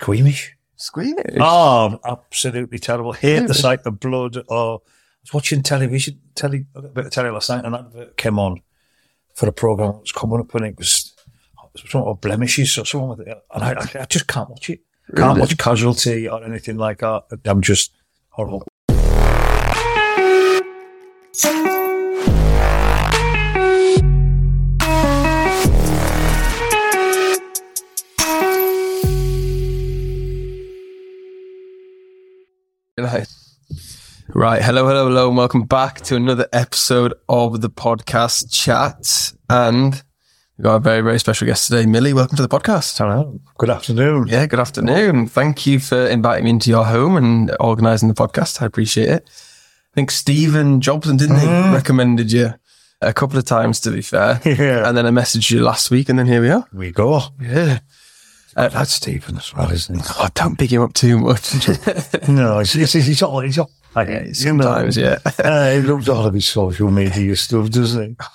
[0.00, 0.56] Squeamish.
[0.76, 1.36] Squeamish.
[1.40, 3.12] Oh, absolutely terrible.
[3.12, 4.38] Hate the sight of blood.
[4.48, 8.38] Or I was watching television, telly, a bit of telly last night, and that came
[8.38, 8.62] on
[9.34, 11.14] for a program that was coming up, and it was,
[11.74, 14.48] it was something of blemishes or something with it, and I, I, I just can't
[14.48, 14.80] watch it.
[15.14, 17.24] Can't watch Casualty or anything like that.
[17.44, 17.92] I'm just
[18.30, 18.66] horrible.
[33.00, 33.26] Right.
[34.28, 34.62] Right.
[34.62, 39.32] Hello, hello, hello, and welcome back to another episode of the podcast chat.
[39.48, 40.02] And
[40.58, 41.86] we've got a very, very special guest today.
[41.86, 42.98] Millie, welcome to the podcast.
[42.98, 43.40] Hello.
[43.56, 44.26] Good afternoon.
[44.26, 45.28] Yeah, good afternoon.
[45.28, 48.60] Thank you for inviting me into your home and organising the podcast.
[48.60, 49.24] I appreciate it.
[49.26, 51.72] I think Stephen Jobson, didn't he, mm.
[51.72, 52.52] recommended you
[53.00, 54.42] a couple of times, to be fair.
[54.44, 54.86] Yeah.
[54.86, 56.66] And then I messaged you last week, and then here we are.
[56.70, 57.22] we go.
[57.40, 57.78] Yeah.
[58.68, 60.02] That's Stephen as well, isn't he?
[60.18, 61.52] Oh, don't big him up too much.
[62.28, 65.18] No, he's, he's, he's all, he's all, I, Yeah, sometimes, yeah.
[65.38, 68.16] Uh, he loves all of his social media stuff, doesn't he?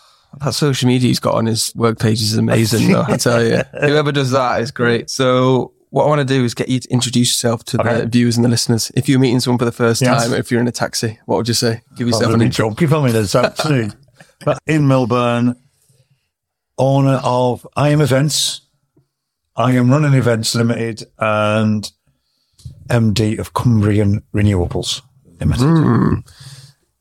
[0.43, 3.57] That social media he's got on his work page is amazing, though, I tell you.
[3.79, 5.09] Whoever does that is great.
[5.09, 8.01] So, what I want to do is get you to introduce yourself to Okay.
[8.01, 8.91] the viewers and the listeners.
[8.95, 10.27] If you're meeting someone for the first Yes.
[10.27, 11.83] time, if you're in a taxi, what would you say?
[11.95, 12.73] Give yourself an intro.
[12.73, 13.91] for me, that's actually.
[14.43, 15.55] but Ian Milburn,
[16.77, 18.59] owner of IM Events.
[19.57, 21.89] IM Running Events Limited and
[22.89, 25.01] MD of Cumbrian Renewables
[25.39, 25.63] Limited.
[25.63, 26.13] Hmm.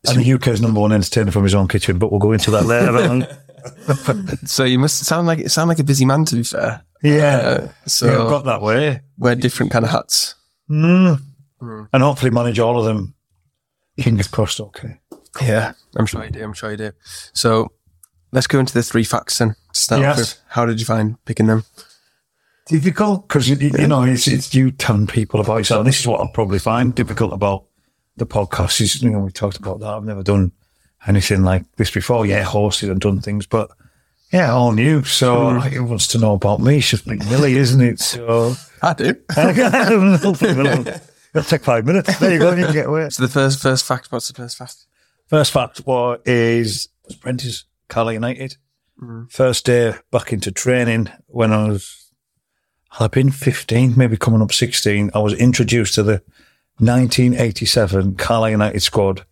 [0.06, 2.66] And the UK's number one entertainer from his own kitchen, but we'll go into that
[2.66, 2.97] later.
[2.97, 3.27] on.
[4.44, 6.82] So you must sound like sound like a busy man, to be fair.
[7.02, 7.36] yeah.
[7.38, 9.00] Uh, so yeah, I've got that way.
[9.16, 10.34] wear different kind of hats.
[10.70, 11.19] Mm.
[11.91, 13.14] And hopefully manage all of them.
[13.98, 15.00] Fingers crossed, okay.
[15.41, 16.44] Yeah, I'm sure you do.
[16.44, 16.92] I'm sure you do.
[17.32, 17.72] So
[18.32, 19.56] let's go into the three facts then.
[19.72, 20.19] To start Yes.
[20.19, 21.64] with, how did you find picking them?
[22.67, 25.81] Difficult because you, you know it's it's you telling people about yourself.
[25.81, 27.65] And this is what I'll probably find difficult about
[28.17, 28.81] the podcast.
[28.81, 29.89] Is you know we talked about that.
[29.89, 30.53] I've never done
[31.06, 32.27] anything like this before.
[32.27, 33.71] Yeah, horses and done things, but
[34.33, 35.05] yeah, all new.
[35.05, 35.59] So hmm.
[35.59, 36.78] like, who wants to know about me?
[36.78, 38.00] It's just like Millie, isn't it?
[38.00, 39.15] So I do.
[39.37, 42.19] it'll take five minutes.
[42.19, 42.55] There you go.
[42.55, 43.09] You can get away.
[43.11, 44.11] So the first first fact.
[44.11, 44.87] What's the first fact?
[45.28, 48.56] First fact what is was Prentice Carlisle United.
[48.99, 49.25] Hmm.
[49.27, 52.03] First day back into training when I was
[53.00, 55.10] I've been 15, maybe coming up 16.
[55.15, 56.22] I was introduced to the
[56.78, 59.25] 1987 Carlisle United squad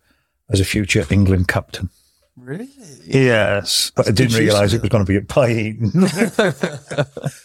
[0.49, 1.89] as a future England captain.
[2.35, 2.67] Really?
[3.05, 6.07] Yes, but I didn't realise it was going to be at Pie Eaton.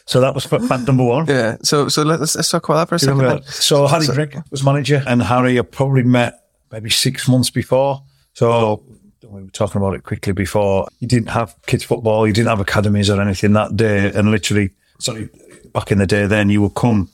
[0.06, 1.26] so that was fa- fact number one.
[1.26, 1.56] Yeah.
[1.62, 3.18] So so let's let's talk about that for a second.
[3.18, 3.42] then.
[3.44, 6.42] So Harry Drake was manager, and Harry I probably met
[6.72, 8.02] maybe six months before.
[8.32, 8.82] So
[9.22, 10.88] we were talking about it quickly before.
[11.00, 14.70] You didn't have kids football, you didn't have academies or anything that day, and literally,
[14.98, 15.28] sorry,
[15.72, 17.08] back in the day, then you would come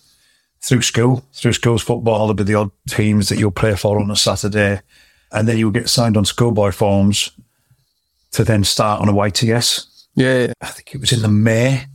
[0.61, 2.27] through school, through school's football.
[2.27, 4.81] There'd be the odd teams that you'll play for on a Saturday,
[5.33, 7.31] and then you would get signed on schoolboy forms
[8.33, 9.87] to then start on a YTS.
[10.15, 10.53] Yeah, yeah.
[10.61, 11.87] I think it was in the May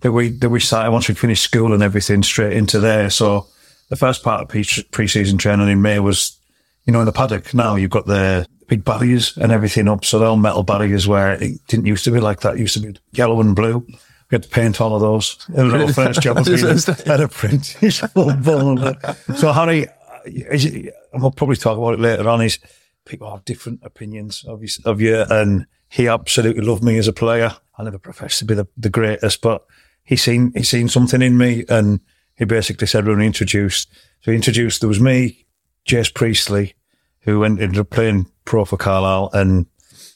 [0.00, 3.10] that we that we started once we finished school and everything straight into there.
[3.10, 3.46] So
[3.88, 6.38] the first part of pre- pre-season training in May was,
[6.84, 7.52] you know, in the paddock.
[7.54, 10.04] Now you've got the big barriers and everything up.
[10.04, 12.54] So they're all metal barriers where it didn't used to be like that.
[12.54, 13.86] It used to be yellow and blue.
[14.30, 15.44] We had to paint all of those.
[15.48, 16.38] It was our first job.
[16.38, 16.46] was
[16.86, 17.76] being Had a print.
[19.36, 19.86] So Harry,
[20.24, 22.40] is it- and we'll probably talk about it later on.
[22.42, 22.58] Is
[23.04, 27.12] people have different opinions of you, of you, and he absolutely loved me as a
[27.12, 27.56] player.
[27.76, 29.64] I never professed to be the, the greatest, but
[30.04, 31.98] he seen he seen something in me, and
[32.36, 33.88] he basically said when we introduced.
[34.20, 34.80] So he introduced.
[34.80, 35.46] There was me,
[35.88, 36.74] Jace Priestley,
[37.22, 39.66] who went ended up playing pro for Carlisle, and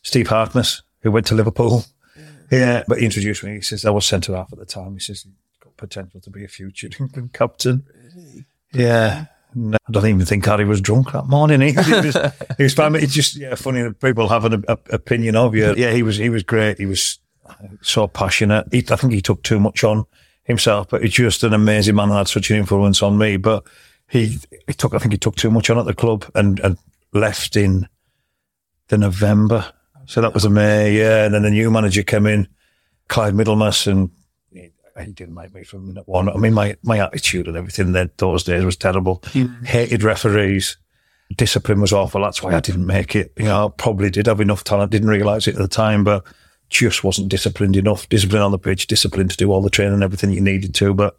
[0.03, 1.85] Steve Harkness, who went to Liverpool.
[2.59, 3.55] Yeah, but he introduced me.
[3.55, 4.95] He says I was centre half at the time.
[4.95, 7.85] He says he's got potential to be a future England captain.
[8.73, 9.27] Yeah.
[9.57, 11.61] No, I don't even think Harry was drunk that morning.
[11.61, 12.17] He, he was,
[12.57, 12.97] he was fine.
[12.97, 15.75] It's just yeah, funny that people have an a, opinion of you.
[15.77, 16.79] Yeah, he was he was great.
[16.79, 18.67] He was uh, so passionate.
[18.73, 20.07] He, I think he took too much on
[20.43, 23.37] himself, but he's just an amazing man and had such an influence on me.
[23.37, 23.65] But
[24.09, 26.77] he he took I think he took too much on at the club and, and
[27.13, 27.89] left in
[28.89, 29.73] the November.
[30.07, 31.25] So that was a May, yeah.
[31.25, 32.49] And then the new manager came in,
[33.09, 34.11] Clive Middlemass, and
[34.53, 36.29] he, he didn't make me from minute one.
[36.29, 39.23] I mean, my, my attitude and everything then those days was terrible.
[39.27, 39.65] Hmm.
[39.65, 40.77] Hated referees.
[41.37, 42.21] Discipline was awful.
[42.21, 43.33] That's why I didn't make it.
[43.39, 44.93] You know, I probably did have enough talent.
[44.93, 46.25] Didn't realise it at the time, but
[46.69, 48.09] just wasn't disciplined enough.
[48.09, 50.93] Discipline on the pitch, discipline to do all the training and everything you needed to.
[50.93, 51.19] But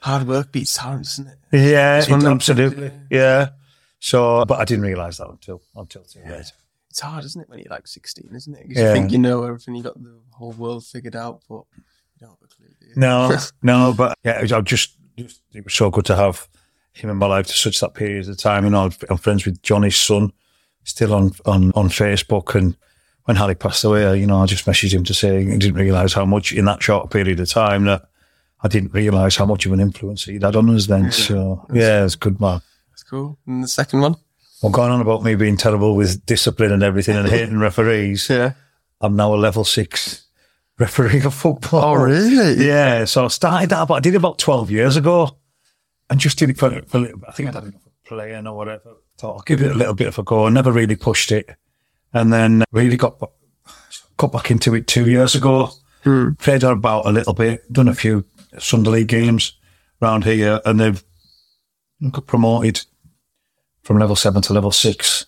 [0.00, 1.38] Hard work beats talent, doesn't it?
[1.52, 2.90] yeah, of absolutely.
[3.10, 3.50] Yeah.
[3.98, 6.52] So, but I didn't realise that until, until too late.
[6.90, 8.66] It's hard, isn't it, when you're like 16, isn't it?
[8.66, 8.88] 'Cause Yeah.
[8.88, 12.30] you think you know everything, you got the whole world figured out, but you don't
[12.30, 12.66] have a clue.
[12.96, 16.48] No, no, but yeah, it was, I just, just, it was so good to have
[16.92, 18.64] him in my life to such that period of time.
[18.64, 20.32] You know, I'm friends with Johnny's son,
[20.82, 22.56] still on, on, on Facebook.
[22.56, 22.76] And
[23.24, 26.12] when Harry passed away, you know, I just messaged him to say he didn't realise
[26.14, 28.08] how much in that short period of time that
[28.62, 31.12] I didn't realise how much of an influence he'd had on us then.
[31.12, 32.60] So yeah, it's good, man.
[32.90, 33.38] That's cool.
[33.46, 34.16] And the second one?
[34.62, 38.52] Well, going on about me being terrible with discipline and everything and hating referees, Yeah.
[39.00, 40.26] I'm now a level six
[40.78, 41.84] referee of football.
[41.84, 42.66] Oh, really?
[42.66, 43.06] Yeah.
[43.06, 45.38] So I started that, but I did it about 12 years ago
[46.10, 47.28] and just did it for, for a little bit.
[47.28, 48.96] I think I'd had enough of playing or whatever.
[49.16, 50.46] Thought I'll give it a little bit of a go.
[50.46, 51.48] I never really pushed it.
[52.12, 53.18] And then really got,
[54.18, 55.70] got back into it two years ago.
[56.04, 56.32] Hmm.
[56.32, 58.24] Played about a little bit, done a few
[58.58, 59.54] Sunday League games
[60.02, 61.02] around here and they've
[62.10, 62.84] got promoted
[63.82, 65.26] from level seven to level six.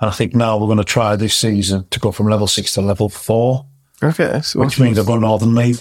[0.00, 2.72] And I think now we're going to try this season to go from level six
[2.74, 3.66] to level four,
[4.02, 4.40] Okay.
[4.42, 5.76] So which means I've got Northern League.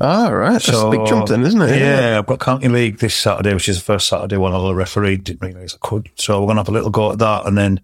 [0.00, 0.52] Ah, right.
[0.52, 1.78] That's a big jump then, isn't it?
[1.78, 5.18] Yeah, I've got County League this Saturday, which is the first Saturday one I'll referee.
[5.18, 6.10] Didn't realise I could.
[6.16, 7.46] So we're going to have a little go at that.
[7.46, 7.80] And then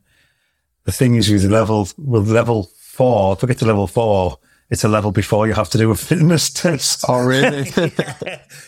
[0.85, 4.39] the thing is with level, with level four, if we get to level four,
[4.71, 7.05] it's a level before you have to do a fitness test.
[7.09, 7.71] Oh, really?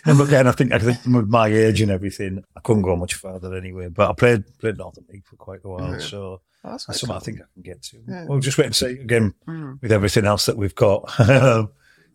[0.06, 3.14] And again, I think, I think with my age and everything, I couldn't go much
[3.14, 3.88] further anyway.
[3.88, 7.16] But I played played Northern League for quite a while, so That's that's quite something
[7.16, 8.26] I think I can get to.
[8.28, 9.34] We'll just wait and see again
[9.82, 11.10] with everything else that we've got.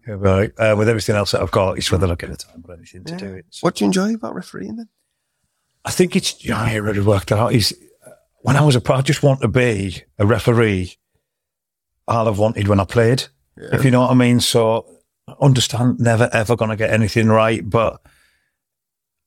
[0.08, 0.52] Right.
[0.60, 3.06] Uh, with everything else that I've got, it's whether I get the time or anything
[3.06, 3.46] to do it.
[3.50, 4.88] So What do you enjoy about refereeing then?
[5.84, 7.54] I think it's, yeah, I already worked out.
[7.54, 7.76] Is
[8.42, 10.98] when I was a pro, I just want to be a referee.
[12.08, 13.24] All I've wanted when I played,
[13.58, 14.40] if you know what I mean.
[14.40, 14.86] So
[15.40, 18.02] understand, never ever going to get anything right, but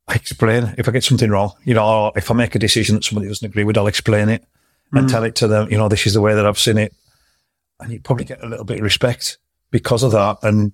[0.07, 2.95] I explain if I get something wrong, you know, or if I make a decision
[2.95, 4.45] that somebody doesn't agree with, I'll explain it
[4.93, 5.11] and mm.
[5.11, 5.71] tell it to them.
[5.71, 6.95] You know, this is the way that I've seen it,
[7.81, 9.39] and you probably get a little bit of respect
[9.71, 10.39] because of that.
[10.43, 10.73] And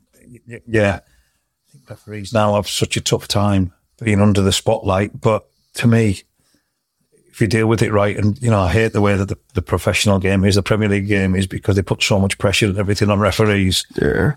[0.67, 5.47] yeah, I think referees now have such a tough time being under the spotlight, but
[5.75, 6.23] to me,
[7.35, 9.37] if you deal with it right, and you know, I hate the way that the,
[9.55, 12.67] the professional game is, the Premier League game is, because they put so much pressure
[12.67, 14.35] and everything on referees, Yeah.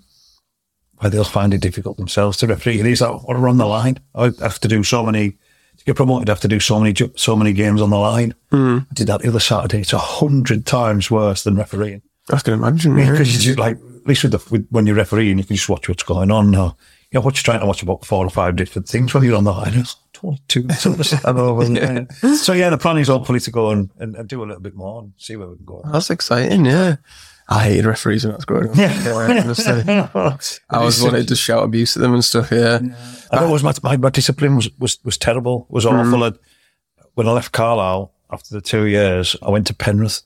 [0.97, 2.79] where they'll find it difficult themselves to referee.
[2.79, 3.99] It is like, what run the line.
[4.15, 5.31] I have to do so many
[5.77, 6.27] to get promoted.
[6.27, 8.33] I have to do so many so many games on the line.
[8.51, 8.81] Mm.
[8.89, 9.81] I did that the other Saturday.
[9.81, 12.01] It's a hundred times worse than refereeing
[12.33, 12.97] I can imagine.
[12.97, 13.11] Yeah.
[13.11, 15.69] because you just like at least with, the, with when you're refereeing, you can just
[15.69, 16.49] watch what's going on.
[16.49, 16.75] Now,
[17.11, 19.35] you know, what you're trying to watch about four or five different things when you're
[19.37, 19.85] on the line.
[20.17, 22.35] It's only two.
[22.35, 24.75] So yeah, the plan is hopefully to go and, and, and do a little bit
[24.75, 25.81] more and see where we can go.
[25.91, 26.97] That's exciting, yeah.
[27.49, 28.75] I hated referees when I was growing up.
[28.75, 29.11] Yeah,
[29.43, 29.83] honestly.
[30.69, 32.79] I was wanted to shout abuse at them and stuff, yeah.
[33.31, 35.91] I know it was my, my, my discipline was, was, was terrible, was hmm.
[35.95, 36.23] awful.
[36.23, 36.39] And
[37.13, 40.23] when I left Carlisle after the two years, I went to Penrith.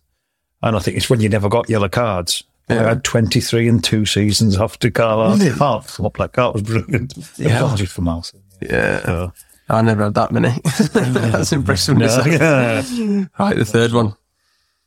[0.63, 2.43] And I think it's when you never got yellow cards.
[2.69, 5.38] I had 23 and two seasons after Carlisle.
[5.38, 5.57] Really?
[5.59, 7.13] Oh, flop like that was brilliant.
[7.38, 7.57] Yeah.
[7.57, 8.31] Apologies for mouth.
[8.61, 9.03] Yeah.
[9.03, 9.33] So,
[9.75, 10.50] I never had that many.
[10.94, 11.97] That's impressive.
[11.97, 12.07] no.
[13.39, 14.15] Right, the third one.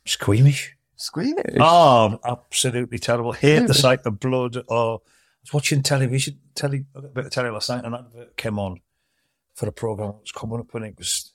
[0.05, 0.75] Squeamish.
[0.95, 1.57] Squeamish.
[1.59, 3.31] Oh, absolutely terrible.
[3.33, 4.57] Hate the sight of blood.
[4.67, 5.01] Or I
[5.43, 8.81] was watching television, telly, a bit of telly last night, and an advert came on
[9.55, 11.31] for a program that was coming up, and it was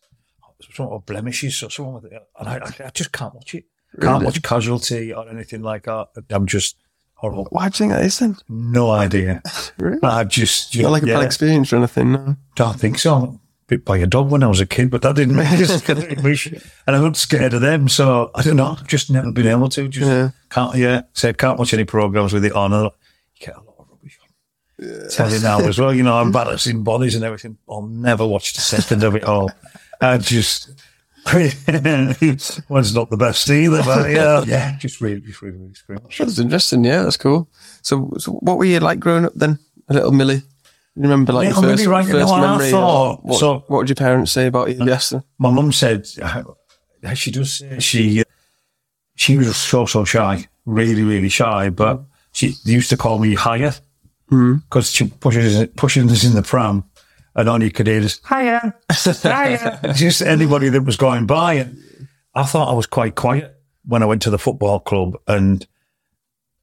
[0.61, 2.23] something about blemishes or something with it.
[2.39, 3.65] And I, I, I just can't watch it.
[4.01, 4.25] Can't Really?
[4.27, 6.09] watch Casualty or anything like that.
[6.31, 6.77] I'm just
[7.21, 7.47] horrible.
[7.51, 8.37] Why do you think that is then?
[8.49, 9.43] No idea.
[9.79, 9.99] Really?
[10.03, 12.37] I just, Not like a yeah, bad experience or anything, no.
[12.55, 13.41] don't think so.
[13.67, 16.63] Bit by a dog when I was a kid, but that didn't make it.
[16.87, 18.77] and I'm not scared of them, so I don't know.
[18.79, 19.89] I've just never been able to.
[19.89, 20.31] Just Yeah.
[20.51, 20.75] can't.
[20.77, 22.73] Yeah, said can't watch any programs with it on.
[22.73, 22.91] You
[23.39, 25.09] get a lot of rubbish on.
[25.11, 25.95] Tell you now as well.
[25.95, 27.57] You know, I'm embarrassing bodies and everything.
[27.69, 29.51] I'll never watch the second of it all.
[30.01, 30.73] I just.
[32.69, 36.05] one's not the best either, but yeah, yeah, just really, just really, really screaming.
[36.19, 37.49] That's interesting, yeah, that's cool.
[37.83, 39.59] So, so what were you like growing up then?
[39.89, 40.43] A little Millie?
[40.97, 42.07] You remember like Yeah, your I'm first, right.
[42.07, 42.71] You first know what I memory?
[42.71, 43.25] thought?
[43.25, 45.25] What, So- what would your parents say about you yesterday?
[45.39, 46.43] my mum said uh,
[47.15, 48.25] she does say she uh,
[49.17, 53.73] she was so so shy, really really shy, but she used to call me higher
[54.29, 56.85] because she pushes pushes us in the pram,
[57.35, 59.81] and all you could hear is higher, higher.
[59.95, 61.79] Just anybody that was going by, and
[62.35, 63.57] I thought I was quite quiet
[63.87, 65.67] when I went to the football club, and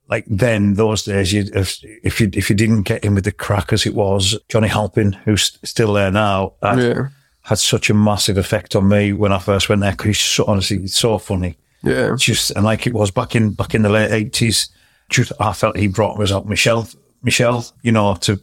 [0.09, 3.31] like then those days, you if, if you if you didn't get in with the
[3.31, 7.07] crack as it was, Johnny Halpin, who's still there now, had- Yeah.
[7.41, 10.45] had such a massive effect on me when I first went there because he's so,
[10.45, 11.57] honestly he's so funny.
[11.83, 12.15] Yeah.
[12.17, 14.69] Just and like it was back in back in the late eighties,
[15.09, 16.87] just I felt he brought us up Michelle,
[17.21, 18.39] Michelle, you know, to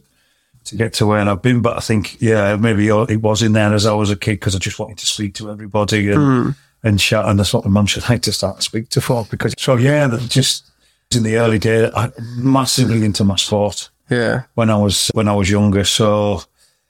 [0.65, 1.61] to get to where I've been.
[1.61, 4.55] But I think yeah, maybe it was in there as I was a kid because
[4.55, 6.49] I just wanted to speak to everybody and hmm.
[6.83, 7.27] and shout.
[7.29, 9.75] And that's what the mum should like to start to speak to folk because so
[9.75, 10.71] yeah, just
[11.15, 13.89] in the early days, I massively into my sport.
[14.09, 14.43] Yeah.
[14.53, 15.83] when I was when I was younger.
[15.83, 16.41] So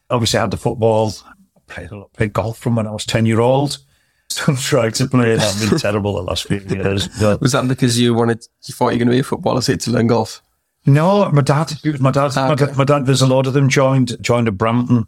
[0.09, 1.13] obviously I had the football.
[1.25, 3.77] I played a lot, played golf from when I was ten year old.
[4.29, 5.39] Still trying to play it.
[5.39, 7.07] I've been terrible the last few years.
[7.19, 9.61] But Was that because you wanted, you thought you were going to be a footballer,
[9.61, 10.41] so you had to learn golf?
[10.85, 11.73] No, my dad.
[11.99, 12.35] My dad.
[12.35, 12.65] My, Okay.
[12.67, 13.05] dad my dad.
[13.05, 15.07] There's a lot of them joined joined at Brampton.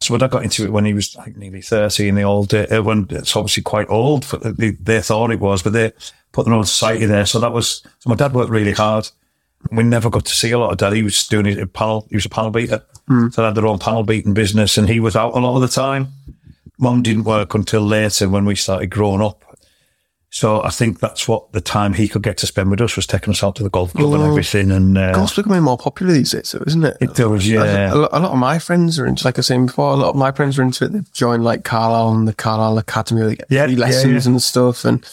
[0.00, 2.52] So my dad got into it when he was like nearly thirty in the old
[2.52, 4.24] uh, when it's obviously quite old.
[4.24, 5.92] For, they, they thought it was, but they
[6.32, 7.24] put an old society there.
[7.26, 9.08] So that was so my dad worked really hard.
[9.70, 10.92] We never got to see a lot of dad.
[10.92, 12.06] He was doing at panel.
[12.10, 12.82] He was a panel beater.
[13.08, 15.60] So they had their own panel beating business, and he was out a lot of
[15.62, 16.08] the time.
[16.78, 19.42] Mum didn't work until later when we started growing up.
[20.34, 23.06] So I think that's what the time he could get to spend with us was
[23.06, 24.30] taking us out to the golf club and Oh.
[24.30, 24.70] everything.
[24.70, 26.96] And uh, Golf's becoming more popular these days, though, isn't it?
[27.02, 27.92] it does, yeah.
[27.92, 29.96] A lot, a lot of my friends are into, like I was saying before, a
[29.96, 30.92] lot of my friends are into it.
[30.92, 34.30] They've joined like Carlisle and the Carlisle Academy, they get Yeah, free yeah, lessons yeah.
[34.32, 35.06] and stuff and,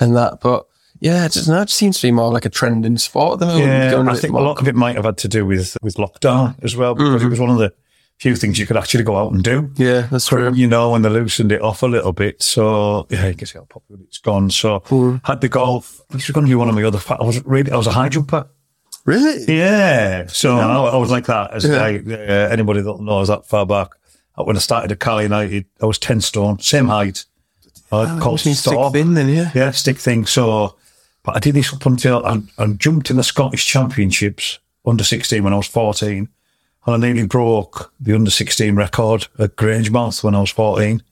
[0.00, 0.40] and that.
[0.40, 0.66] But
[0.98, 3.34] yeah, it just, now it just seems to be more like a trend in sport
[3.34, 3.66] at the moment.
[3.66, 6.56] Yeah, I think a lot of it might have had to do with with lockdown
[6.64, 7.26] as well, because Mm-hmm.
[7.26, 7.72] it was one of the
[8.18, 9.70] few things you could actually go out and do.
[9.76, 10.52] Yeah, that's true.
[10.54, 12.42] You know, when they loosened it off a little bit.
[12.42, 14.50] So yeah, you can see how popular it's gone.
[14.50, 15.20] So Mm.
[15.24, 16.00] had the golf.
[16.10, 17.00] This was going to be one of my other.
[17.10, 17.70] I was really.
[17.72, 18.46] I was a high jumper.
[19.04, 19.44] Really?
[19.54, 20.26] Yeah.
[20.28, 21.52] So I, I was like that.
[21.52, 21.76] As Yeah.
[21.82, 22.12] like, uh,
[22.50, 23.90] anybody that knows that far back,
[24.36, 27.24] when I started at Cal United, I was ten stone, same height.
[27.92, 29.50] I called Which stick thin then, yeah.
[29.54, 30.24] Yeah, stick thing.
[30.26, 30.74] So,
[31.22, 35.44] but I did this up until I, I jumped in the Scottish Championships under 16
[35.44, 36.28] when I was 14.
[36.86, 41.02] And I nearly broke the under 16 record at Grangemouth when I was 14.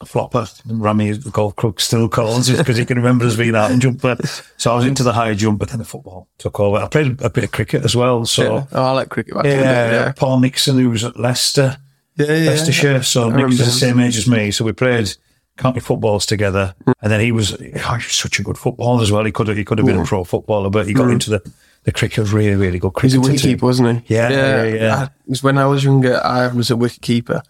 [0.00, 3.54] A flopper, Rami, the golf crook, still calls it because he can remember us being
[3.54, 4.16] out and jumper.
[4.56, 6.78] So I was into the high jump, but then the football took over.
[6.78, 8.26] I played a bit of cricket as well.
[8.26, 8.66] So, Yeah.
[8.72, 9.34] Oh, I like cricket.
[9.34, 10.12] back yeah, yeah.
[10.12, 11.78] Paul Nixon, who was at Leicester.
[12.16, 13.02] Yeah, yeah, Leicestershire.
[13.02, 14.50] So remember the same age as me.
[14.50, 15.14] So we played
[15.56, 16.74] county footballs together.
[17.00, 19.24] And then he was, oh, he was such a good footballer as well.
[19.24, 20.06] He could have, he could have been a mm.
[20.06, 21.12] pro footballer, but he got mm.
[21.12, 21.52] into the,
[21.84, 23.32] the cricket, was really, really good He's a cricket.
[23.32, 24.14] wicket keeper, wasn't he?
[24.14, 24.96] Yeah, yeah, yeah.
[24.96, 27.42] I- was when I was younger, I was a wicket keeper.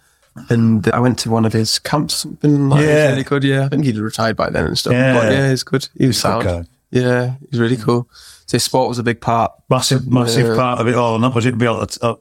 [0.48, 2.88] And I went to one of his camps, something like Yeah.
[2.88, 3.08] yeah.
[3.10, 3.44] really good.
[3.44, 4.92] Yeah, I think he'd retired by then and stuff.
[4.92, 5.12] Yeah.
[5.14, 5.88] But yeah, he's good.
[5.96, 6.42] He was sound.
[6.42, 6.64] guy.
[6.90, 8.08] Yeah, he's really cool.
[8.46, 9.52] So sport was a big part.
[9.70, 10.56] Massive, massive Yeah.
[10.56, 11.14] part of it all.
[11.14, 11.56] And that was it.
[11.56, 12.16] Be able to, uh, I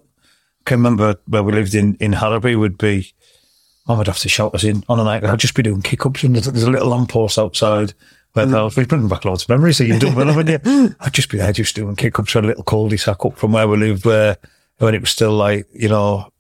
[0.66, 3.14] can remember where we lived in, in Harraby would be,
[3.88, 5.24] Mum would have to shout us in on a night.
[5.26, 7.94] I'd just be doing kick ups and there's, there's a little lamppost outside
[8.34, 9.78] where the house, we bring back loads of memories.
[9.78, 10.96] So you've done well, haven't you?
[11.00, 13.68] I'd just be there just doing kick ups on a little cul-de-sac up from where
[13.68, 14.38] we lived where,
[14.80, 16.32] when it was still like, you know,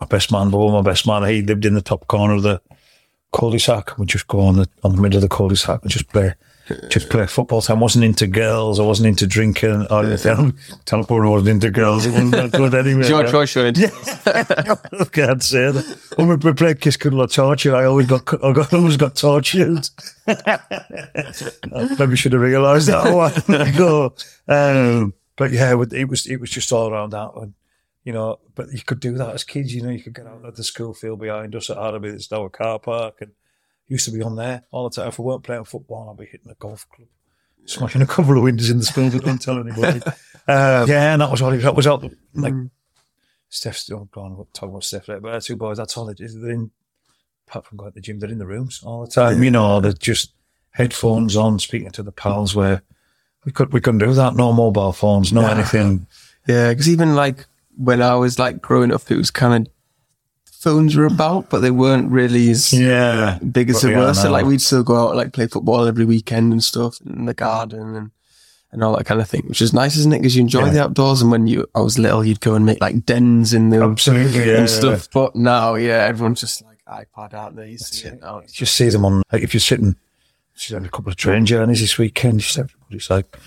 [0.00, 2.60] my best man, but my best man, he lived in the top corner of the
[3.32, 3.96] cul-de-sac.
[3.96, 6.34] We'd just go on the, on the middle of the cul-de-sac and just play,
[6.88, 7.78] just play football time.
[7.78, 8.78] I wasn't into girls.
[8.78, 10.56] I wasn't into drinking or anything.
[10.92, 12.06] I wasn't into girls.
[12.06, 13.08] It wasn't that good anyway.
[13.08, 13.78] George Roy showed.
[13.78, 15.98] I can't say that.
[16.16, 19.88] When we played Kiss Cuddle or Torture, I always got, I got, always got tortured.
[20.26, 20.58] I
[21.98, 24.14] Maybe should have realised that a while ago.
[24.48, 27.54] Um, but yeah, it was, it was just all around that one.
[28.04, 30.44] You know, but you could do that as kids, you know, you could get out
[30.44, 33.30] of the school field behind us at Harraby, there's now a car park, and
[33.92, 35.08] used to be on there all the time.
[35.08, 37.08] If I weren't playing football, I'd be hitting a golf club,
[37.66, 40.00] smashing a couple of windows in the school, but don't tell anybody.
[40.48, 42.54] uh, yeah, and that was it that was out, like,
[43.48, 46.40] Steph's still gone, what talking about Steph but our two boys, that's all it is.
[46.40, 46.70] They're in,
[47.46, 49.80] apart from going to the gym, they're in the rooms all the time, you know,
[49.80, 50.32] they're just
[50.70, 52.82] headphones on, speaking to the pals where
[53.44, 54.34] we could, we couldn't do that.
[54.34, 56.06] No mobile phones, no anything.
[56.46, 57.46] Yeah, because even like
[57.76, 59.72] when I was like growing up, it was kind of
[60.62, 63.38] phones were about, but they weren't really as Yeah.
[63.50, 64.14] big as they we were.
[64.14, 67.24] So like we'd still go out and, like play football every weekend and stuff in
[67.26, 68.10] the garden and
[68.70, 70.20] and all that kind of thing, which is nice, isn't it?
[70.20, 70.70] Because you enjoy Yeah.
[70.72, 71.20] the outdoors.
[71.20, 74.48] And when you I was little, you'd go and make like dens in the Absolutely,
[74.50, 74.60] yeah.
[74.60, 75.08] and stuff.
[75.12, 77.66] But now, yeah, everyone's just like iPad out there.
[77.66, 78.38] You see it now.
[78.38, 79.96] It's just see them on like if you're sitting
[80.54, 83.38] she's had a couple of train journeys this weekend just everybody's like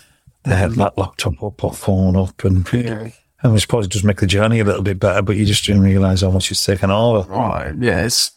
[0.43, 3.09] they had that laptop up or phone up and Yeah.
[3.43, 5.81] And suppose it does make the journey a little bit better but you just didn't
[5.83, 7.73] realise how much it's taken over Right.
[7.79, 8.31] Yeah, it's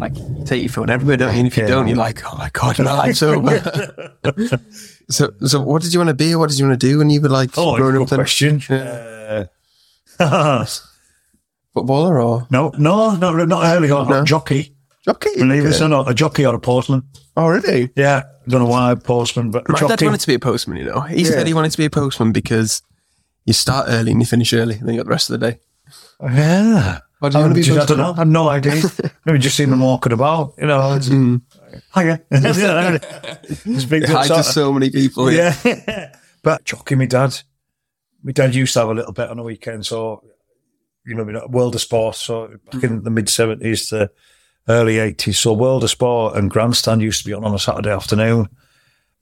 [0.00, 1.38] like you take your phone everywhere, don't you?
[1.38, 1.68] And if you Yeah.
[1.70, 4.10] don't, you're like, oh my god, my life's over.
[5.10, 6.34] so, so what did you want to be?
[6.34, 8.08] What did you want to do when you were like oh growing up?
[8.08, 9.46] Question uh,
[11.74, 14.24] Footballer or no no not, not early on No.
[14.24, 15.30] jockey jockey?
[15.36, 17.02] believe it or not a jockey or a postman
[17.36, 17.90] Oh, really?
[17.96, 20.78] yeah don't know why postman but My dad wanted to be a postman.
[20.78, 21.30] You know, he Yeah.
[21.30, 22.80] said he wanted to be a postman because
[23.46, 25.50] you start early and you finish early, and then you got the rest of the
[25.50, 25.60] day.
[26.20, 28.12] yeah Why do you um, want to be a I don't know.
[28.12, 28.82] I have no idea.
[29.24, 30.94] Maybe just seen them walking about, you know.
[30.94, 31.36] It's, hmm.
[31.94, 32.20] Hiya.
[32.30, 35.30] It's big It hides sort to of- so many people.
[35.30, 35.54] Yeah.
[35.64, 36.16] Yeah.
[36.42, 37.40] but jockey, my dad,
[38.22, 39.86] my dad used to have a little bet on a weekend.
[39.86, 40.24] So,
[41.06, 42.16] you know, world of sport.
[42.16, 43.04] So back in hmm.
[43.04, 44.10] the mid 70s to
[44.68, 45.36] early 80s.
[45.36, 48.48] So world of sport and grandstand used to be on on a Saturday afternoon.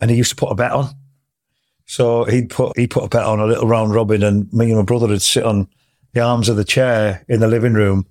[0.00, 0.94] And he used to put a bet on.
[1.86, 4.76] So he'd put he put a bet on a little round robin, and me and
[4.78, 5.68] my brother would sit on
[6.12, 8.06] the arms of the chair in the living room,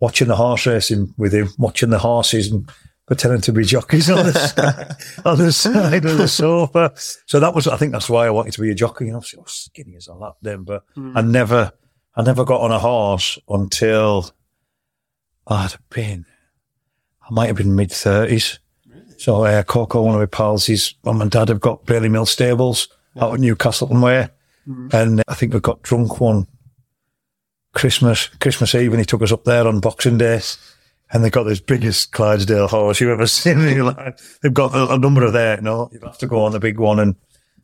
[0.00, 2.70] watching the horse racing with him, watching the horses and
[3.06, 6.92] pretending to be jockeys on the side, on the side of the sofa.
[7.26, 9.06] So that was, I think that's why I wanted to be a jockey.
[9.06, 11.72] And obviously, I was skinny as a lap then, but I never,
[12.16, 14.30] I never got on a horse until
[15.46, 16.26] I'd been,
[17.22, 18.58] I might have been mid thirties.
[19.16, 22.26] So uh, Coco, one of my pals, his mum and dad have got Bailey Mill
[22.26, 22.88] stables
[23.20, 24.30] out at Newcastle and where,
[24.92, 26.46] and I think we got drunk one
[27.72, 30.40] Christmas Christmas Eve, and he took us up there on Boxing Day.
[31.12, 34.38] And they got this biggest Clydesdale horse you've ever seen in your life.
[34.42, 35.88] They've got a, a number of there, you know.
[35.92, 37.14] You have to go on the big one and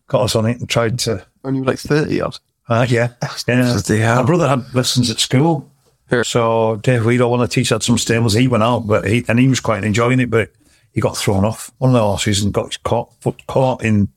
[0.06, 2.38] got us on it and tried to, When you were like 30 odd.
[2.68, 3.08] uh, yeah.
[3.48, 4.16] yeah.
[4.16, 5.68] My brother had lessons at school.
[6.12, 6.22] Yeah.
[6.22, 9.24] So Dave Weed, one of the teachers at some stables, he went out, but he,
[9.26, 10.52] and he was quite enjoying it, but
[10.92, 14.08] he got thrown off one of the horses and got his caught, foot caught in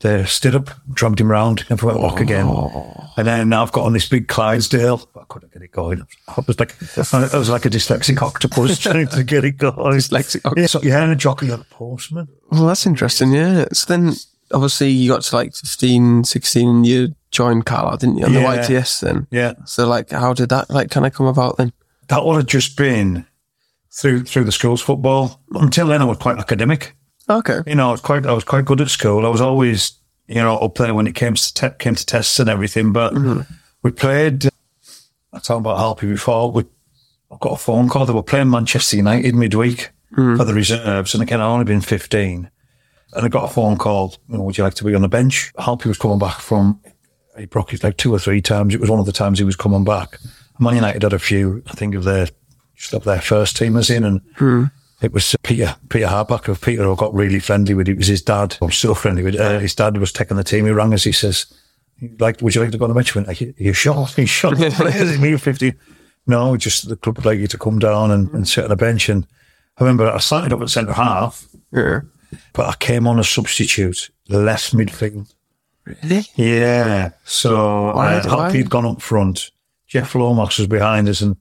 [0.00, 2.46] the stirrup, dragged him round, never went walk again.
[2.46, 3.10] Oh.
[3.16, 5.08] And then now I've got on this big Clydesdale.
[5.16, 6.06] I couldn't get it going.
[6.28, 7.00] I was like, I
[7.38, 9.74] was like a dyslexic octopus trying to get it going.
[9.96, 10.58] Dyslexic octopus.
[10.60, 12.28] Yeah, so, yeah, and a jockey on a postman.
[12.50, 13.66] Well, that's interesting, yeah.
[13.72, 14.12] So then,
[14.52, 18.40] obviously, you got to like 15, 16, and you joined Carlisle, didn't you, on Yeah.
[18.66, 19.26] the YTS then?
[19.30, 19.54] Yeah.
[19.64, 21.72] So, like, how did that, like, kind of come about then?
[22.08, 23.26] That would have just been
[23.90, 25.40] through through the school's football.
[25.54, 26.94] Until then, I was quite academic.
[27.28, 27.60] Okay.
[27.66, 29.26] you know, I was quite, I was quite good at school.
[29.26, 29.92] I was always,
[30.26, 32.92] you know, up there when it came to te- came to tests and everything.
[32.92, 33.40] But mm-hmm.
[33.82, 34.46] we played.
[35.32, 36.50] I talked about Halpy before.
[36.52, 36.64] We
[37.30, 38.06] I got a phone call.
[38.06, 40.36] They were playing Manchester United midweek mm-hmm.
[40.36, 42.50] for the reserves, and again, I'd only been fifteen.
[43.12, 44.14] And I got a phone call.
[44.28, 45.52] You know, would you like to be on the bench?
[45.58, 46.80] Halpy was coming back from.
[47.38, 48.74] He broke his leg two or three times.
[48.74, 50.18] It was one of the times he was coming back.
[50.58, 51.62] Man United had a few.
[51.66, 52.28] I think of their
[52.74, 54.64] just up their first teamers in, and mm-hmm.
[55.02, 57.96] It was Peter, Peter Harback of Peter who got really friendly with it.
[57.98, 58.56] Was his dad.
[58.62, 60.64] I'm so friendly with uh, his dad was taking the team.
[60.64, 61.04] He rang us.
[61.04, 61.46] He says,
[62.18, 63.14] like, would you like to go on the bench?
[63.16, 64.06] I went, are you, are you sure?
[64.06, 64.54] Sure.
[65.18, 65.74] Me 50.
[66.26, 68.76] No, just the club would like you to come down and, and sit on the
[68.76, 69.08] bench.
[69.08, 69.26] And
[69.78, 72.00] I remember I started up at centre half, Yeah.
[72.52, 75.32] but I came on as substitute, left midfield.
[75.84, 76.24] Really?
[76.34, 77.10] Yeah.
[77.24, 79.50] So Why- uh, Hoppy had gone up front.
[79.86, 81.36] Jeff Lomax was behind us and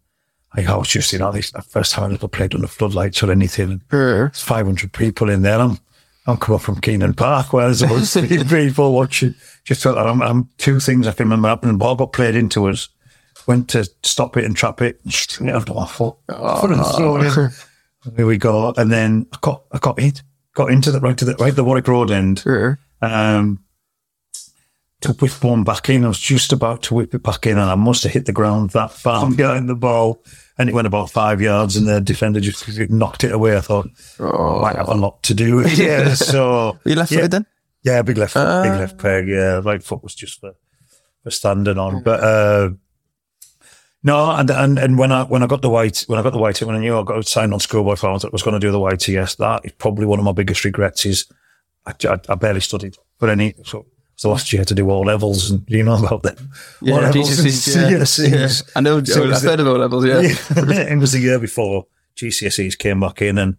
[0.55, 3.21] like, I was just, you know, this the first time I ever played under floodlights
[3.23, 3.71] or anything.
[3.71, 4.29] And Yeah.
[4.29, 5.59] there's 500 people in there.
[5.59, 5.77] I'm,
[6.27, 7.99] I'm coming from Keenan Park where there's about
[8.47, 9.35] three people watching.
[9.63, 11.77] Just I'm, I'm two things I can remember happening.
[11.77, 12.89] Ball got played into us.
[13.47, 14.99] Went to stop it and trap it.
[15.05, 16.15] It off my foot.
[16.27, 18.15] Foot and throw it in.
[18.15, 18.73] Here we go.
[18.77, 20.23] And then I got, I got hit.
[20.55, 22.41] Got into the right to the right the Warwick Road end.
[22.45, 22.75] Yeah.
[23.01, 23.59] Um,
[25.01, 26.05] to whip one back in.
[26.05, 28.31] I was just about to whip it back in, and I must have hit the
[28.31, 30.23] ground that far behind the ball,
[30.57, 33.57] and it went about five yards, and the defender just knocked it away.
[33.57, 33.87] I thought,
[34.19, 35.77] oh, might have a lot to do with it.
[35.77, 37.45] Yeah, so Were you left yeah, footed then?
[37.83, 38.77] yeah, big left, foot, big Ah.
[38.79, 39.27] left peg.
[39.27, 40.53] Yeah, right foot was just for
[41.23, 42.23] for standing on, but.
[42.23, 42.69] uh
[44.03, 46.37] no, and, and and when I when I got the white when I got the
[46.37, 48.71] white when I knew I got signed on schoolboy farms I was going to do
[48.71, 51.07] the YTS, that is probably one of my biggest regrets.
[51.07, 51.25] Is
[51.87, 53.87] I, I, I barely studied for any so
[54.21, 56.51] the last year to do all levels, and do you know about them?
[56.81, 58.37] Yeah, O levels GCSEs, yeah.
[58.37, 58.49] Yeah.
[58.75, 60.21] I know, So I've heard of O levels, yeah.
[60.55, 60.93] Yeah.
[60.93, 63.57] it was the year before GCSEs came back in, and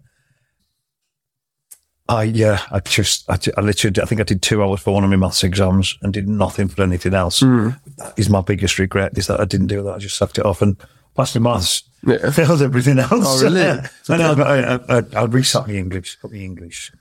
[2.09, 5.05] I yeah, I just I, I literally I think I did two hours for one
[5.05, 7.40] of my maths exams and did nothing for anything else.
[7.40, 7.71] Hmm.
[7.99, 9.95] That is my biggest regret is that I didn't do that.
[9.95, 10.77] I just sucked it off and
[11.16, 11.83] passed my maths.
[12.07, 12.31] Yeah.
[12.31, 13.11] Failed everything else.
[13.12, 13.61] Oh, really?
[14.09, 16.92] and I, I, I, I resat my English, got my English.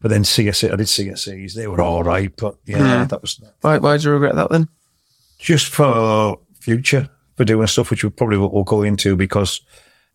[0.00, 1.54] But then CSE, I did CSEs.
[1.54, 3.08] They were all right, but yeah, Hmm.
[3.08, 4.68] that was Why, why did you regret that then?
[5.38, 9.60] just for future for doing stuff which we probably will, will go into because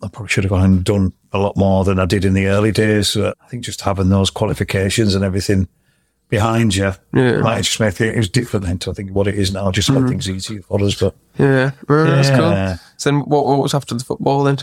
[0.04, 2.46] I probably should have gone and done a lot more than I did in the
[2.48, 3.08] early days.
[3.10, 5.68] So I think just having those qualifications and everything
[6.30, 7.40] behind you Yeah.
[7.42, 9.72] might just make it, it was different then to I think what it is now,
[9.72, 10.96] just make things easier for us.
[11.00, 12.38] But Yeah, well, that's Yeah.
[12.38, 12.80] cool.
[12.98, 14.58] So then what, what was after the football then?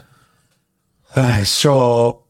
[1.17, 2.22] uh, so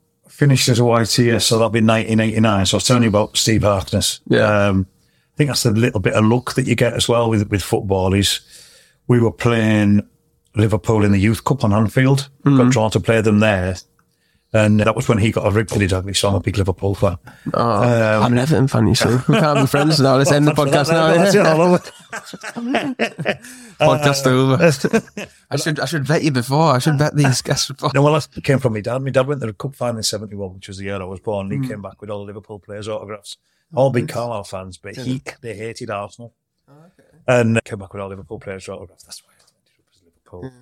[0.42, 2.66] finished as a YTS, so that'll be 1989.
[2.66, 4.18] So I was telling you about Steve Harkness.
[4.26, 4.66] Yeah.
[4.66, 4.88] Um,
[5.32, 7.62] I think that's the little bit of luck that you get as well with with
[7.62, 8.40] football is
[9.06, 10.08] we were playing
[10.56, 12.28] Liverpool in the Youth Cup on Anfield.
[12.44, 13.76] Got drawn to play them there.
[14.54, 17.16] And that was when he got a Wrigley Douglas, so I'm a big Liverpool fan.
[17.54, 19.08] Oh, Um, I'm an Everton fan, you see.
[19.08, 20.16] We can't be friends now.
[20.16, 21.06] Let's end the podcast now.
[21.06, 21.90] I love it.
[23.80, 24.62] Podcast over.
[25.50, 26.72] I should I should bet you before.
[26.74, 27.90] I should bet these guests before.
[27.94, 28.98] No, well, that came from my dad.
[29.02, 31.20] My dad went to the cup final in 71, which was the year I was
[31.20, 31.50] born.
[31.50, 33.36] and He came back with all the Liverpool players' autographs.
[33.74, 36.34] All big Carlisle fans, but he, they hated Arsenal.
[36.68, 37.08] Okay.
[37.26, 39.04] And uh, came back with all Liverpool players' autographs.
[39.04, 40.52] That's why I ended up as Liverpool.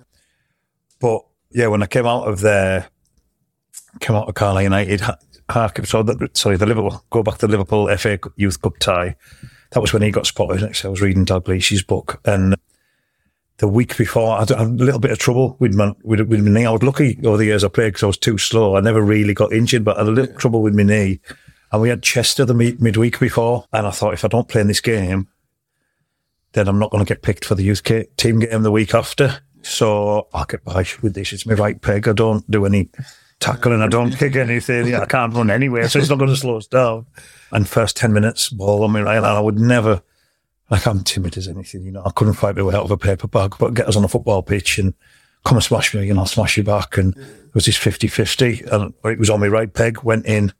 [0.99, 2.87] But yeah, when I came out of there,
[3.99, 5.17] came out of Carlisle United, Ha-
[5.49, 9.15] Hark, so the, sorry, the Liverpool, go back to the Liverpool FA Youth Cup tie.
[9.71, 10.63] that was when he got spotted.
[10.63, 12.55] Actually, I was reading Dalglish's book, and
[13.57, 16.51] the week before, I had a little bit of trouble with my with, with my
[16.51, 16.65] knee.
[16.65, 18.75] I was lucky over the years I played because I was too slow.
[18.75, 21.19] I never really got injured, but I had a little trouble with my knee.
[21.71, 24.61] And we had Chester the mid- midweek before, and I thought if I don't play
[24.61, 25.27] in this game,
[26.53, 28.93] then I'm not going to get picked for the youth ca- team game the week
[28.93, 29.39] after.
[29.61, 31.31] So I'll get by with this.
[31.31, 32.07] It's my right peg.
[32.07, 32.89] I don't do any
[33.41, 33.81] tackling.
[33.81, 34.95] I don't kick anything.
[34.95, 37.05] I can't run anywhere, so it's not going to slow us down.
[37.51, 40.01] And first 10 minutes, ball on me right, and I would never,
[40.69, 42.97] like I'm timid as anything, you know, I couldn't fight my way out of a
[42.97, 44.93] paper bag, but get us on a football pitch and
[45.43, 46.97] come and smash me and I'll smash you back.
[46.97, 50.53] And it was this 50-50 and it was on my right peg, went in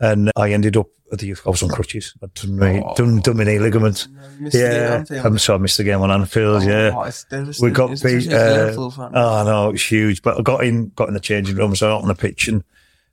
[0.00, 1.42] and I ended up at the youth.
[1.46, 2.14] I was on crutches.
[2.22, 2.94] I'd done my, Oh.
[2.94, 4.08] done, done my knee ligament.
[4.40, 5.22] missed the yeah.
[5.24, 6.62] I'm sorry, I missed the game on Anfield.
[6.64, 6.92] yeah.
[6.94, 7.70] Oh, it's devastating.
[7.70, 8.22] We got It's beat.
[8.22, 10.22] such a Uh, oh no, it was huge.
[10.22, 12.64] But I got in, got in the changing room, so out on the pitch, and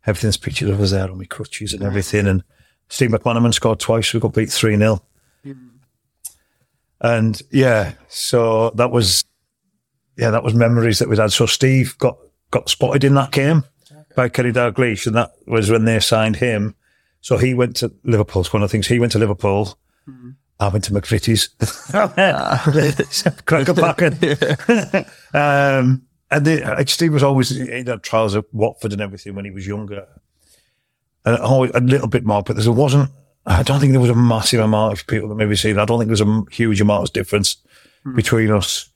[0.05, 2.25] everything's pictured of us there on my crutches and everything.
[2.27, 2.43] And
[2.87, 4.13] Steve McManaman scored twice.
[4.13, 5.01] We got beat three 0
[7.01, 9.23] And yeah, so that was,
[10.17, 11.31] yeah, that was memories that we had.
[11.31, 12.17] So Steve got
[12.51, 13.63] got spotted in that game
[14.15, 16.75] by Kenny Dalglish, and that was when they signed him.
[17.21, 18.41] So he went to Liverpool.
[18.41, 18.87] It's one of the things.
[18.87, 19.77] He went to Liverpool.
[20.59, 21.49] I went to McVitie's.
[23.45, 24.13] Crack a packet.
[25.33, 29.45] um, and the, uh, Steve was always he had trials at Watford and everything when
[29.45, 30.07] he was younger.
[31.25, 33.09] And always a little bit more, but there wasn't.
[33.45, 35.79] I don't think there was a massive amount of people that maybe seen.
[35.79, 37.57] I don't think there was a huge amount of difference
[38.15, 38.89] between us,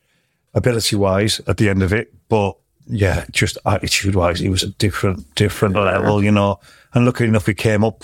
[0.54, 2.14] ability wise, at the end of it.
[2.30, 2.56] But
[2.88, 6.60] yeah, just attitude wise, he was a different, different level, you know.
[6.94, 8.04] And luckily enough, we came up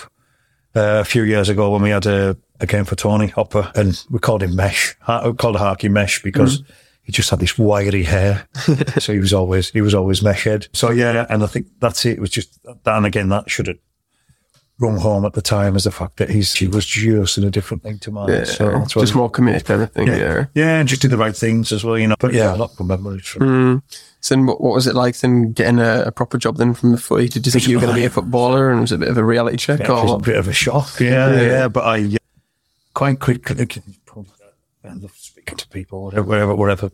[0.74, 4.02] uh, a few years ago when we had a, a game for Tony Hopper, and
[4.10, 4.96] we called him Mesh.
[5.24, 6.62] We called Harky Mesh because
[7.02, 8.46] he just had this wiry hair,
[8.98, 10.68] so he was always he was always mesh head.
[10.72, 12.18] So yeah, and I think that's it.
[12.18, 13.78] It was just that, and again that should have
[14.80, 17.50] rung home at the time as the fact that he's he was just in a
[17.50, 18.28] different thing to mine.
[18.28, 20.08] Yeah, so that's just more committed to everything.
[20.08, 20.16] Yeah.
[20.16, 20.46] yeah.
[20.54, 22.16] yeah, and just did the right things as well, you know.
[22.18, 23.82] But yeah, a lot of memories from.
[24.22, 26.92] So then what, what was it like then getting a, a proper job then from
[26.92, 27.28] the footy?
[27.28, 29.08] Did you think you were going to be a footballer and was it a bit
[29.08, 29.80] of a reality check?
[29.80, 31.00] It was or a bit of a shock.
[31.00, 31.68] Yeah, yeah.
[31.68, 32.18] But I uh,
[32.92, 33.66] quite quickly,
[34.84, 36.90] I love speaking to people, whatever, wherever, wherever,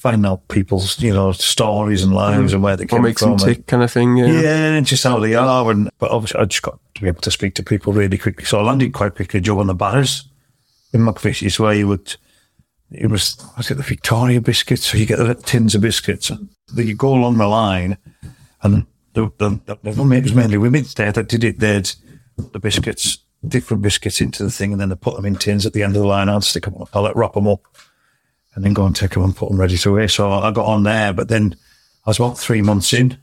[0.00, 2.54] find out people's, you know, stories and lives mm.
[2.54, 3.36] and where they what came makes from.
[3.36, 4.16] them tick kind of thing?
[4.16, 4.26] Yeah.
[4.26, 5.70] yeah, and just how they are.
[5.70, 8.46] And but obviously, I just got to be able to speak to people really quickly.
[8.46, 9.40] So I landed quite quickly.
[9.40, 10.24] Joe on the bars
[10.92, 12.16] in McVitie's where you would.
[12.90, 14.86] It was was it the Victoria biscuits?
[14.86, 17.98] So you get the tins of biscuits, and you go along the line,
[18.62, 21.60] and the the, the, the it was mainly women there that did it.
[21.60, 21.92] They'd
[22.52, 25.72] the biscuits, different biscuits into the thing, and then they put them in tins at
[25.72, 26.28] the end of the line.
[26.28, 27.60] I'd stick them, I'll let wrap them up,
[28.60, 30.06] and then go and take them and put them ready to wear.
[30.06, 31.56] So I got on there, but then
[32.04, 33.16] I was about three months in,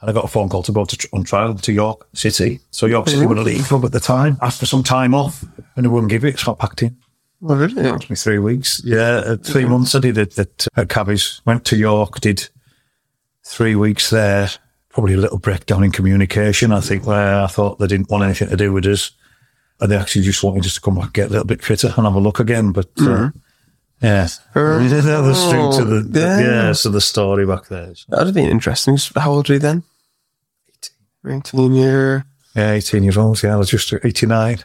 [0.00, 2.60] and I got a phone call to go to tr- on trial to York City.
[2.70, 4.36] So York City were the league club at the time.
[4.36, 6.38] For some time off, and they wouldn't give it.
[6.38, 6.96] So I packed in.
[7.42, 7.82] Oh, really?
[7.82, 8.80] It took me three weeks.
[8.84, 11.40] Yeah, uh, three months I did it at, at Cabbies.
[11.44, 12.48] Went to York, did
[13.44, 14.50] three weeks there.
[14.90, 18.50] Probably a little breakdown in communication, I think, where I thought they didn't want anything
[18.50, 19.10] to do with us.
[19.80, 22.06] And they actually just wanted us to come back, get a little bit fitter and
[22.06, 22.72] have a look again.
[22.72, 23.30] But, uh,
[24.00, 24.28] yeah.
[24.54, 26.40] that was true to the, yeah.
[26.40, 27.94] yeah, so the story back there.
[27.94, 28.96] So, That would have been interesting.
[29.16, 29.82] How old were you then?
[31.26, 32.24] 18 18 year.
[32.54, 33.42] yeah, 18 years old.
[33.42, 34.58] Yeah, I was just 89.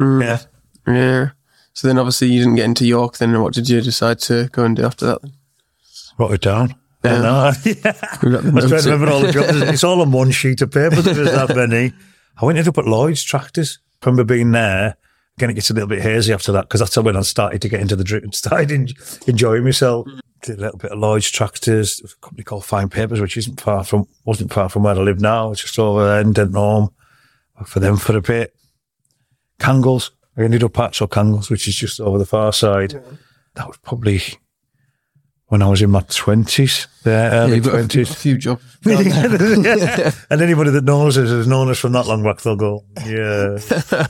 [0.00, 0.22] Mm.
[0.22, 0.38] Yeah.
[0.92, 1.30] Yeah.
[1.74, 3.40] So then obviously you didn't get into York then.
[3.40, 5.32] What did you decide to go and do after that then?
[6.18, 6.74] Wrote it down.
[7.04, 7.14] Yeah.
[7.14, 7.52] I know.
[7.64, 8.18] yeah.
[8.22, 9.60] We got the I was trying to remember all the jobs.
[9.62, 11.00] It's all on one sheet of paper.
[11.02, 11.92] There's that many.
[12.36, 13.78] I went up at Lloyd's Tractors.
[14.02, 14.96] I remember being there.
[15.38, 17.68] Again, it gets a little bit hazy after that because that's when I started to
[17.68, 18.88] get into the drink and started en-
[19.26, 20.06] enjoying myself.
[20.06, 20.18] Mm-hmm.
[20.42, 22.00] Did a little bit of Lloyd's Tractors.
[22.04, 25.20] A company called Fine Papers, which isn't far from, wasn't far from where I live
[25.20, 25.52] now.
[25.52, 26.92] It's just over there in Denton Holme.
[27.56, 28.54] Worked for them for a bit.
[29.60, 30.10] Kangles.
[30.36, 33.00] I ended up at so Kangles, which is just over the far side.
[33.54, 34.20] That was probably
[35.52, 38.10] when I was in my twenties, there, Yeah, early a, twenties.
[38.10, 38.64] a few jobs.
[38.86, 43.58] and anybody that knows us has known us from that long back, they'll go, yeah,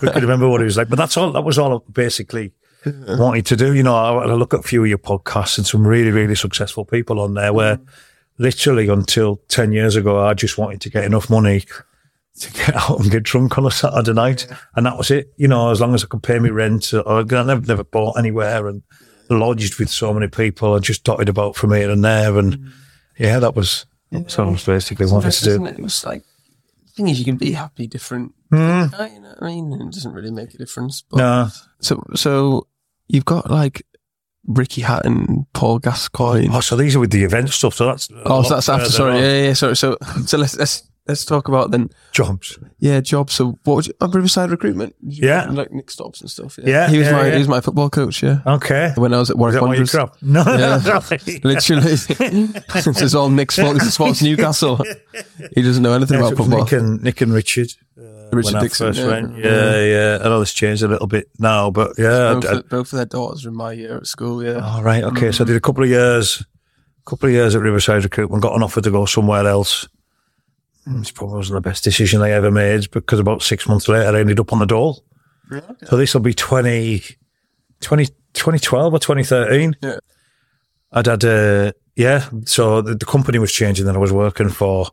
[0.01, 0.89] we could remember what it was like.
[0.89, 2.53] But that's all, that was all I basically
[2.87, 3.75] wanted to do.
[3.75, 6.37] You know, I, I look at a few of your podcasts and some really, really
[6.37, 7.81] successful people on there where
[8.39, 11.65] literally until 10 years ago, I just wanted to get enough money
[12.39, 14.47] to get out and get drunk on a Saturday night.
[14.77, 15.33] And that was it.
[15.39, 18.17] You know, as long as I could pay me rent, or I never, never bought
[18.17, 18.83] anywhere and
[19.31, 20.75] lodged with so many people.
[20.75, 22.37] and just dotted about from here and there.
[22.39, 22.73] And
[23.19, 25.67] yeah, that was, what I was basically wanted to do.
[25.67, 25.79] It?
[25.79, 26.23] It was like,
[26.85, 28.35] the thing is, you can be happy different.
[28.53, 29.73] Uh, You know what I mean?
[29.73, 31.03] It doesn't really make a difference.
[31.03, 31.49] But No.
[31.81, 32.67] So, so
[33.09, 33.87] you've got like
[34.47, 36.49] Ricky Hatton, Paul Gascoigne.
[36.53, 37.75] Oh, so these are with the event stuff.
[37.75, 38.91] So that's Oh, so that's after.
[38.91, 39.53] Sorry, yeah, yeah.
[39.55, 39.77] Sorry.
[39.77, 41.91] So, so let's let's let's talk about then.
[42.13, 42.59] Jobs.
[42.79, 43.33] Yeah, jobs.
[43.35, 44.95] So what was you, Riverside recruitment?
[45.03, 45.47] Yeah.
[45.51, 46.59] like Nick Stops and stuff.
[46.63, 47.33] Yeah, he was yeah, my yeah.
[47.33, 48.23] he was my football coach.
[48.23, 48.93] Yeah, Okay.
[48.97, 50.11] when I was at Warwick that why you Wanderers.
[50.23, 50.77] No, Yeah.
[51.01, 51.45] that's.
[51.45, 51.83] Literally,
[52.75, 53.75] this is all Nick's fault.
[53.75, 54.81] This is sports Newcastle.
[55.55, 56.65] He doesn't know anything Yeah, about so it was football.
[56.65, 57.73] Nick and, Nick and Richard.
[57.99, 59.07] Uh, Richard when I Dixon, first yeah.
[59.07, 59.37] went.
[59.37, 60.19] Yeah, yeah.
[60.23, 62.35] I know it's changed a little bit now, but yeah.
[62.35, 64.43] both, I- I- of, both of their daughters were in my year at school.
[64.43, 65.05] Yeah, All right.
[65.05, 65.29] Okay.
[65.29, 65.35] Mm.
[65.35, 66.43] So I did a couple of years,
[67.07, 69.87] couple of years at Riverside Recruitment, got an offer to go somewhere else.
[70.87, 74.17] Mm, It probably wasn't the best decision I ever made because about six months later
[74.17, 75.05] I ended up on the dole.
[75.87, 77.03] So this will be 20,
[77.81, 79.77] 20, 2012 or 2013.
[79.83, 79.97] Yeah.
[80.93, 82.29] I'd had, uh, yeah.
[82.47, 84.87] So the, the company was changing that I was working for.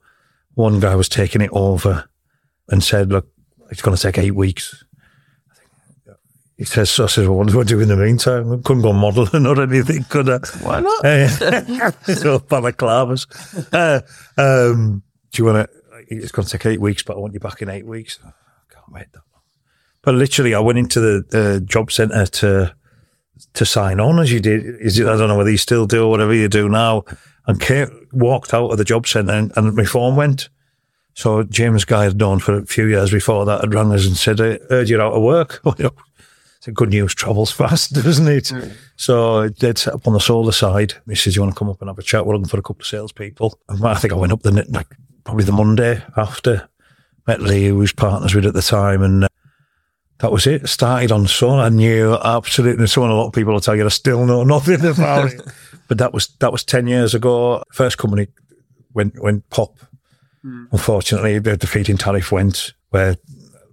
[0.56, 2.10] One guy was taking it over
[2.67, 3.28] and said, look,
[3.71, 4.84] it's going to take eight weeks.
[6.58, 8.52] He says, so I said, well, what do I do in the meantime?
[8.52, 10.39] I couldn't go modelling or anything, could I?
[10.62, 11.06] why not?
[11.06, 11.28] Uh,
[12.15, 13.28] so balaclavas.
[13.71, 14.02] Uh,
[14.38, 15.79] um, do you want to?
[16.10, 18.19] It's going to take eight weeks, but I want you back in eight weeks.
[18.24, 18.32] I
[18.74, 19.43] can't wait that long.
[20.02, 22.76] But literally, I went into the, the job centre to
[23.54, 24.65] to sign on as you did.
[24.82, 27.04] Is it, I don't know whether you still do or whatever you do now.
[27.48, 30.50] And came, walked out of the job centre and, and my phone went.
[31.15, 34.15] So James Guy had known for a few years before that had rang us and
[34.15, 35.62] said, I heard you're out of work.
[36.62, 38.45] So good news travels fast, doesn't it?
[38.45, 38.74] Mm.
[38.98, 40.93] So they'd set up on the solar side.
[41.08, 42.26] He says, you want to come up and have a chat?
[42.26, 43.58] We're looking for a couple of salespeople.
[43.69, 44.93] And I think I went up the, like,
[45.30, 46.68] probably the Monday after.
[47.28, 49.04] Met Lee, who was partners with at the time.
[49.04, 49.28] And uh,
[50.18, 50.68] that was it.
[50.68, 51.60] Started on Sun.
[51.60, 53.12] I knew absolutely someone.
[53.12, 55.42] A lot of people will tell you I still know nothing about it.
[55.88, 57.63] But that was that was ten years ago.
[57.74, 58.28] First company
[58.94, 59.80] went went pop.
[60.72, 63.15] Unfortunately, the feed-in tariff went where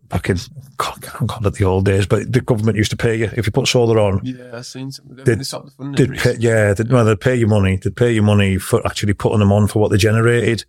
[0.08, 0.38] back in
[0.78, 2.06] God, God, at the old days.
[2.06, 4.20] But the government used to pay you if you put solar on.
[4.24, 5.08] Yeah, I've seen some.
[5.10, 6.10] They, Did- they stopped the funding.
[6.12, 7.76] They'd pay, yeah, they'd, well, they'd pay you money.
[7.76, 10.64] They'd pay you money for actually putting them on for what they generated.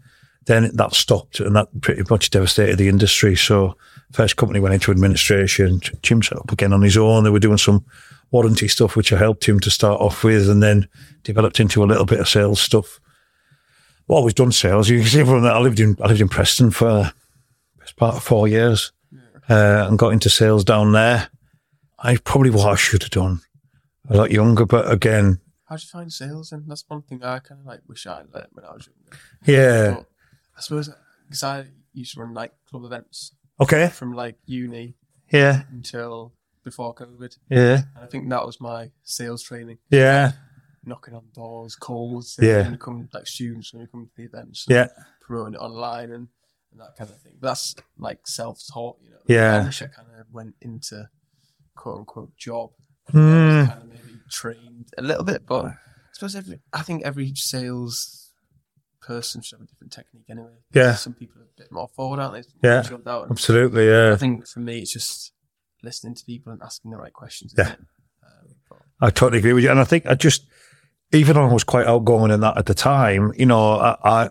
[0.47, 3.36] Then that stopped, and that pretty much devastated the industry.
[3.36, 3.75] So,
[4.12, 5.81] first company went into administration.
[6.01, 7.23] Jim set up again on his own.
[7.23, 7.86] They were doing some
[8.31, 10.88] warranty stuff, which I helped him to start off with, and then
[11.23, 12.99] developed into a little bit of sales stuff.
[14.10, 14.89] I've always done sales.
[14.89, 15.55] You can see from that.
[15.55, 17.12] I lived in I lived in Preston for
[17.77, 18.93] best part of four years,
[19.49, 21.29] uh, and got into sales down there.
[21.99, 23.41] I probably what I should have done
[24.10, 26.53] a lot younger, but again, How'd you find sales?
[26.53, 29.17] And that's one thing I kind of like wish I learned when I was younger.
[29.45, 29.95] yeah.
[29.95, 30.05] But
[30.58, 30.89] I suppose
[31.28, 33.89] because I used to run nightclub events Okay.
[33.89, 34.96] from like uni
[35.32, 35.63] Yeah.
[35.70, 37.84] until before COVID, Yeah.
[37.96, 39.78] and I think that was my sales training.
[39.89, 40.34] Yeah.
[40.84, 42.70] knocking on doors, calls, Yeah.
[42.70, 44.88] you come like students when you come to the events, Yeah.
[45.20, 46.30] promoting it online and,
[46.72, 47.34] and that kind of thing.
[47.41, 49.17] But that's like self-taught, you know.
[49.28, 49.58] Yeah.
[49.58, 51.10] I wish I kind of went into
[51.76, 52.72] quote unquote job,
[53.10, 53.65] Hmm.
[53.65, 55.78] kind of maybe trained a little bit, but I
[56.13, 58.26] suppose every I think every sales
[59.01, 60.51] person should have a different technique anyway.
[60.73, 60.95] Yeah.
[60.95, 62.67] some people are a bit more forward, aren't they?
[62.67, 62.83] Yeah.
[63.05, 63.27] Out.
[63.29, 63.88] Absolutely.
[63.88, 64.13] Yeah.
[64.13, 65.31] I think for me, it's just
[65.83, 67.53] listening to people and asking the right questions.
[67.57, 67.75] Yeah.
[68.25, 69.69] Um, I totally agree with you.
[69.69, 70.45] And I think I just,
[71.13, 74.29] even though I was quite outgoing in that at the time, you know, I, I,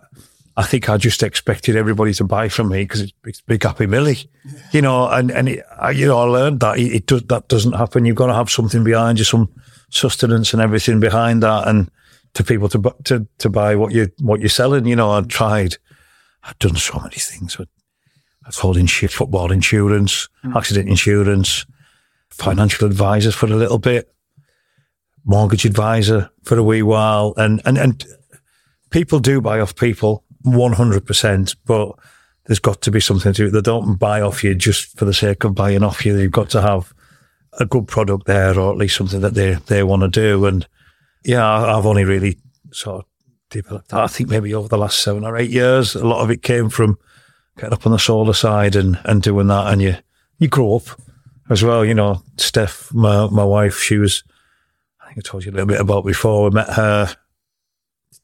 [0.57, 3.85] I think I just expected everybody to buy from me because it's, it's Big Happy
[3.85, 4.29] Millie,
[4.71, 7.47] you know, and, and it, I, you know, I learned that it, it does, that
[7.47, 8.05] doesn't happen.
[8.05, 9.49] You've got to have something behind you, some
[9.91, 11.67] sustenance and everything behind that.
[11.67, 11.91] And
[12.37, 15.75] to people to, to, to buy what you, what you're selling, you know, I'd tried,
[16.43, 17.57] I've done so many things.
[17.59, 17.65] I
[18.45, 20.55] I holding shit, football insurance, hmm.
[20.55, 21.65] accident insurance,
[22.29, 24.13] financial advisors for a little bit
[25.25, 28.05] mortgage advisor for a wee while, and and and
[28.89, 31.91] people do buy off people one hundred percent, but
[32.45, 33.51] there's got to be something to it.
[33.51, 36.15] They don't buy off you just for the sake of buying off you.
[36.15, 36.93] They've got to have
[37.59, 40.45] a good product there, or at least something that they they want to do.
[40.45, 40.65] And
[41.27, 42.37] yeah, I've only really
[42.71, 43.05] sort of
[43.49, 43.99] developed that.
[43.99, 46.69] I think maybe over the last seven or eight years, a lot of it came
[46.69, 46.97] from
[47.57, 49.95] getting up on the solar side and and doing that, and you
[50.39, 50.83] you grow up
[51.49, 51.83] as well.
[51.85, 54.23] You know, Steph, my my wife, she was.
[55.01, 56.45] I think I told you a little bit about before.
[56.49, 57.15] We met her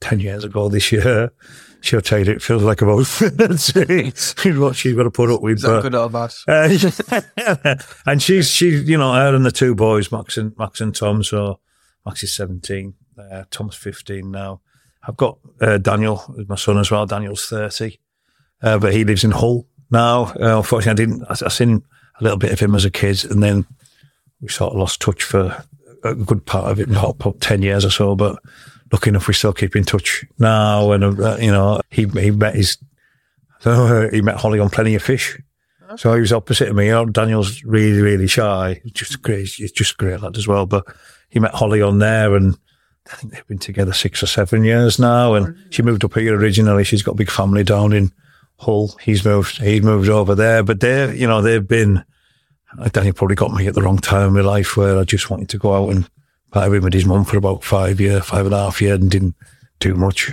[0.02, 1.32] 10 years ago this year.
[1.82, 4.58] She'll tell you it feels like about 30.
[4.58, 5.58] what she's got to put up with.
[5.58, 6.34] Is that but- good or bad?
[6.48, 10.96] uh, and she's, she's, you know, her and the two boys, Max and, Max and
[10.96, 11.24] Tom.
[11.24, 11.60] So
[12.06, 14.62] Max is 17, uh, Tom's 15 now.
[15.08, 17.06] I've got uh, Daniel, my son as well.
[17.06, 18.00] Daniel's 30,
[18.62, 20.34] uh, but he lives in Hull now.
[20.39, 21.84] Uh, unfortunately, I didn't, I, I seen
[22.20, 23.66] a little bit of him as a kid and then
[24.42, 25.63] we sort of lost touch for
[26.04, 28.38] a good part of it, about, about 10 years or so, but
[28.92, 30.92] lucky enough, we still keep in touch now.
[30.92, 32.78] And, uh, you know, he, he met his,
[33.63, 35.39] he met Holly on Plenty of Fish.
[35.97, 36.88] So he was opposite of me.
[36.88, 38.82] You know, Daniel's really, really shy.
[38.84, 39.49] He's just great.
[39.49, 40.65] He's just a great lad as well.
[40.65, 40.86] But
[41.29, 42.58] he met Holly on there and
[43.12, 45.34] I think they've been together six or seven years now.
[45.34, 46.84] And she moved up here originally.
[46.84, 48.12] She's got a big family down in
[48.58, 48.95] Hull.
[49.01, 49.62] He's moved.
[49.62, 52.03] He's moved over there, but they, you know, they've been.
[52.79, 55.29] Uh, Daniel probably got me at the wrong time in my life where I just
[55.29, 56.10] wanted to go out and
[56.49, 59.36] party with his mum for about five year, five and a half year, and didn't
[59.79, 60.32] do much.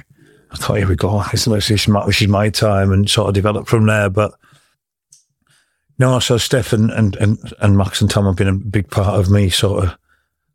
[0.50, 1.22] I thought, here we go.
[1.30, 4.08] This is, my, this is my time, and sort of developed from there.
[4.08, 4.32] But
[6.00, 7.14] no, so Steph and, and,
[7.60, 9.98] and, Max and Tom have been a big part of me sort of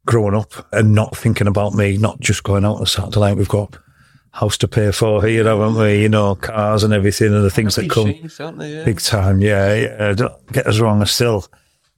[0.03, 3.37] growing up and not thinking about me, not just going out on Saturday night.
[3.37, 3.77] We've got
[4.31, 6.01] house to pay for here, haven't we?
[6.01, 8.85] You know, cars and everything and the things that come they, yeah.
[8.85, 9.39] big time.
[9.39, 10.13] Yeah, yeah.
[10.13, 11.03] Don't get us wrong.
[11.03, 11.45] I still,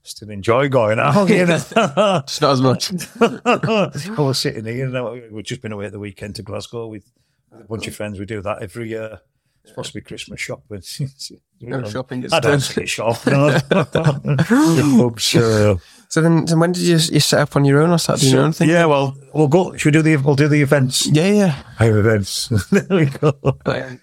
[0.02, 1.30] still enjoy going out.
[1.30, 1.54] You know?
[1.54, 2.92] It's not as much.
[3.18, 6.88] I was sitting here, you know, we've just been away at the weekend to Glasgow
[6.88, 7.10] with
[7.50, 8.20] a bunch of friends.
[8.20, 9.22] We do that every year.
[9.68, 10.82] It's supposed to be Christmas shopping.
[11.60, 12.60] No shopping gets I don't done.
[12.60, 13.26] switch off.
[13.26, 13.50] No.
[13.50, 15.74] The pubs, uh,
[16.08, 18.32] So then, then when did you, you set up on your own or start doing
[18.32, 18.68] your own thing?
[18.68, 19.76] yeah, well, we'll go.
[19.76, 20.16] Should we do the?
[20.18, 21.06] We'll do the events.
[21.08, 21.48] Yeah, yeah.
[21.78, 22.48] Home events.
[22.70, 23.32] there we go.
[23.44, 24.00] Um,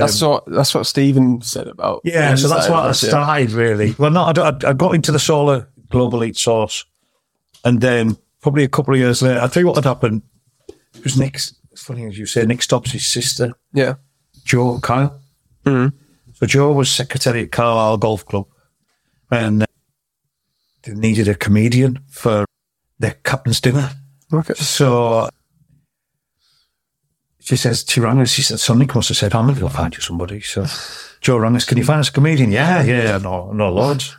[0.00, 2.00] That's what that's what Stephen said about.
[2.02, 3.94] yeah, so that's what I started really.
[3.98, 6.84] Well, no, I, I, I got into the solar global heat source,
[7.64, 10.22] and then probably a couple of years later, I'll tell you what had happened.
[10.68, 11.54] It was Nick's.
[11.76, 13.94] Funny as you say, Nick Stobbs' his sister, Yeah.
[14.44, 15.20] Joe Kyle.
[15.64, 15.92] Mhm.
[16.34, 18.46] So Joe was secretary at Carlisle Golf Club,
[19.30, 19.66] and uh,
[20.82, 22.44] they needed a comedian for
[22.98, 23.90] their captain's dinner.
[24.32, 24.54] Okay.
[24.54, 25.28] So
[27.40, 29.60] she says, she rang us, she said, so Nick must have said, I'm going to
[29.60, 30.40] go find you somebody.
[30.40, 30.66] So
[31.20, 32.50] Joe rang us, can you find us a comedian?
[32.50, 34.16] Yeah, yeah, no, no, loads.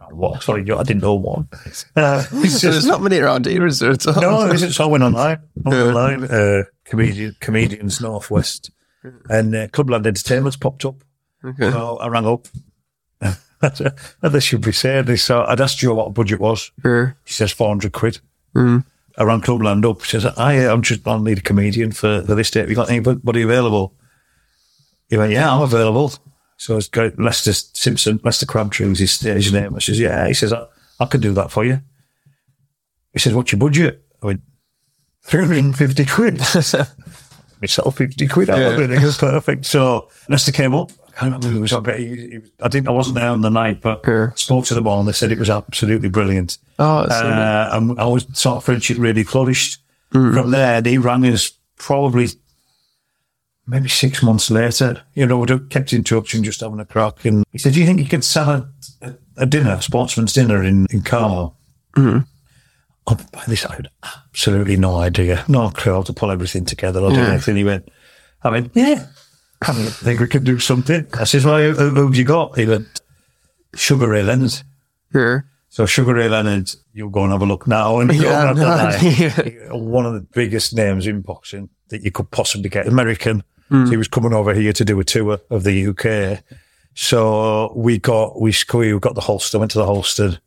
[0.00, 0.42] Oh, What?
[0.42, 1.48] Sorry, Joe, I didn't know one.
[1.96, 3.90] Uh, So there's not many around here, is there?
[3.92, 4.20] At all?
[4.20, 8.70] no, this is, so I went online, online, uh, comedian, comedians Northwest,
[9.28, 11.02] and uh, Clubland Entertainment's popped up.
[11.44, 11.70] Okay.
[11.70, 12.46] So I rang up.
[14.22, 15.06] this should be said.
[15.06, 16.70] This, so I'd asked Joe what the budget was.
[16.82, 17.16] Sure.
[17.24, 18.20] He says 400 quid.
[18.54, 18.84] Mm.
[19.18, 20.02] I rang Clubland up.
[20.02, 22.60] He says, I, I'm just, I need a comedian for, for this date.
[22.60, 23.94] Have you got anybody available?
[25.08, 26.12] He went, yeah, I'm available.
[26.56, 29.74] So it's got Lester Simpson, Lester Crabtree was his stage name.
[29.74, 30.26] I says, yeah.
[30.26, 30.64] He says, I,
[31.00, 31.80] I can do that for you.
[33.12, 34.04] He says, what's your budget?
[34.22, 34.42] I went,
[35.24, 36.38] 350 quid.
[37.62, 38.90] Myself 50 quid out of it.
[38.90, 39.64] It was perfect.
[39.66, 40.90] So Lester came up.
[41.08, 43.40] I can't remember who was on, but he, he, I didn't, I wasn't there on
[43.42, 44.32] the night, but Sure.
[44.36, 46.58] spoke to them all and they said it was absolutely brilliant.
[46.78, 47.12] Oh, that's.
[47.20, 49.78] Uh, and I was sort of friendship really flourished.
[50.12, 50.34] Mm.
[50.34, 52.28] From there, they rang us probably
[53.66, 55.02] maybe six months later.
[55.14, 57.24] You know, we kept in touch and just having a crack.
[57.24, 58.68] And he said, "Do you think you could sell a,
[59.00, 61.56] a, a dinner, a sportsman's dinner in in Carmel?"
[61.96, 62.26] Mm.
[63.06, 67.00] Oh, by this, I had absolutely no idea, no clue how to pull everything together
[67.00, 67.32] or do Yeah.
[67.32, 67.56] anything.
[67.56, 67.88] He went,
[68.44, 69.06] "I went, yeah,
[69.60, 72.64] I think we could do something." I says, "Well, who, who have you got?" He
[72.66, 72.86] went,
[73.74, 74.54] "Sugar Ray Leonard."
[75.12, 75.44] Sure.
[75.68, 77.98] So Sugar Ray Leonard, you'll go and have a look now.
[78.00, 79.72] And Yeah, no, yeah.
[79.72, 82.86] one of the biggest names in boxing that you could possibly get.
[82.86, 83.42] American.
[83.68, 83.86] Hmm.
[83.86, 86.44] So he was coming over here to do a tour of the UK.
[86.94, 90.38] So we got, we squeezed, we got the Halston, went to the Halston.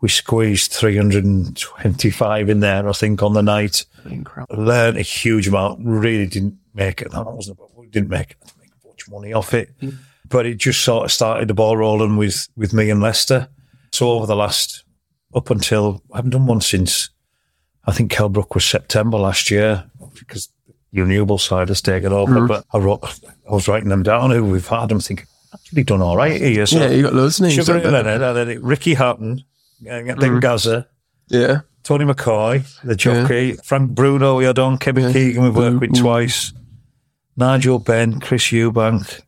[0.00, 3.84] We squeezed 325 in there, I think, on the night.
[4.04, 4.62] Incredible.
[4.64, 5.80] Learned a huge amount.
[5.82, 7.10] Really didn't make it.
[7.10, 9.70] That wasn't, we didn't make, make much money off it.
[9.80, 9.90] Hmm.
[10.28, 13.48] But it just sort of started the ball rolling with, with me and Lester.
[13.92, 14.84] So over the last,
[15.34, 17.10] up until, I haven't done one since,
[17.86, 20.48] I think Kelbrook was September last year because
[20.92, 22.40] the renewable side has taken over.
[22.40, 22.46] Hmm.
[22.46, 23.02] But I wrote,
[23.48, 24.92] I was writing them down who we've had.
[24.92, 26.66] I'm thinking, actually done all right here.
[26.66, 27.54] So Yeah, you got loads of names.
[27.54, 28.34] Sugar haven't you?
[28.44, 28.94] Then Ricky
[29.86, 30.86] Hatton, and then Gazza,
[31.28, 31.60] Yeah.
[31.84, 35.12] Tony McCoy, the jockey, Frank Bruno, we had on, Kevin Yeah.
[35.12, 36.00] Keegan, we've worked with Mm.
[36.00, 36.52] twice,
[37.36, 39.20] Nigel Benn, Chris Eubank,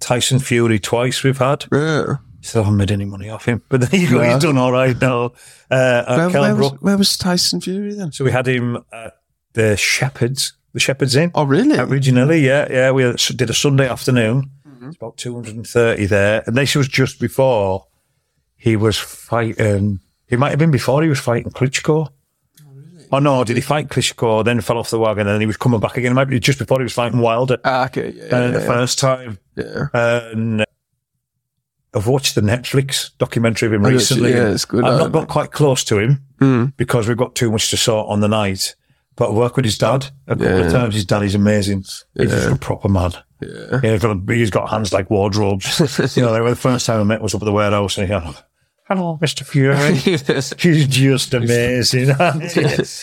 [0.00, 1.66] Tyson Fury twice we've had.
[1.72, 2.16] Yeah.
[2.40, 4.34] Still haven't made any money off him, but there you go, Yeah.
[4.34, 5.32] he's done all right now.
[5.70, 8.12] Uh, Where, where, was, where was Tyson Fury then?
[8.12, 9.14] So we had him at
[9.54, 11.32] the Shepherds, the Shepherds Inn.
[11.34, 11.76] Oh, really?
[11.78, 12.90] Originally, yeah, yeah.
[12.92, 13.02] We
[13.34, 14.50] did a Sunday afternoon.
[14.68, 14.88] Mm-hmm.
[14.88, 16.44] It's about 230 there.
[16.46, 17.86] And this was just before
[18.56, 20.00] he was fighting.
[20.28, 22.08] It might have been before he was fighting Klitschko.
[23.12, 25.56] Oh, no, did he fight Klitschko, then fell off the wagon, and then he was
[25.56, 26.10] coming back again?
[26.10, 28.12] It might be just before he was fighting Wilder Ah, okay.
[28.16, 28.24] Yeah.
[28.24, 28.66] uh, yeah, the yeah.
[28.66, 29.38] first time.
[29.54, 29.86] yeah.
[29.94, 30.64] And
[31.94, 34.32] I've watched the Netflix documentary of him Oh, recently.
[34.32, 36.76] yeah, it's good, I've uh, not got quite close to him Mm.
[36.76, 38.74] because we've got too much to sort on the night.
[39.14, 40.94] But I work with his dad a couple of times.
[40.94, 41.84] His dad is amazing.
[42.14, 43.12] He's just a proper man.
[43.40, 43.80] Yeah.
[43.82, 45.78] Yeah, he's got, he's got hands like wardrobes.
[46.16, 48.12] you know, like, the first time I met was up at the warehouse and he
[48.12, 48.34] had,
[48.88, 49.44] hello, Mr.
[49.44, 49.94] Fury.
[50.58, 52.08] He's just amazing.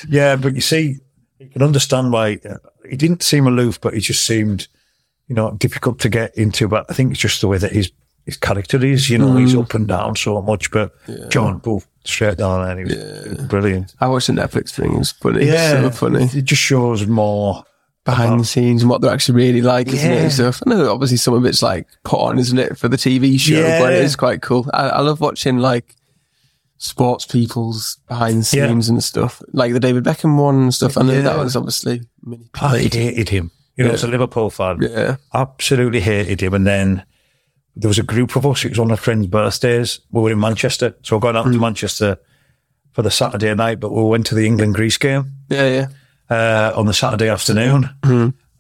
[0.10, 0.98] yeah, but you see,
[1.40, 2.58] you can understand why uh,
[2.90, 4.68] he didn't seem aloof, but he just seemed,
[5.28, 6.68] you know, difficult to get into.
[6.68, 7.92] But I think it's just the way that his
[8.26, 9.10] his character is.
[9.10, 10.72] You know, he's up and down so much.
[10.72, 10.94] But
[11.30, 13.94] John, both straight down, and he was brilliant.
[14.00, 14.94] I watched the Netflix thing.
[14.94, 15.46] It was funny.
[15.46, 16.24] Yeah, So funny.
[16.26, 17.66] It just shows more
[18.06, 20.22] behind the scenes and what they're actually really like, isn't it?
[20.24, 20.62] And stuff.
[20.66, 23.62] I know obviously some of it's like put on, isn't it, for the TV show,
[23.80, 24.70] but it is quite cool.
[24.74, 25.96] I, I love watching like
[26.78, 28.68] sports people's behind the Yeah.
[28.68, 30.98] scenes and stuff, like the David Beckham one and stuff.
[30.98, 32.02] I know that was obviously
[32.56, 33.52] I hated him.
[33.78, 33.94] You know, Yeah.
[33.94, 35.16] as a Liverpool fan, Yeah.
[35.34, 36.54] absolutely hated him.
[36.54, 37.04] And then
[37.76, 38.66] there was a group of us.
[38.66, 40.00] It was of my friends' birthdays.
[40.12, 41.60] We were in Manchester, so we going out to mm.
[41.60, 42.18] Manchester
[42.92, 43.80] for the Saturday night.
[43.80, 45.88] But we went to the England Greece game Yeah, yeah.
[46.30, 47.90] Uh, on the Saturday afternoon,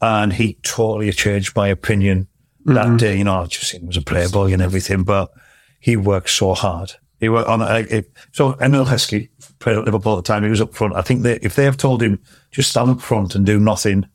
[0.02, 2.28] and he totally changed my opinion
[2.66, 3.18] that day.
[3.18, 5.32] You know, I just seen him as a playboy and everything, but
[5.80, 6.94] he worked so hard.
[7.20, 8.12] He worked on uh, it.
[8.34, 10.44] So Emile Heskey played at Liverpool at the time.
[10.44, 10.96] He was up front.
[10.96, 14.08] I think that if they have told him just stand up front and do nothing,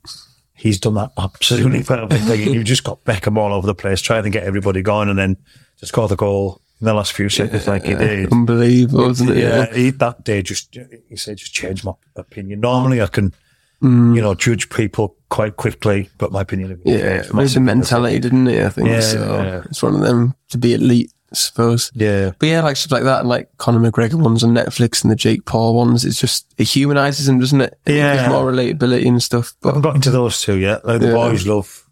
[0.53, 2.43] he's done that absolutely perfectly.
[2.43, 5.37] You've just got Beckham all over the place, trying to get everybody going, and then
[5.79, 8.31] to score the goal in the last few seconds, like he did.
[8.31, 9.37] Unbelievable, isn't it?
[9.37, 10.75] Yeah, he, that day just
[11.09, 12.61] he said just changed my opinion.
[12.61, 13.33] Normally, I can
[13.81, 14.15] mm.
[14.15, 18.19] you know judge people quite quickly, but my opinion of Yeah, it was a mentality,
[18.19, 18.65] didn't it?
[18.65, 19.41] I think Yeah, so.
[19.43, 19.61] yeah.
[19.65, 21.91] It's one of them to be elite, I suppose.
[21.93, 25.11] Yeah, But yeah, like stuff like that, and like Conor McGregor ones on Netflix and
[25.11, 26.05] the Jake Paul ones.
[26.05, 27.77] It's just it humanizes him, doesn't it?
[27.85, 28.15] Yeah.
[28.15, 29.53] There's more relatability and stuff.
[29.55, 30.85] I But haven't got into those two yet.
[30.85, 31.13] Like the Yeah.
[31.13, 31.85] boys love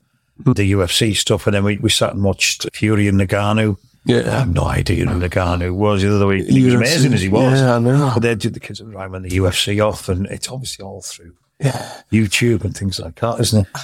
[0.45, 3.77] the UFC stuff, and then we, we sat and watched Fury and Ngannou.
[4.09, 6.47] I have no idea who Ngannou was the other week.
[6.47, 7.59] He was amazing as he was.
[7.59, 8.11] Yeah, I know.
[8.13, 11.33] But they did the kids around when the UFC off, and it's obviously all through
[11.59, 12.01] yeah.
[12.11, 13.81] YouTube and things like that, isn't it?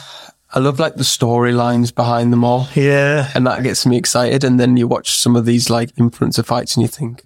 [0.55, 3.31] I love like the storylines behind them all, Yeah.
[3.33, 4.43] and that gets me excited.
[4.43, 7.23] And then you watch some of these like influencer fights, and you think,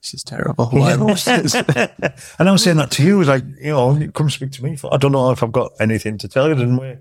[0.00, 1.54] "This is terrible." Why this?
[2.38, 4.76] And I was saying that to you, was like, you know, come speak to me.
[4.76, 6.96] For, I don't know if I've got anything to tell you, didn't we?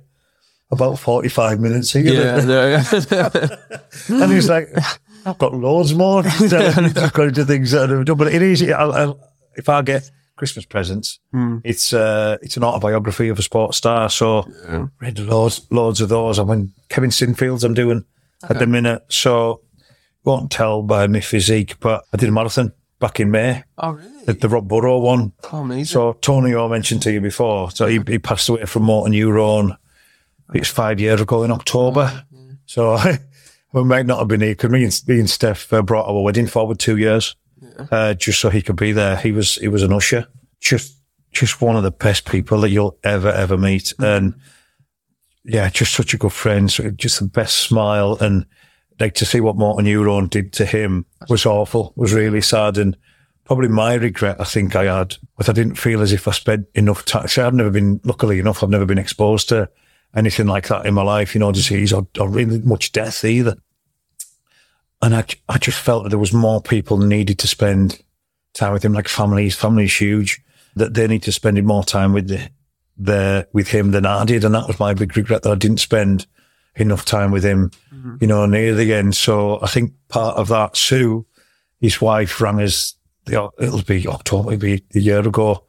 [0.71, 2.13] About 45 minutes here.
[2.13, 3.29] yeah, yeah.
[4.09, 4.69] And he's like,
[5.25, 6.23] I've got loads more.
[6.25, 8.17] I've got into things that I've done.
[8.17, 9.19] But it is, I'll, I'll,
[9.55, 11.19] if I get Christmas presents,
[11.63, 14.09] it's uh, it's an autobiography of a sports star.
[14.09, 14.47] So
[14.99, 16.39] read loads, loads of those.
[16.39, 18.05] I mean, Kevin Sinfield's I'm doing
[18.49, 19.03] at the minute.
[19.09, 19.61] So
[20.23, 24.25] won't tell by my physique, but I did a marathon back in May, oh really?
[24.25, 25.33] the, the Rob Burrow one.
[25.51, 25.85] Oh, amazing.
[25.85, 27.71] So Tony, I mentioned to you before.
[27.71, 29.75] So he, he passed away from motor neurone.
[30.53, 32.25] It's five years ago in October.
[32.65, 32.97] So
[33.73, 36.21] we might not have been here because me and, me and Steph uh, brought our
[36.21, 37.35] wedding forward two years,
[37.91, 39.15] uh, just so he could be there.
[39.15, 40.27] He was he was an usher,
[40.59, 40.97] just
[41.31, 44.35] just one of the best people that you'll ever ever meet, and
[45.43, 46.71] yeah, just such a good friend.
[46.71, 48.45] So just the best smile and
[48.99, 51.93] like to see what motor neurone did to him was awful.
[51.95, 52.95] Was really sad and
[53.45, 54.39] probably my regret.
[54.39, 57.27] I think I had, but I didn't feel as if I spent enough time.
[57.27, 59.69] See, I've never been, luckily enough, I've never been exposed to
[60.15, 61.33] anything like that in my life.
[61.33, 63.55] You know, disease or, or really much death either.
[65.01, 68.01] And I, I just felt that there was more people needed to spend
[68.53, 69.55] time with him, like families.
[69.55, 70.41] Family's huge.
[70.75, 72.49] That they need to spend more time with the,
[72.97, 75.79] the with him than I did, and that was my big regret that I didn't
[75.79, 76.27] spend
[76.75, 78.15] enough time with him, mm-hmm.
[78.21, 79.15] you know, near the end.
[79.15, 81.25] So I think part of that, Sue,
[81.81, 82.95] his wife, rang us.
[83.27, 85.65] It'll be October, it'll be a year ago,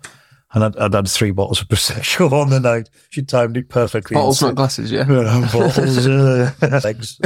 [0.53, 2.91] and I'd, I'd had three bottles of prosecco on the night.
[3.11, 4.15] She timed it perfectly.
[4.15, 4.91] Bottles, not glasses.
[4.91, 5.05] Yeah.
[5.53, 6.53] bottles, uh,
[6.85, 7.19] legs.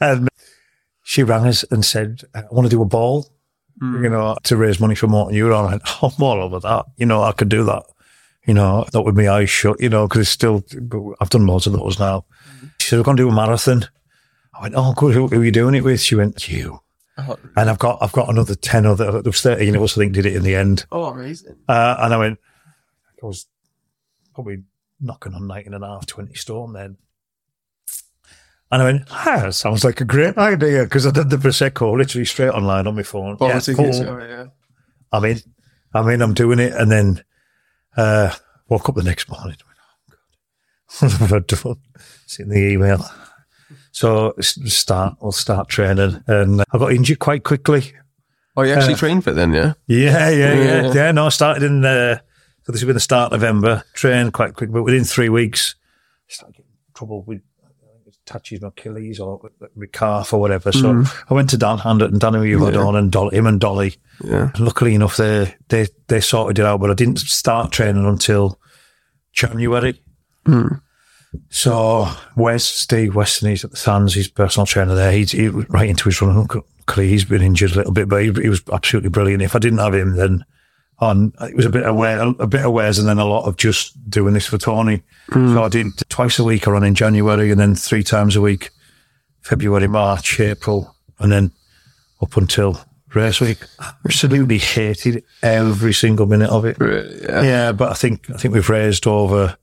[0.00, 0.28] and um,
[1.02, 3.28] she rang us and said, "I want to do a ball."
[3.80, 4.04] Hmm.
[4.04, 5.66] You know, to raise money for motor neurone.
[5.66, 6.86] I went, oh, I'm all over that.
[6.96, 7.82] You know, I could do that.
[8.46, 10.62] You know, not with my eyes shut, you know, because it's still,
[11.20, 12.24] I've done loads of those now.
[12.60, 12.66] Hmm.
[12.78, 13.86] She said, we're going to do a marathon.
[14.56, 15.14] I went, oh, good.
[15.14, 16.00] Who, who are you doing it with?
[16.00, 16.80] She went, you.
[17.16, 20.00] Oh, And I've got, I've got another 10 other, there was 13 of us, I
[20.00, 20.84] think, did it in the end.
[20.90, 21.56] oh, amazing.
[21.68, 22.38] Uh, and I went,
[23.22, 23.46] I was
[24.34, 24.64] probably
[25.00, 26.96] knocking on 19 and a half, 20 storm then.
[28.72, 32.24] And I went, ah, sounds like a great idea because I did the Prosecco literally
[32.24, 33.36] straight online on my phone.
[33.36, 33.98] Bottle Yeah, tickets.
[34.00, 34.08] cool.
[34.08, 34.46] oh, yeah.
[35.12, 35.38] I mean.
[35.92, 36.20] I mean.
[36.20, 36.72] I'm doing it.
[36.72, 37.22] And then
[37.96, 38.34] uh,
[38.68, 39.56] woke up the next morning.
[39.64, 41.20] Went, oh, God.
[41.20, 41.38] What have I
[41.68, 41.82] done?
[42.26, 43.04] Seen the email.
[43.94, 45.14] So start.
[45.20, 46.20] We'll start training.
[46.26, 47.92] And I got injured quite quickly.
[48.56, 49.74] Oh, you actually Uh, trained for it then, yeah?
[49.86, 50.82] Yeah, yeah, yeah.
[50.82, 50.92] Yeah.
[50.92, 52.18] Yeah, no, I started in, uh,
[52.64, 55.76] so this has been the start of November, trained quite quick, but within three weeks,
[56.28, 57.40] I started getting trouble with
[58.26, 59.38] touches my Achilles or
[59.76, 60.72] my calf or whatever.
[60.72, 63.96] So I went to Dan Handert and Danny Udon and Dolly, him and Dolly.
[64.24, 64.50] Yeah.
[64.58, 68.58] Luckily enough, they, they, they sorted it out, but I didn't start training until
[69.32, 70.00] January.
[71.50, 75.12] So Wes, Steve Weston, he's at the Sands, he's personal trainer there.
[75.12, 76.46] He's he right into his running.
[76.86, 79.42] Luckily, he's been injured a little bit, but he, he was absolutely brilliant.
[79.42, 80.44] If I didn't have him, then
[80.98, 83.56] on it was a bit aware, a bit of wares, and then a lot of
[83.56, 85.02] just doing this for Tony.
[85.30, 85.54] Hmm.
[85.54, 86.68] So I did twice a week.
[86.68, 88.70] I run in January, and then three times a week,
[89.40, 91.52] February, March, April, and then
[92.20, 92.80] up until
[93.14, 93.58] race week.
[94.04, 96.78] Absolutely hated every single minute of it.
[96.78, 97.42] Really, yeah.
[97.42, 99.56] Yeah, but I think I think we've raised over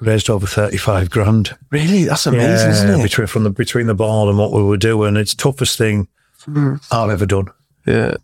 [0.00, 1.56] raised over 35 grand.
[1.70, 2.04] Really?
[2.04, 3.02] That's amazing, Yeah, isn't it?
[3.02, 5.16] between, from the, between the ball and what we were doing.
[5.16, 6.08] It's the toughest thing
[6.48, 6.82] Mm.
[6.90, 7.48] I've ever done.
[7.86, 8.14] Yeah.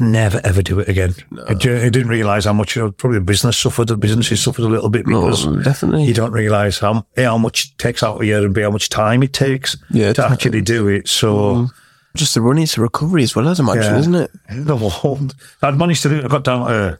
[0.00, 1.14] Never ever do it again.
[1.46, 4.64] I, I didn't realise how much, you know, probably the business suffered, the businesses suffered
[4.64, 6.04] a little bit because Oh, definitely.
[6.04, 9.22] you don't realise how, how much it takes out of you and how much time
[9.22, 11.06] it takes Yeah, to actually do it.
[11.08, 11.68] So,
[12.16, 13.98] Just the running to recovery as well, as imagine, Yeah.
[13.98, 14.30] isn't it?
[14.50, 15.20] the whole,
[15.62, 16.24] I'd managed to do it.
[16.24, 16.98] I got down to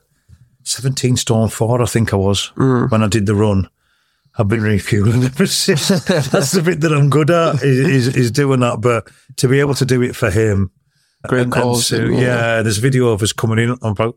[0.65, 3.69] 17 stone four, I think I was, when I did the run.
[4.41, 5.89] I've been refueling ever since.
[5.89, 8.81] That's the bit that I'm good at, is, is, is doing that.
[8.81, 10.71] But to be able to do it for him,
[11.29, 11.87] Great and- calls.
[11.87, 12.21] so, yeah.
[12.21, 13.71] yeah, there's video of us coming in.
[13.83, 14.17] I'm about,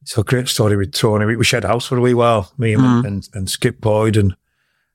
[0.00, 1.26] it's a great story with Tony.
[1.26, 4.16] We, we shared a house for a wee while, me and, and, and Skip Boyd.
[4.16, 4.34] And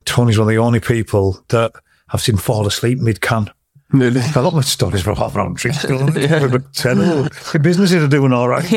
[0.04, 1.72] Tony's one of the only people that
[2.10, 3.50] I've seen fall asleep mid can.
[3.90, 4.20] Really.
[4.34, 5.80] A lot of my stories from half round trips.
[5.82, 6.58] Terrible.
[6.74, 8.70] The businesses are doing all right.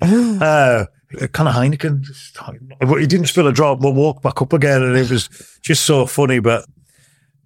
[0.00, 0.86] uh,
[1.20, 2.06] Uh, kind of Heineken.
[2.80, 4.82] But he didn't spill a drop, but walked back up again.
[4.82, 5.28] And it was
[5.62, 6.38] just so funny.
[6.38, 6.66] But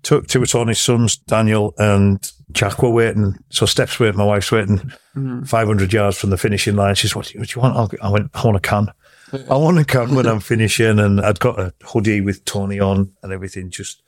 [0.02, 3.36] took two of Tony's sons, Daniel and Jack, were waiting.
[3.50, 5.48] So Steph's waiting, my wife's waiting mm.
[5.48, 6.94] 500 yards from the finishing line.
[6.94, 7.76] She What do you, what do you want?
[7.76, 8.92] I'll, I went, I want a can.
[9.32, 10.98] I want a can when I'm finishing.
[10.98, 14.02] And I'd got a hoodie with Tony on and everything, just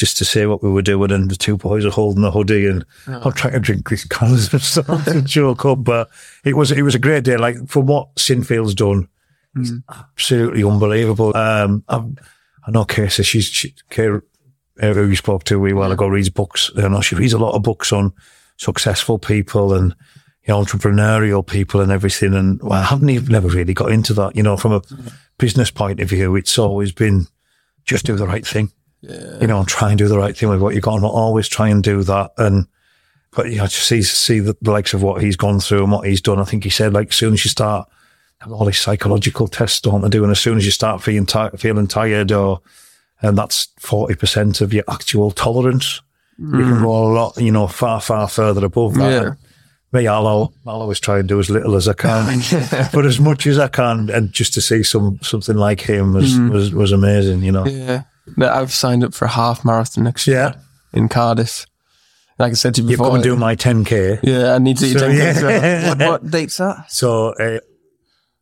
[0.00, 1.12] just to say what we were doing.
[1.12, 4.50] And the two boys are holding the hoodie, and I'm trying to drink these cans
[4.50, 5.84] and stuff to joke up.
[5.84, 6.08] But
[6.42, 7.36] it was it was a great day.
[7.36, 9.08] Like for what Sinfield's done,
[9.56, 11.36] it's absolutely unbelievable.
[11.36, 12.16] Um, I'm,
[12.66, 13.22] I know Casey.
[13.22, 16.70] She's she, Kay, uh, who you spoke to a wee while ago reads books.
[16.76, 18.14] I know she reads a lot of books on
[18.56, 19.94] successful people and
[20.44, 22.32] you know, entrepreneurial people and everything.
[22.32, 24.34] And well, I haven't even never really got into that.
[24.34, 24.82] You know, from a
[25.36, 27.26] business point of view, it's always been
[27.84, 28.72] just do the right thing
[29.02, 31.48] you know, and try and do the right thing with what you've got, and always
[31.48, 32.32] try and do that.
[32.36, 32.66] And
[33.32, 35.92] but you know, to see see the, the likes of what he's gone through and
[35.92, 36.38] what he's done.
[36.38, 37.88] I think he said like, as soon as you start
[38.38, 41.26] having all these psychological tests on to do, and as soon as you start feeling
[41.26, 42.60] ti- feeling tired, or
[43.22, 46.02] and that's forty percent of your actual tolerance,
[46.38, 46.82] you can mm.
[46.82, 49.22] go a lot, you know, far far further above that.
[49.22, 49.34] Yeah.
[49.92, 52.40] Me, I'll, I'll always try and do as little as I can,
[52.92, 56.34] but as much as I can, and just to see some something like him was
[56.34, 56.50] mm.
[56.50, 57.66] was, was amazing, you know.
[57.66, 58.04] Yeah.
[58.40, 60.54] I've signed up for a half marathon next year
[60.92, 61.66] in Cardiff.
[62.38, 63.12] Like I said to you You've before.
[63.16, 64.20] got to do my 10k.
[64.22, 65.40] yeah, I need to do So, 10 yeah.
[65.40, 65.88] yeah.
[66.08, 66.90] what, what date's that?
[66.90, 67.58] So uh,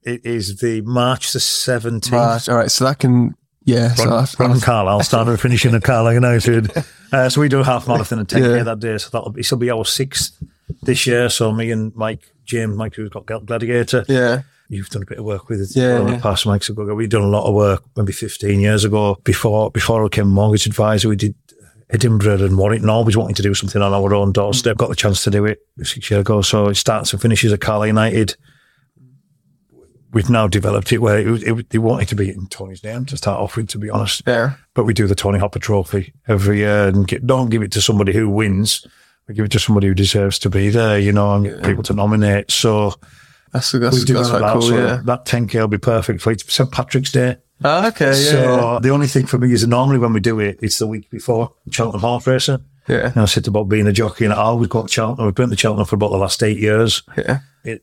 [0.04, 2.12] it is the March the 17th.
[2.12, 2.48] March.
[2.48, 3.34] All right, so that can,
[3.64, 3.88] yeah.
[3.94, 6.70] so Ron, Carlisle started finishing at Carlisle United.
[7.12, 8.62] Uh, so we do a half marathon and 10k Yeah.
[8.64, 8.98] that day.
[8.98, 10.40] So that'll be, this will be our sixth
[10.82, 11.28] this year.
[11.28, 14.04] So me and Mike, James, Mike, who's got Gladiator.
[14.08, 14.42] yeah.
[14.70, 16.20] You've done a bit of work with it Yeah, yeah.
[16.20, 16.62] past, Mike.
[16.62, 19.16] So we've done a lot of work maybe 15 years ago.
[19.24, 21.34] Before before I became mortgage advisor, we did
[21.90, 24.74] Edinburgh and Warrington, always wanting to do something on our own doorstep.
[24.76, 24.78] Mm.
[24.78, 26.42] Got the chance to do it six years ago.
[26.42, 28.36] So it starts and finishes at Carlisle United.
[30.12, 33.16] We've now developed it where it, it, they wanted to be in Tony's name to
[33.16, 34.22] start off with, to be honest.
[34.26, 34.54] Yeah.
[34.74, 37.82] But we do the Tony Hopper Trophy every year and get, don't give it to
[37.82, 38.86] somebody who wins.
[39.26, 41.82] We give it to somebody who deserves to be there, you know, and get people
[41.84, 42.50] to nominate.
[42.50, 42.94] So
[43.52, 44.52] That's, that's, we've that's developed quite that.
[44.52, 45.00] cool, so yeah.
[45.04, 46.30] that 10K will be perfect for.
[46.32, 46.70] It's St.
[46.70, 47.36] Patrick's Day.
[47.64, 48.30] Ah, okay, yeah.
[48.30, 51.10] So the only thing for me is normally when we do it, it's the week
[51.10, 52.64] before Cheltenham Horse Racing.
[52.86, 53.08] yeah.
[53.12, 55.26] And I said about being a jockey and I always go to Cheltenham.
[55.26, 57.02] We've been to Cheltenham for about the last eight years.
[57.16, 57.40] Yeah.
[57.64, 57.82] It,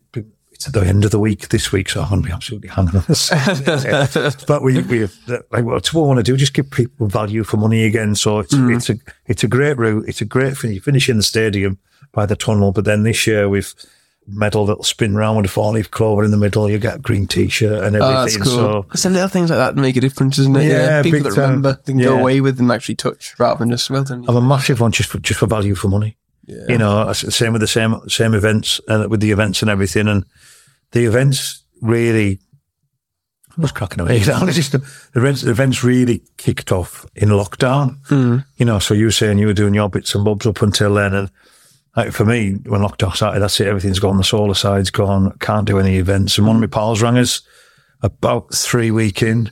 [0.51, 2.69] it's at the end of the week this week, so I'm going to be absolutely
[2.69, 3.29] hanging on this.
[4.47, 7.83] but we, we, like, what we want to do, just give people value for money
[7.83, 8.15] again.
[8.15, 8.73] So it's, Mm.
[8.77, 8.95] it's a,
[9.25, 10.05] it's a great route.
[10.07, 11.77] It's a great finish in the stadium
[12.13, 13.73] by the tunnel, but then this year we've
[14.27, 16.69] metal that'll spin round with a four leaf clover in the middle.
[16.69, 18.01] You get a green t-shirt and everything.
[18.01, 18.45] Oh, that's cool.
[18.45, 20.65] So It's the little things like that that make a difference, isn't it?
[20.65, 21.43] Yeah, People that time.
[21.43, 24.25] remember, they can go away with and actually touch rather than just, well done.
[24.27, 26.17] I'm a massive one just for, just for value for money.
[26.47, 26.65] Yeah.
[26.69, 30.07] You know, same with the same same events and with the events and everything.
[30.07, 30.25] And
[30.91, 32.39] the events really,
[33.57, 34.19] I was cracking away.
[34.19, 34.83] just the
[35.15, 37.97] events, the events really kicked off in lockdown.
[38.07, 38.37] Hmm.
[38.57, 40.93] You know, so you were saying you were doing your bits and bobs up until
[40.93, 41.31] then, and
[41.95, 43.67] like for me, when lockdown started, that's it.
[43.67, 44.17] Everything's gone.
[44.17, 45.37] The solar side's gone.
[45.39, 46.37] Can't do any events.
[46.37, 47.41] And one of my pals rang us
[48.01, 49.51] about three week in.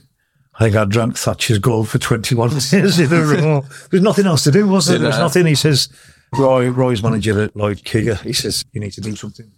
[0.56, 3.64] I think I drank Thatcher's Gold for 21 days in a row.
[3.90, 4.98] There's nothing else to do, was there?
[4.98, 5.46] There was nothing.
[5.46, 5.88] He says,
[6.32, 9.50] Roy, Roy's manager at Lloyd Kiger, he says, you need to do something.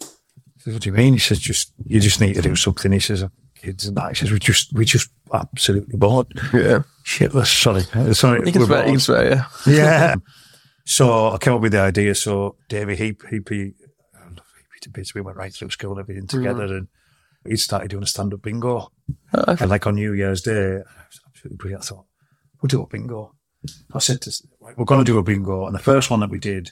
[0.00, 0.06] I
[0.58, 1.12] says, what do you mean?
[1.12, 2.90] He says, just, you just need to do something.
[2.92, 3.24] He says,
[3.54, 4.10] kids and that.
[4.10, 6.26] He says, we just, we just absolutely bored.
[6.52, 6.82] Yeah.
[7.04, 7.46] Shitless.
[7.46, 8.14] Sorry.
[8.14, 8.44] Sorry.
[8.46, 9.44] You can we're swear, you can swear, yeah.
[9.66, 10.14] Yeah.
[10.84, 12.14] so I came up with the idea.
[12.14, 13.74] So Heapy,
[14.14, 15.12] I love Heapy to.
[15.14, 16.38] We went right through school and everything mm-hmm.
[16.38, 16.88] together and
[17.46, 18.92] he started doing a stand up bingo.
[19.34, 19.62] Oh, okay.
[19.62, 21.84] And like on New Year's Day, was absolutely brilliant.
[21.84, 22.06] I thought,
[22.60, 23.34] we'll do a bingo.
[23.92, 25.66] I said to, right, we're going to do a bingo.
[25.66, 26.70] And the first one that we did,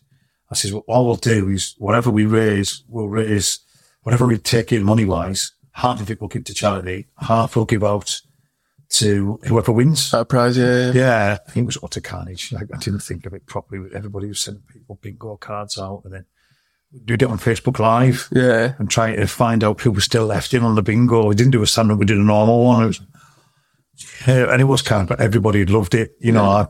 [0.50, 3.61] I says, well, all we'll do is whatever we raise, we'll raise,
[4.02, 7.64] whatever we take in money wise, half of it we'll give to charity, half we'll
[7.64, 8.20] give out
[8.91, 10.11] to whoever wins.
[10.11, 10.93] That prize, yeah, yeah.
[10.93, 12.53] Yeah, I think it was utter carnage.
[12.53, 13.88] Like, I didn't think of it properly.
[13.95, 16.24] Everybody was sending people bingo cards out and then
[16.93, 18.74] we did it on Facebook Live Yeah.
[18.78, 21.26] and trying to find out who was still left in on the bingo.
[21.28, 22.82] We didn't do a stand up, we did a normal one.
[22.82, 23.01] It was,
[24.26, 26.16] yeah, and it was kind of, everybody loved it.
[26.18, 26.66] You know, I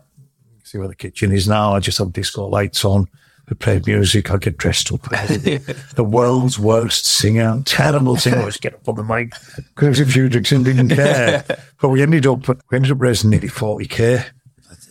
[0.62, 1.74] see where the kitchen is now.
[1.74, 3.06] I just have disco lights on.
[3.50, 4.30] We played music.
[4.30, 5.02] I get dressed up.
[5.10, 8.38] the world's worst singer, terrible singer.
[8.40, 9.34] always get up on the mic,
[9.74, 11.44] because a few drinks and didn't care.
[11.80, 14.24] but we ended up, we ended up raising nearly 40k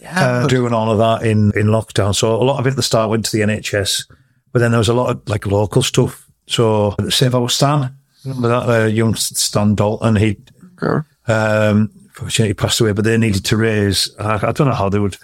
[0.06, 2.14] uh, doing all of that in, in lockdown.
[2.16, 4.10] So a lot of it at the start went to the NHS,
[4.52, 6.30] but then there was a lot of like local stuff.
[6.48, 7.96] So Save Our Stan,
[8.26, 10.16] remember that uh, young Stan Dalton?
[10.16, 10.38] He
[10.80, 11.06] Sure.
[11.28, 14.14] um, fortunately he passed away, but they needed to raise.
[14.18, 15.18] I, I don't know how they would.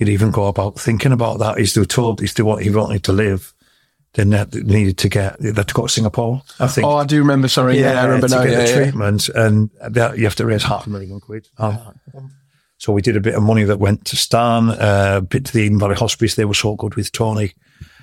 [0.00, 1.56] You'd even go about thinking about that.
[1.56, 3.52] they were told if they want, he wanted to live,
[4.14, 6.42] then they needed to get they had to go to Singapore.
[6.58, 6.86] I think.
[6.86, 7.46] Oh, I do remember.
[7.48, 8.42] Sorry, yeah, yeah I remember to now.
[8.44, 8.76] get Yeah, the yeah.
[8.82, 11.46] treatment, and that, you have to raise half a million quid.
[11.58, 11.92] Oh.
[12.78, 15.52] So we did a bit of money that went to Stan, uh, a bit to
[15.52, 16.34] the Eden Valley Hospice.
[16.34, 17.52] They were so good with Tony.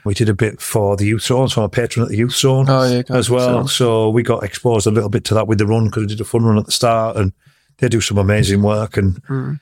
[0.06, 2.36] We did a bit for the youth zone, so I'm a patron at the youth
[2.36, 3.68] zone Oh, yeah, as well.
[3.68, 6.22] so- we got exposed a little bit to that with the run because we did
[6.22, 7.34] a fun run at the start, and
[7.80, 8.98] they do some amazing work.
[8.98, 9.54] And Hmm.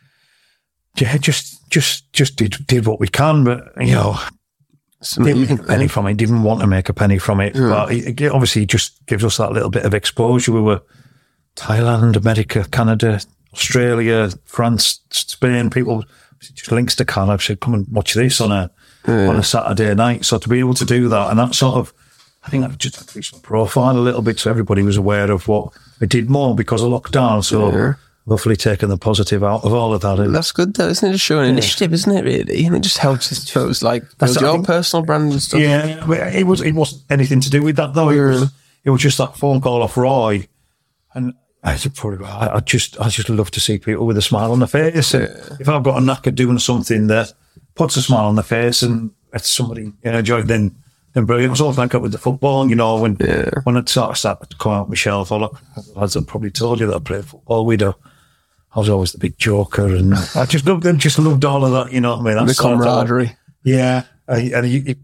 [0.97, 4.17] yeah, just just just did did what we can, but you know,
[5.25, 6.17] didn't make a penny from it.
[6.17, 9.37] Didn't want to make a penny from it, but it, it obviously just gives us
[9.37, 10.51] that little bit of exposure.
[10.51, 10.81] We were
[11.55, 13.19] Thailand, America, Canada,
[13.53, 15.69] Australia, France, Spain.
[15.69, 16.03] People
[16.39, 18.69] just links to Canada said, "Come and watch this on a
[19.07, 21.93] on a Saturday night." So to be able to do that, and that sort of,
[22.43, 25.47] I think that just increased my profile a little bit, so everybody was aware of
[25.47, 27.43] what I did more because of lockdown.
[27.43, 27.93] So Yeah.
[28.27, 30.19] Hopefully taking the positive out of all of that.
[30.19, 31.13] And That's good though, isn't it?
[31.13, 32.23] Just showing initiative, isn't it?
[32.25, 33.31] Really, and it just helps.
[33.31, 35.59] It shows like That's your think- personal brand and stuff.
[35.61, 35.85] Yeah,
[36.31, 36.61] it was.
[36.61, 38.09] It wasn't anything to do with that though.
[38.09, 38.43] It was.
[38.45, 38.51] Mm.
[38.85, 40.47] It was just that phone call off Roy,
[41.15, 44.51] and I probably, I, I just, I just love to see people with a smile
[44.51, 45.15] on their face.
[45.15, 45.23] And
[45.59, 47.33] if I've got a knack of doing something that
[47.73, 50.75] puts a smile on their face and lets somebody enjoy, it, then
[51.13, 51.47] then brilliant.
[51.47, 52.69] It was always like that with the football.
[52.69, 53.49] You know, when Yeah.
[53.63, 56.51] when it sort of started to come out my shelf, all the lads have probably
[56.51, 57.95] told you that I played football with her.
[58.75, 60.97] I was always the big joker, and I just loved them.
[60.97, 61.93] Just loved all of that.
[61.93, 62.35] You know what I mean?
[62.35, 63.35] The That's sort of camaraderie.
[63.63, 64.95] yeah, uh, and you, you,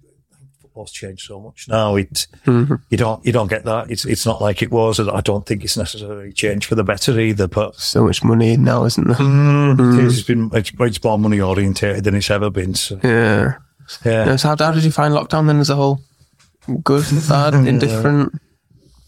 [0.62, 1.96] football's changed so much now.
[1.96, 2.76] It Mm-hmm.
[2.90, 3.90] you don't you don't get that.
[3.90, 5.00] It's it's not like it was.
[5.00, 7.48] and I don't think it's necessarily changed for the better either.
[7.48, 9.16] But So much money now, isn't there?
[9.16, 12.74] mm, it's been it's, it's more money orientated than it's ever been.
[12.76, 13.56] So Yeah.
[14.06, 16.02] yeah, No, so how, how did you find lockdown then as a whole?
[16.84, 18.34] Good, bad, indifferent?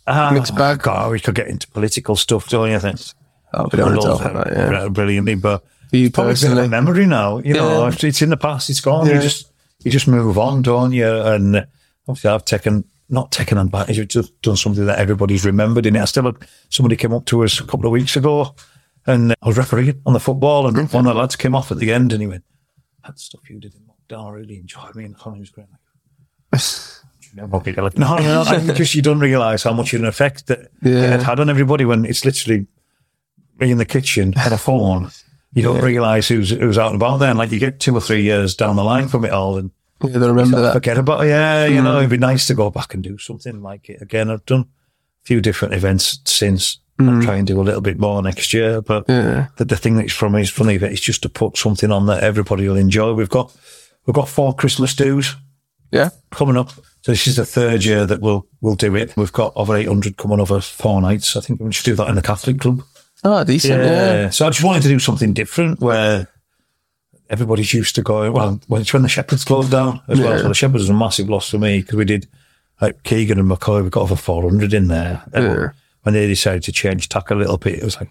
[0.07, 0.81] Ah, mixed bag.
[0.81, 2.99] God, we could get into political stuff, don't you think?
[3.53, 4.87] Oh, want to about that, yeah.
[4.89, 6.67] Brilliantly, but For you probably a bit of personally?
[6.69, 7.37] memory now.
[7.39, 7.87] You know, Yeah.
[7.89, 9.07] if it's in the past, it's gone.
[9.07, 9.51] You just
[9.83, 11.07] you just move on, don't you?
[11.07, 11.65] And uh,
[12.07, 13.99] obviously, I've taken not taken advantage.
[13.99, 16.01] I've just done something that everybody's remembered in it.
[16.01, 16.35] I still had
[16.69, 18.55] somebody came up to us a couple of weeks ago,
[19.05, 21.77] and I was refereeing on the football, and one of the lads came off at
[21.77, 22.43] the end, and he went,
[23.05, 25.67] "That stuff you did in lockdown, I really enjoyed." Me and Connie was great.
[27.35, 31.15] No, no, no, I just you don't realise how much of an effect that Yeah.
[31.15, 32.67] it had on everybody when it's literally
[33.59, 35.09] me in the kitchen had a phone.
[35.53, 37.37] You don't realise who's who's out and about then.
[37.37, 39.71] Like you get two or three years down the line from it all and
[40.03, 40.73] Yeah, they remember that.
[40.73, 41.29] forget about it.
[41.29, 41.97] Yeah, you know, mm.
[41.99, 44.29] it'd be nice to go back and do something like it again.
[44.31, 46.79] I've done a few different events since.
[46.99, 47.23] I'll mm.
[47.23, 48.81] try and do a little bit more next year.
[48.81, 49.47] But Yeah.
[49.57, 52.23] the, the thing that's from is funny that it's just to put something on that
[52.23, 53.13] everybody will enjoy.
[53.13, 53.55] We've got
[54.05, 55.35] we've got four Christmas dues
[55.91, 56.09] Yeah.
[56.31, 56.71] coming up.
[57.01, 59.15] So this is the third year that we'll we'll do it.
[59.17, 61.35] We've got over eight hundred coming over four nights.
[61.35, 62.81] I think we should do that in the Catholic club.
[63.23, 63.81] Oh, decent.
[63.83, 64.29] Yeah.
[64.29, 66.27] So I just wanted to do something different where
[67.29, 68.33] everybody's used to going.
[68.33, 70.37] Well, when it's when the Shepherds closed down as well.
[70.39, 72.27] So the Shepherds was a massive loss for me because we did
[72.81, 73.83] like Keegan and McCoy.
[73.83, 75.23] We got over four hundred in there.
[75.33, 75.69] And Yeah.
[76.03, 78.09] When they decided to change tack a little bit, it was like.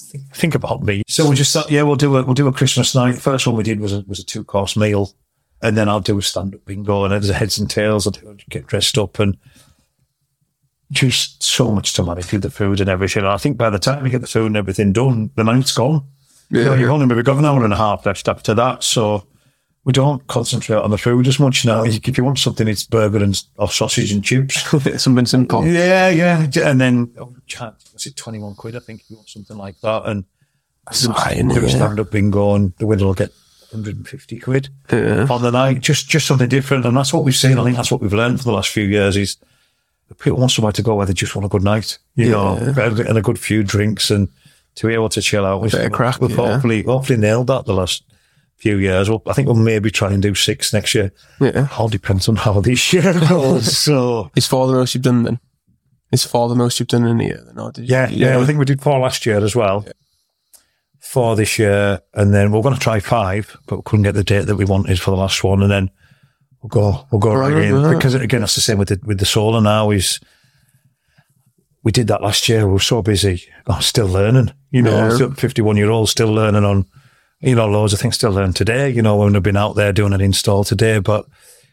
[0.00, 1.02] Think, think about me.
[1.08, 3.16] So we just thought, yeah, we'll do a we'll do a Christmas night.
[3.16, 5.12] First one we did was a was a two course meal,
[5.60, 8.06] and then I'll do a stand up bingo and there's a heads and tails.
[8.06, 9.36] I'll do, get dressed up and
[10.90, 13.22] just so much to manage with the food and everything.
[13.24, 15.72] And I think by the time you get the food and everything done, the night's
[15.72, 16.04] gone.
[16.50, 16.80] You know, Yeah.
[16.80, 18.82] you've only maybe got an hour and a half left after that.
[18.82, 19.24] So
[19.84, 21.84] we don't concentrate on the food as much now.
[21.84, 24.62] If you want something, it's burger and or sausage and chips.
[25.02, 25.66] Something simple.
[25.66, 26.46] yeah, yeah.
[26.64, 27.34] And then, oh,
[27.92, 28.76] was it 21 quid?
[28.76, 30.02] I think if you want something like that.
[30.06, 30.24] And
[30.86, 31.68] That's high, isn't do a Yeah.
[31.68, 33.30] stand up bingo and the winner will get
[33.72, 35.26] 150 quid Yeah.
[35.28, 35.80] on the night.
[35.82, 36.86] Just just something different.
[36.86, 37.58] And that's what we've seen.
[37.58, 39.36] I think that's what we've learned for the last few years is
[40.20, 43.18] people want somewhere to go where they just want a good night, you know, and
[43.18, 44.28] a good few drinks and
[44.76, 45.62] to be able to chill out.
[45.62, 46.36] bit of crack, We've yeah.
[46.36, 48.04] hopefully, hopefully nailed that the last
[48.56, 49.08] few years.
[49.10, 51.12] Well, I think we'll maybe try and do six next year.
[51.40, 51.68] Yeah.
[51.78, 53.76] All depends on how this year goes.
[53.76, 55.40] so, Is four the most you've done then?
[56.10, 57.58] Is four the most you've done in a year then?
[57.58, 59.84] Or did you- yeah, yeah, I think we did four last year as well.
[61.00, 64.24] four this year, and then we're going to try five, but we couldn't get the
[64.24, 65.90] date that we wanted for the last one, and then
[66.62, 67.94] we'll go we'll go right, Right, in right.
[67.96, 70.20] because again that's the same with the with the solar now is.
[71.84, 72.66] We did that last year.
[72.66, 73.44] We were so busy.
[73.66, 74.50] I'm still learning.
[74.70, 75.14] You know, Yeah.
[75.14, 76.84] still 51 year old still learning on,
[77.40, 78.90] you know, loads of things still learn today.
[78.90, 81.24] You know, when I've been out there doing an install today, but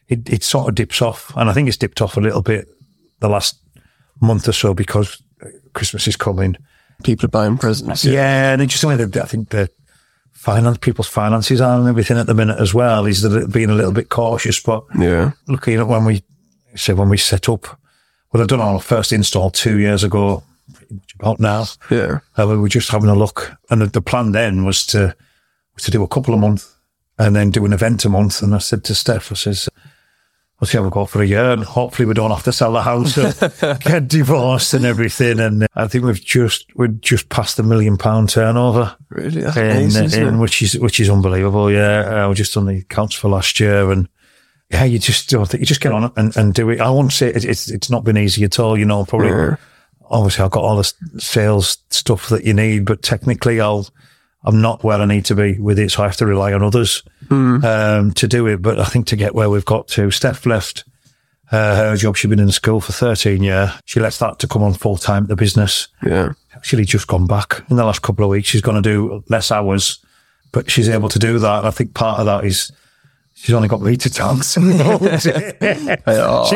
[0.07, 1.33] it, it sort of dips off.
[1.35, 2.67] And I think it's dipped off a little bit
[3.19, 3.57] the last
[4.21, 5.21] month or so because
[5.73, 6.55] Christmas is coming.
[7.03, 8.05] People are buying presents.
[8.05, 9.69] Yeah, and it's just the way that I think the
[10.45, 13.73] finance people's finances are and everything at the minute as well is that being a
[13.73, 14.59] little bit cautious.
[14.61, 15.31] But Yeah.
[15.47, 16.23] looking at when we
[16.75, 17.65] say when we set up,
[18.31, 21.65] well, I've done our first install two years ago, pretty much about now.
[21.89, 22.19] Yeah.
[22.37, 25.15] Uh, we were just having a look, and the, the plan then was to
[25.73, 26.75] was to do a couple of months
[27.17, 28.43] and then do an event a month.
[28.43, 29.67] And I said to Steph, I says,
[30.59, 32.71] "We'll see how we go for a year, and hopefully we don't have to sell
[32.73, 37.57] the house and get divorced and everything." And I think we've just we're just past
[37.57, 39.41] the million pound turnover, Really?
[39.41, 41.71] That's in, amazing, isn't in- which is which is unbelievable.
[41.71, 44.07] Yeah, uh, we just done the accounts for last year, and
[44.71, 46.79] yeah, you just don't think you just get on it and, and do it.
[46.81, 48.77] I won't say it, it's it's not been easy at all.
[48.77, 49.55] You know, probably Yeah.
[50.09, 53.87] obviously I've got all the sales stuff that you need, but technically I'll,
[54.45, 55.91] I'm not where I need to be with it.
[55.91, 58.61] So I have to rely on others, um, to do it.
[58.61, 60.83] But I think to get where we've got to, Steph left,
[61.51, 62.15] uh, her job.
[62.15, 63.69] She'd been in school for 13 years.
[63.85, 65.87] She lets that to come on full time at the business.
[66.03, 66.33] Yeah.
[66.55, 68.47] Actually just gone back in the last couple of weeks.
[68.47, 69.99] She's going to do less hours,
[70.51, 71.59] but she's able to do that.
[71.59, 72.71] And I think part of that is
[73.45, 74.43] she's only got me to talk.
[74.43, 74.59] She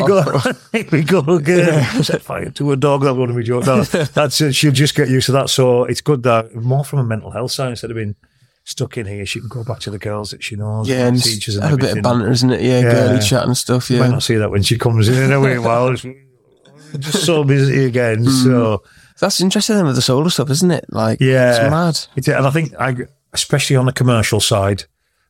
[0.01, 0.41] go,
[0.91, 2.03] we go again.
[2.03, 3.03] Set fire to a dog.
[3.03, 3.65] That wouldn't be joke.
[3.65, 4.53] No, that's it.
[4.55, 5.49] She'll just get used to that.
[5.49, 8.15] So it's good that more from a mental health side instead of being
[8.63, 9.25] stuck in here.
[9.25, 11.73] She can go back to the girls that she knows, Yeah, and teachers, and have
[11.73, 12.61] a bit of banter, isn't it?
[12.61, 12.91] Yeah, Yeah.
[12.91, 13.89] girly chat and stuff.
[13.89, 15.93] You might not see that when she comes in in a wee while.
[15.95, 18.25] Just so busy again.
[18.25, 18.43] Mm.
[18.43, 18.83] So
[19.19, 20.85] That's interesting then with the solar stuff, isn't it?
[20.89, 21.51] Like, Yeah.
[21.51, 21.99] it's mad.
[22.15, 22.95] It's, and I think, I,
[23.33, 24.85] especially on the commercial side,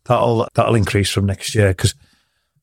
[0.05, 1.95] that'll that'll increase from next year because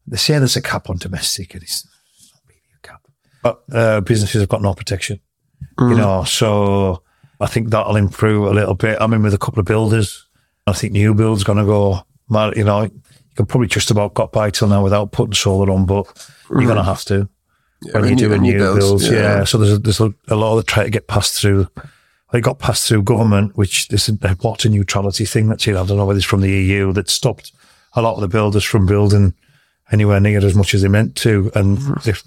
[0.06, 1.86] they say there's a cap on domestic, and it's
[2.32, 3.06] not really a cap.
[3.42, 5.20] But uh, businesses have got no protection,
[5.78, 6.24] you know.
[6.24, 7.02] So
[7.40, 8.98] I think that'll improve a little bit.
[9.00, 10.26] I'm in with a couple of builders.
[10.66, 12.02] I think new build's going to go.
[12.56, 12.90] You know, you
[13.36, 16.06] can probably just about got by till now without putting solar on, but
[16.50, 17.28] you're going to have to
[17.92, 19.08] when you're doing new builds, builds.
[19.10, 19.20] yeah.
[19.38, 19.44] Yeah.
[19.44, 21.68] So there's a, there's a, a lot that try to get passed through.
[22.32, 25.78] They got passed through government, which this is a water neutrality thing that's here.
[25.78, 27.52] I don't know whether it's from the EU that stopped
[27.94, 29.34] a lot of the builders from building
[29.92, 32.22] anywhere near as much as they meant to, and they've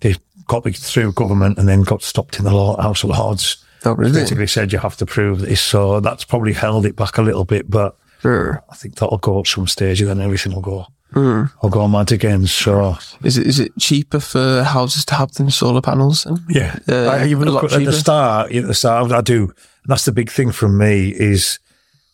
[0.00, 0.16] they
[0.48, 3.64] got it through government and then got stopped in the law, House of Lords.
[3.84, 4.12] Oh, really?
[4.12, 7.44] Basically said you have to prove this, so that's probably held it back a little
[7.44, 8.62] bit, but Sure.
[8.70, 12.46] I think that'll go up some stage and then everything will go, Go mad again.
[12.46, 16.24] So Is it is it cheaper for houses to have than solar panels?
[16.24, 16.44] then?
[16.48, 18.52] Yeah, Uh, I even a look lot at the start.
[18.52, 19.42] At the start, I do.
[19.44, 21.58] And that's the big thing from me is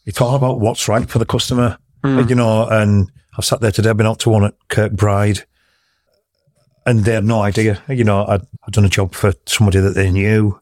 [0.07, 1.78] it's all about what's right for the customer.
[2.03, 2.28] Hmm.
[2.28, 3.90] You know, and I've sat there today.
[3.90, 5.44] I've been out to one at Kirkbride,
[6.86, 7.82] and they had no idea.
[7.88, 10.61] You know, I'd, I'd done a job for somebody that they knew,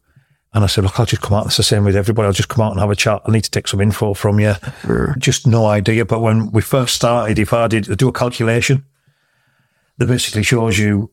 [0.56, 1.46] and I said, "Look, I'll just come out.
[1.46, 2.26] It's the same with everybody.
[2.26, 3.22] I'll just come out and have a chat.
[3.26, 4.54] I need to take some info from you."
[5.18, 6.04] Just no idea.
[6.04, 8.84] But when we first started, if I did do a calculation,
[9.98, 11.12] that basically shows you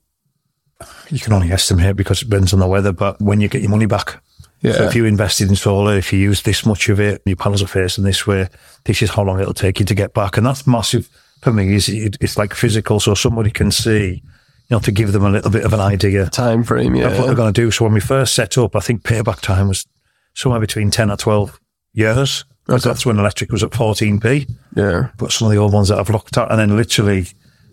[1.09, 3.71] you can only estimate because it depends on the weather, but when you get your
[3.71, 4.21] money back.
[4.61, 4.73] Yeah.
[4.73, 7.61] So if you invested in solar, if you use this much of it, your panels
[7.61, 8.47] are facing this way,
[8.85, 10.37] this is how long it'll take you to get back.
[10.37, 11.09] And that's massive
[11.41, 11.75] for me.
[11.75, 14.23] Is it's like physical, so somebody can see,
[14.69, 17.07] you know, to give them a little bit of an idea Time frame, yeah.
[17.07, 17.71] of what they're going to do.
[17.71, 19.85] So when we first set up, I think payback time was
[20.33, 21.59] somewhere between 10 or 12
[21.93, 22.45] years.
[22.65, 24.49] Because that's when electric was at 14p.
[24.75, 25.09] yeah.
[25.17, 27.27] But some of the old ones that I've looked at, and then literally,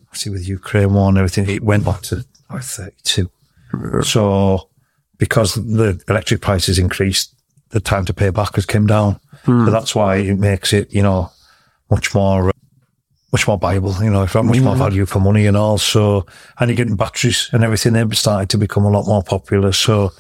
[0.09, 3.31] obviously with Ukraine war and everything, it went back to like 32.
[4.03, 4.69] So
[5.17, 7.35] because the electric prices increased,
[7.69, 9.21] the time to pay back has come down.
[9.67, 11.31] So that's why it makes it, you know,
[11.89, 12.53] much more, uh,
[13.33, 15.79] much more viable, you know, if much more value for money and all.
[15.79, 16.27] So,
[16.59, 19.73] and you're getting batteries and everything, they've started to become a lot more popular.
[19.73, 20.13] So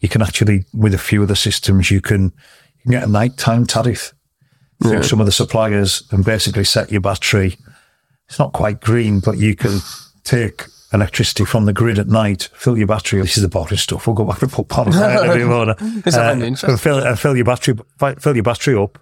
[0.00, 3.06] you can actually, with a few of the systems, you can, you can get a
[3.10, 4.12] nighttime tariff
[4.82, 7.56] through some of the suppliers and basically set your battery.
[8.28, 9.78] It's not quite green, but you can
[10.24, 13.20] take electricity from the grid at night, fill your battery.
[13.20, 14.06] This is the boring stuff.
[14.06, 15.76] We'll go back and put panels out every morning.
[16.04, 16.64] Is that Uh, an interest?
[16.64, 17.76] and fill, fill your battery,
[18.18, 18.98] fill your battery up.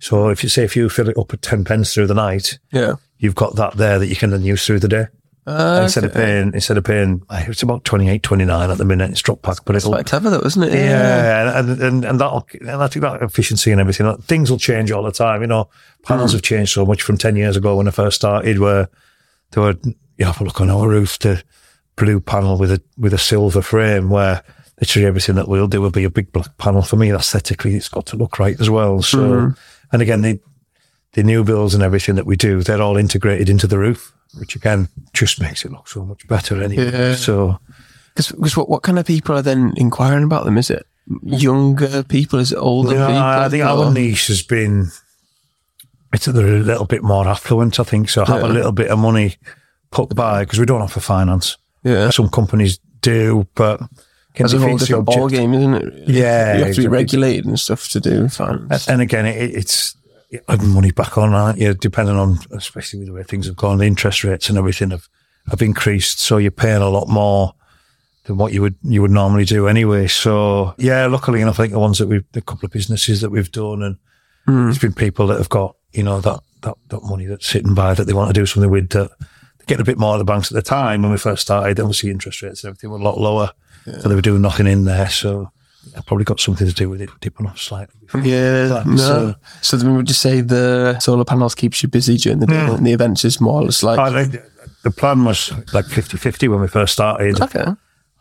[0.00, 2.58] So if you say if you fill it up at ten pence through the night,
[2.72, 2.94] Yeah.
[3.18, 5.06] You've got that there that you can then use through the day.
[5.46, 9.10] Uh, instead of paying, instead of paying, uh, it's about 28, 29 at the minute.
[9.10, 10.74] It's dropped back, but it'll quite clever though, isn't it?
[10.74, 14.04] yeah, and and and that'll and I think that efficiency and everything.
[14.06, 15.40] like, Things will change all the time.
[15.40, 15.70] You know,
[16.02, 18.90] panels have changed so much from ten years ago when I first started, where
[19.52, 19.74] there were
[20.18, 21.42] you have a look on our roof to
[21.96, 24.42] blue panel with a with a silver frame, where
[24.80, 26.82] literally everything that we'll do will be a big black panel.
[26.82, 29.00] For me, aesthetically, it's got to look right as well.
[29.00, 29.18] So,
[29.92, 30.40] and again, the,
[31.12, 34.54] the new builds and everything that we do, they're all integrated into the roof, which
[34.56, 36.90] again, just makes it look so much better anyway.
[36.92, 37.14] Yeah.
[37.14, 37.58] So,
[38.14, 40.58] Because what, what kind of people are then inquiring about them?
[40.58, 40.86] Is it
[41.22, 42.38] younger people?
[42.38, 43.22] Is it older Yeah, people?
[43.22, 44.90] I think Or- our niche has been
[46.12, 47.78] it's they're a little bit more affluent.
[47.78, 48.24] I think so.
[48.24, 49.36] Have a little bit of money
[49.90, 51.56] put by because we don't offer finance.
[51.84, 52.10] Yeah.
[52.10, 53.78] Some companies do, but
[54.34, 56.08] can It's a whole different ball game, isn't it?
[56.08, 58.88] Yeah, You have to be regulated and stuff to do finance.
[58.88, 59.96] And again, it, it's
[60.48, 61.74] having money back on, aren't you?
[61.74, 65.08] Depending on, especially with the way things have gone, the interest rates and everything have,
[65.48, 66.18] have increased.
[66.18, 67.54] So you're paying a lot more
[68.24, 70.06] than what you would you would normally do anyway.
[70.06, 73.30] So yeah, luckily enough, I think the ones that we've, the couple of businesses that
[73.30, 73.96] we've done, and
[74.46, 74.64] hmm.
[74.64, 77.94] there's been people that have got you know that that that money that's sitting by
[77.94, 79.10] that they want to do something with that.
[79.66, 81.78] Get a bit more at the banks at the time when we first started.
[81.78, 83.52] Obviously, interest rates and everything were a lot lower,
[83.84, 85.10] so they were doing nothing in there.
[85.10, 85.52] So
[85.96, 87.94] I probably got something to do with it dipping off slightly.
[88.14, 88.96] Yeah, That, no.
[88.96, 92.56] so- So, then would you say the solar panels keeps you busy during the day,
[92.56, 94.42] and the events is more or less like I think
[94.82, 97.40] the plan was like 50-50 when we first started.
[97.40, 97.64] okay,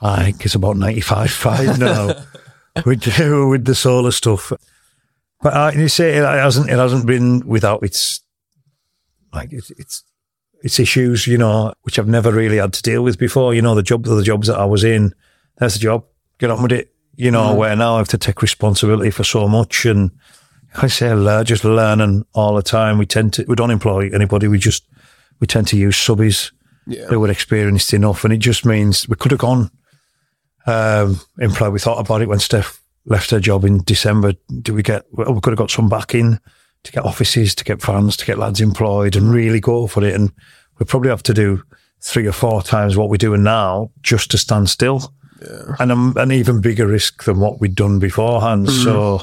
[0.02, 2.08] I think it's about 95-5 now
[2.86, 4.52] with, the- with the solar stuff.
[5.42, 8.22] But uh, you say it hasn't, it hasn't been without its,
[9.34, 10.04] like it's, it's,
[10.64, 13.54] its issues, you know, which I've never really had to deal with before.
[13.54, 15.14] You know, the job, the jobs that I was in,
[15.60, 16.06] there's the job,
[16.40, 16.92] get on with it.
[17.18, 20.12] You know, where now I have to take responsibility for so much and
[20.76, 21.08] I say
[21.44, 23.00] just learning all the time.
[23.00, 24.48] We tend to, we don't employ anybody.
[24.48, 24.88] We just,
[25.40, 26.52] we tend to use subbies
[26.86, 28.24] yeah, who were experienced enough.
[28.24, 29.72] And it just means we could have gone,
[30.68, 31.72] um, employ.
[31.72, 34.34] We thought about it when Steph left her job in December.
[34.62, 36.40] Do we get, well, we could have got some back in
[36.84, 40.14] to get offices, to get fans, to get lads employed and really go for it.
[40.14, 40.32] And
[40.78, 41.64] we probably have to do
[42.00, 45.12] three or four times what we're doing now just to stand still.
[45.80, 48.70] And um, an even bigger risk than what we'd done beforehand.
[48.70, 49.22] So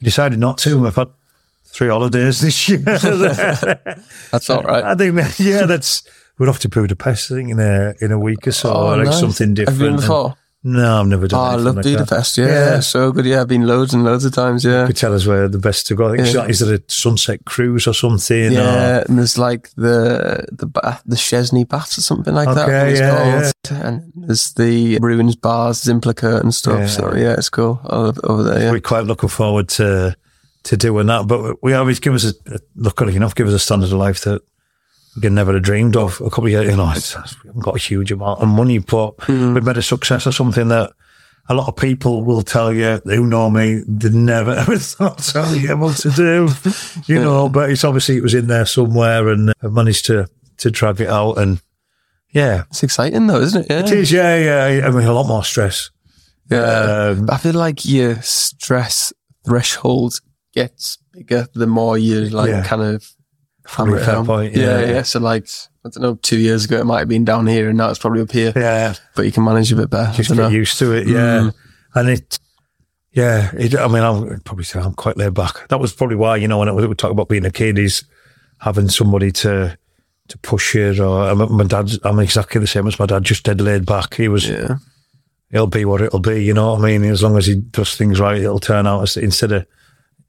[0.00, 0.80] we decided not to.
[0.80, 1.08] We've had
[1.64, 2.78] three holidays this year.
[4.30, 4.84] that's all right.
[4.84, 6.02] I think, that, yeah, that's
[6.38, 7.30] we're off to Budapest.
[7.30, 9.20] I think in a in a week or so, Oh, like nice.
[9.20, 9.78] something Have different.
[9.78, 10.36] you been And- before?
[10.66, 11.38] No, I've never done.
[11.40, 11.42] Oh.
[11.42, 11.90] I love like that.
[11.92, 12.38] Budapest.
[12.38, 12.80] Yeah, Yeah.
[12.80, 13.26] so good.
[13.26, 14.64] Yeah, I've been loads and loads of times.
[14.64, 16.06] Yeah, You could tell us where the best to go.
[16.08, 16.32] I think Yeah.
[16.32, 18.50] so- is there a sunset cruise or something?
[18.52, 19.00] yeah.
[19.00, 22.66] Or, And there's like the the bath, the Széchenyi baths or something like that.
[22.68, 23.86] Okay, think it's yeah.
[23.88, 26.78] And there's the ruins bars, Zimplica and stuff.
[26.80, 26.86] Yeah.
[26.86, 28.60] So yeah, it's cool over, over there.
[28.62, 28.70] Yeah.
[28.72, 30.16] We're quite looking forward to
[30.64, 31.26] to doing that.
[31.26, 34.22] But we always give us a, a luckily enough, give us a standard of life
[34.24, 34.40] that
[35.20, 36.20] could never have dreamed of.
[36.20, 38.78] A couple of years, you know, it's, we haven't got a huge amount of money,
[38.78, 39.54] but Hmm.
[39.54, 40.92] we've made a success of something that.
[41.46, 45.60] A lot of people will tell you who know me they never ever thought I'd
[45.60, 46.48] be able to do,
[47.04, 47.50] you know.
[47.50, 51.08] But it's obviously it was in there somewhere, and I've managed to to drag it
[51.10, 51.34] out.
[51.36, 51.60] And
[52.30, 53.66] yeah, It's exciting though, isn't it?
[53.70, 53.80] Yeah.
[53.80, 54.10] it is.
[54.10, 54.36] Yeah,
[54.70, 54.86] yeah.
[54.86, 55.90] I mean, a lot more stress.
[56.50, 56.62] Yeah.
[57.12, 59.12] Um, I feel like your stress
[59.44, 60.20] threshold
[60.54, 62.64] gets bigger the more you like Yeah.
[62.64, 63.06] kind of
[63.66, 64.80] it fair point, yeah.
[64.80, 64.86] yeah.
[64.86, 65.48] yeah, So like
[65.84, 67.98] I don't know, two years ago it might have been down here and now it's
[67.98, 68.52] probably up here.
[68.56, 70.12] yeah, But you can manage a bit better.
[70.12, 70.48] Just get know.
[70.48, 71.06] used to it.
[71.06, 71.54] Yeah, Mm.
[71.94, 72.38] and it.
[73.12, 75.68] Yeah, it, I mean, I'll probably say I'm quite laid back.
[75.68, 78.02] That was probably why, you know, when we talk about being a kid, is
[78.58, 79.78] having somebody to
[80.28, 80.98] to push it.
[80.98, 84.14] Or I'm, my dad's, I'm exactly the same as my dad, just dead laid back.
[84.14, 84.76] He was, Yeah.
[85.52, 86.42] it'll be what it'll be.
[86.42, 87.04] You know what I mean?
[87.04, 89.16] As long as he does things right, it'll turn out.
[89.16, 89.66] Instead of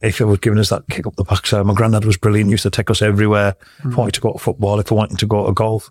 [0.02, 2.50] if it was giving us that kick up the backside, my granddad was brilliant.
[2.50, 3.56] Used to take us everywhere.
[3.80, 3.96] If I hmm.
[3.96, 5.90] wanted to go to football, if I wanted to go to golf,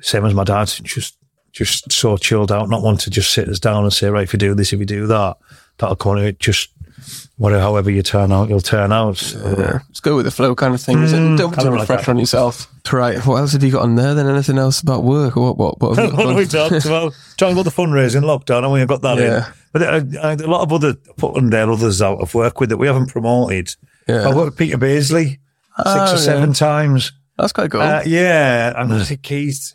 [0.00, 1.18] same as my dad, just
[1.52, 4.32] just so chilled out, not want to just sit us down and say, right, if
[4.34, 5.38] you do this, if you do that,
[5.78, 6.38] that'll come on it.
[6.38, 6.68] Just
[7.36, 9.16] whatever, however you turn out, you'll turn out.
[9.18, 9.78] So, Yeah.
[9.88, 11.02] Just go with the flow kind of thing.
[11.02, 11.18] isn't?
[11.18, 12.66] Mm, don't put too don't much pressure on yourself.
[12.92, 13.18] Right.
[13.26, 14.28] What else have you got on there then?
[14.28, 15.58] Anything else about work or what?
[15.58, 15.80] What?
[15.80, 15.98] What?
[15.98, 16.70] have you got what have we going?
[16.70, 17.14] talked about?
[17.36, 19.46] Talking about the fundraising lockdown, and we got that Yeah.
[19.48, 19.52] in.
[19.72, 22.70] But I, I, a lot of other put on there others out of work with
[22.70, 23.74] that we haven't promoted.
[24.08, 24.28] Yeah.
[24.28, 25.40] I worked with Peter Beardsley six
[25.84, 26.54] Oh, or seven yeah.
[26.54, 27.12] times.
[27.36, 27.82] That's quite cool.
[27.82, 29.74] Uh, yeah, and I think he's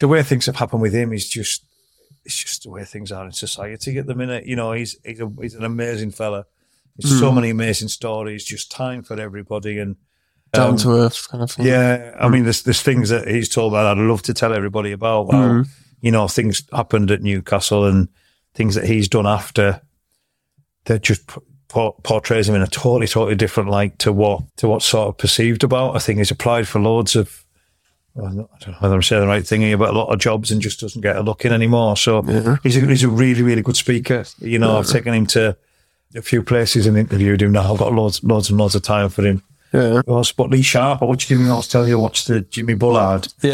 [0.00, 1.62] the way things have happened with him is just
[2.24, 4.46] it's just the way things are in society at the minute.
[4.46, 6.46] You know, he's he's, a, he's an amazing fella.
[6.96, 7.36] There's so mm.
[7.36, 8.44] many amazing stories.
[8.44, 9.96] Just time for everybody, and
[10.52, 11.66] Down um, to earth kind of thing.
[11.66, 12.32] yeah, I mm.
[12.32, 15.32] mean, there's there's things that he's told me that I'd love to tell everybody about.
[15.32, 15.68] How, mm.
[16.00, 18.08] You know, things happened at Newcastle and
[18.54, 19.80] things that he's done after
[20.84, 21.28] that just
[21.68, 25.18] por- portrays him in a totally, totally different light to what to what's sort of
[25.18, 25.96] perceived about.
[25.96, 27.43] I think he's applied for loads of.
[28.14, 29.98] Well, I'm not- I don't know whether I'm saying the right thing here, but a
[29.98, 31.96] lot of jobs and just doesn't get a look in anymore.
[31.96, 32.22] So
[32.62, 34.24] he's a, he's a really, really good speaker.
[34.38, 35.56] You know, I've taken him to
[36.14, 37.72] a few places and interviewed him now.
[37.72, 39.42] I've got loads, loads and loads of time for him.
[39.72, 40.02] Yeah.
[40.06, 41.02] Well, Spot Lee Sharpe.
[41.02, 41.50] I watched him.
[41.50, 43.50] I was telling you, I watched the Jimmy Bullard, Yeah.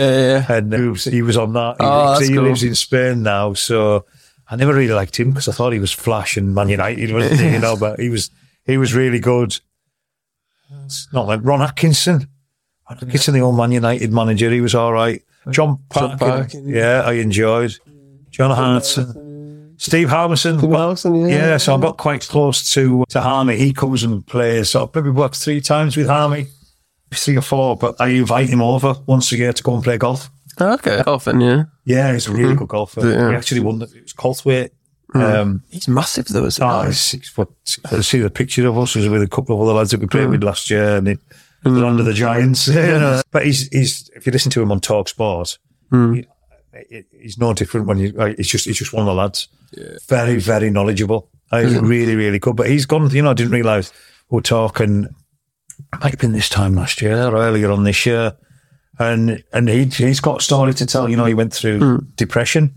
[0.48, 0.52] Yeah.
[0.52, 1.76] and uh, he was, he was on that.
[1.80, 2.42] He, Oh, that's he cool.
[2.44, 4.04] lives in Spain now, so
[4.46, 7.40] I never really liked him because I thought he was flash and Man United, wasn't
[7.40, 7.52] he?
[7.52, 8.28] You know, but he was
[8.66, 9.58] he was really good.
[10.84, 12.28] It's not like Ron Atkinson.
[12.90, 15.22] Atkinson, the old Man United manager, he was all right.
[15.50, 16.68] John Parkin, Parkin.
[16.68, 17.76] yeah, I enjoyed.
[18.30, 20.60] John Hartson, Steve Harmison.
[20.60, 21.28] Wilson, yeah.
[21.28, 23.56] Yeah, so I got quite close to to Harmy.
[23.56, 24.70] He comes and plays.
[24.70, 26.48] So I've maybe worked three times with Harmy,
[27.12, 27.76] three or four.
[27.76, 30.28] But I invite him over once a year to go and play golf.
[30.60, 31.64] Okay, golfing, yeah.
[31.84, 32.58] Yeah, he's a really mm-hmm.
[32.58, 33.08] good golfer.
[33.08, 33.30] Yeah.
[33.30, 33.78] He actually won.
[33.78, 34.70] The, it was Colthwaite.
[35.14, 35.22] Mm.
[35.22, 36.88] Um, He's massive though, isn't oh, he?
[36.88, 37.48] Ah, six foot.
[37.90, 38.94] I see the picture of us.
[38.94, 40.32] Was with a couple of other lads that we played mm.
[40.32, 41.18] with last year, and he,
[41.62, 42.66] they're under the Giants.
[42.68, 43.22] you know.
[43.30, 45.58] But he's he's if you listen to him on Talk Sport,
[46.14, 46.26] he-
[46.88, 48.12] he- he's no different when you.
[48.12, 49.48] like, He's just he's just one of the lads.
[50.08, 51.30] Very very knowledgeable.
[51.52, 52.56] Uh, He's really really good.
[52.56, 53.10] But he's gone.
[53.10, 53.92] You know, I didn't realise
[54.30, 55.04] we we're talking.
[55.92, 58.34] It might have been this time last year or earlier on this year,
[58.98, 61.08] and and he he's got a story to tell.
[61.08, 62.74] You know, he went through depression.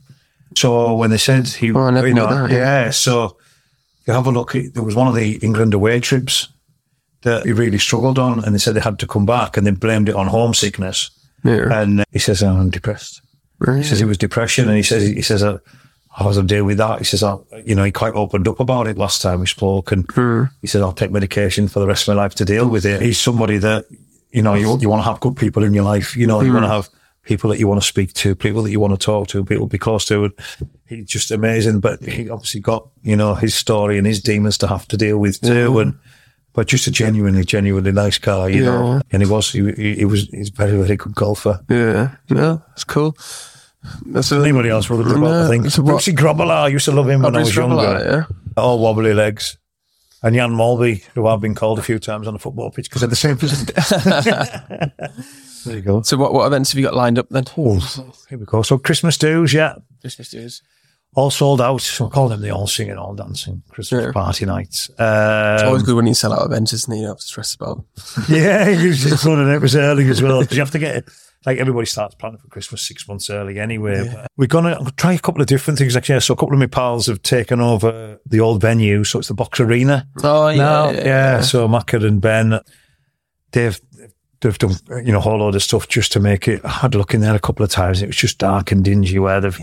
[0.56, 2.90] So when they said he, Oh, I never you know, that, yeah.
[2.92, 3.38] So
[4.08, 4.54] you have a look.
[4.54, 6.48] There was one of the England away trips
[7.24, 9.72] that he really struggled on, and they said they had to come back, and they
[9.72, 11.10] blamed it on homesickness.
[11.44, 11.82] Yeah.
[11.82, 13.22] And he says, "I'm depressed."
[13.66, 15.60] He says it was depression, and he says he says uh,
[16.16, 17.00] I was deal with that.
[17.00, 19.92] He says, I, you know, he quite opened up about it last time we spoke,
[19.92, 20.06] and
[20.62, 23.02] he said, "I'll take medication for the rest of my life to deal with it."
[23.02, 23.86] He's somebody that
[24.32, 26.16] you know you you want to have good people in your life.
[26.16, 26.90] You know, you want to have
[27.24, 29.68] people that you want to speak to, people that you want to talk to, people
[29.68, 30.26] to be close to.
[30.26, 30.34] And
[30.86, 31.80] he's just amazing.
[31.80, 35.18] But he obviously got you know his story and his demons to have to deal
[35.18, 35.98] with too, and.
[36.54, 39.02] But just a genuinely, genuinely nice guy, you know.
[39.12, 41.60] And he was, he, he, was, he's a very, very good golfer.
[41.68, 43.18] Yeah, yeah, that's cool.
[44.06, 45.66] That's a, Anybody else would have No, I think.
[45.78, 48.28] what- Grobbelaar, I used to love him when I was younger.
[48.28, 48.36] Yeah.
[48.56, 49.58] All wobbly legs.
[50.22, 53.02] And Jan Molby, who I've been called a few times on the football pitch because
[53.02, 53.66] they're the same position.
[55.66, 56.02] there you go.
[56.04, 57.44] So what, what events have you got lined up then?
[57.58, 57.80] Oh,
[58.30, 58.62] here we go.
[58.62, 60.62] So Christmas dues, yeah, Christmas dues.
[61.16, 61.82] All sold out.
[61.82, 64.12] So I call them the all singing, all dancing Christmas Yeah.
[64.12, 64.90] party nights.
[64.90, 65.00] It's
[65.62, 66.98] Um, always good when you sell out events, isn't it?
[66.98, 68.30] You don't have to stress about it.
[68.30, 71.06] yeah, you just running it was early as well because you have to get it.
[71.46, 74.10] Like everybody starts planning for Christmas six months early anyway.
[74.10, 76.22] But We're gonna try a couple of different things actually.
[76.22, 79.34] So a couple of my pals have taken over the old venue, so it's the
[79.34, 80.08] Box Arena.
[80.24, 80.58] Oh, yeah.
[80.58, 80.90] now.
[80.92, 82.60] yeah, Yeah, So Macker and Ben,
[83.52, 83.80] they've
[84.42, 86.62] they've done you know a whole load of stuff just to make it.
[86.64, 88.02] I had a look in there a couple of times.
[88.02, 89.60] It was just dark and dingy where they've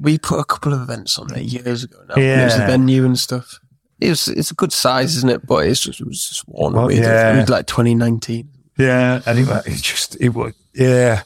[0.00, 2.14] We put a couple of events on there years ago now.
[2.14, 3.60] It was the venue and stuff.
[4.00, 5.46] It was, it's a good size, isn't it?
[5.46, 6.72] But it's just, it was just one.
[6.72, 7.04] Well, we did.
[7.04, 7.34] yeah.
[7.34, 8.48] It was like 2019.
[8.78, 11.22] yeah, and it, just it was yeah,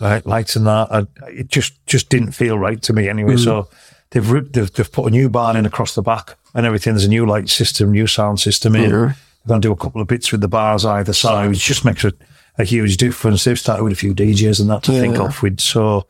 [0.00, 0.88] like lights and that.
[0.90, 3.32] And it just just didn't feel right to me anyway.
[3.32, 3.38] Hmm.
[3.38, 3.68] So
[4.10, 6.92] they've, ri- they've they've put a new barn in across the back and everything.
[6.94, 8.82] There's a new light system, new sound system in.
[8.82, 8.88] Yeah.
[8.88, 9.16] They're
[9.46, 12.04] going to do a couple of bits with the bars either side, which just makes
[12.04, 12.12] a,
[12.58, 13.44] a huge difference.
[13.44, 15.60] They've started with a few DJs and that to think off with.
[15.60, 16.06] So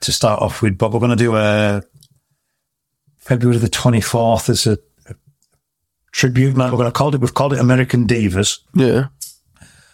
[0.00, 1.82] to start off with, but we're going to do a
[3.18, 4.78] February the 24th as a,
[5.08, 5.14] a
[6.12, 6.70] tribute night.
[6.70, 8.58] We're going to call it, we've called it American Divas.
[8.74, 9.06] Yeah.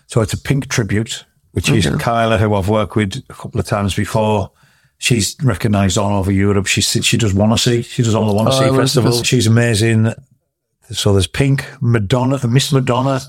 [0.06, 3.66] So it's a pink tribute, which is Kyla, who I've worked with a couple of
[3.66, 4.50] times before.
[4.98, 6.66] She's recognised all over Europe.
[6.66, 7.82] She she does Wanna See.
[7.82, 9.26] She does all the Wanna Oh, See I wanna festivals.
[9.26, 10.12] She's amazing.
[10.90, 13.20] So there's Pink, Madonna, Miss Madonna.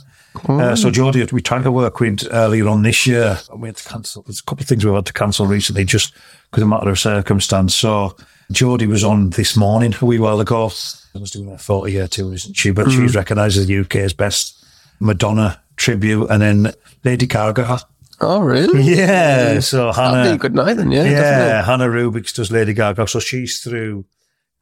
[0.48, 3.38] Uh, so Jodie, we tried to work with earlier on this year.
[3.52, 4.24] and We had to cancel.
[4.24, 6.14] There's a couple of things we had to cancel recently just
[6.50, 7.76] because of a matter of circumstance.
[7.76, 8.16] So
[8.52, 10.72] Jodie was on this morning a wee while ago.
[11.16, 12.72] I was doing a 40 year tour, isn't she?
[12.72, 14.66] But she's recognised as the UK's best
[15.00, 16.28] Madonna tribute.
[16.32, 16.74] And then
[17.04, 17.80] Lady Gaga.
[18.22, 18.82] Oh, really?
[18.96, 19.60] Yeah.
[19.60, 20.38] So That'd be Hannah.
[20.38, 21.04] good night then, yeah.
[21.04, 21.64] Yeah.
[21.64, 23.08] Hannah Rubik's does Lady Gaga.
[23.08, 24.06] So she's through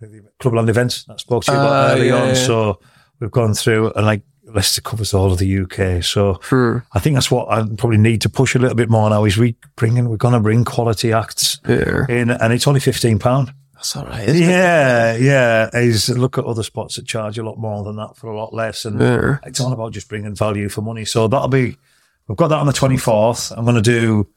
[0.01, 2.28] the Clubland events that I spoke to you about early yeah, on.
[2.30, 2.34] yeah.
[2.34, 2.80] So
[3.19, 4.24] we've gone through and like
[4.54, 6.04] Lester covers all of the UK.
[6.04, 6.78] So Hmm.
[6.93, 9.38] I think that's what I probably need to push a little bit more now is
[9.38, 12.06] we bringing, we're going to bring quality acts Yeah.
[12.10, 13.54] in and it's only £15.
[13.76, 14.28] That's all right.
[14.30, 14.47] isn't it?
[14.49, 15.70] Yeah, yeah.
[15.74, 18.54] Is look at other spots that charge a lot more than that for a lot
[18.54, 18.86] less.
[18.86, 19.38] And Yeah.
[19.43, 21.04] it's all about just bringing value for money.
[21.06, 21.78] So that'll be,
[22.28, 23.52] we've got that on the 24th.
[23.58, 24.28] I'm going to do,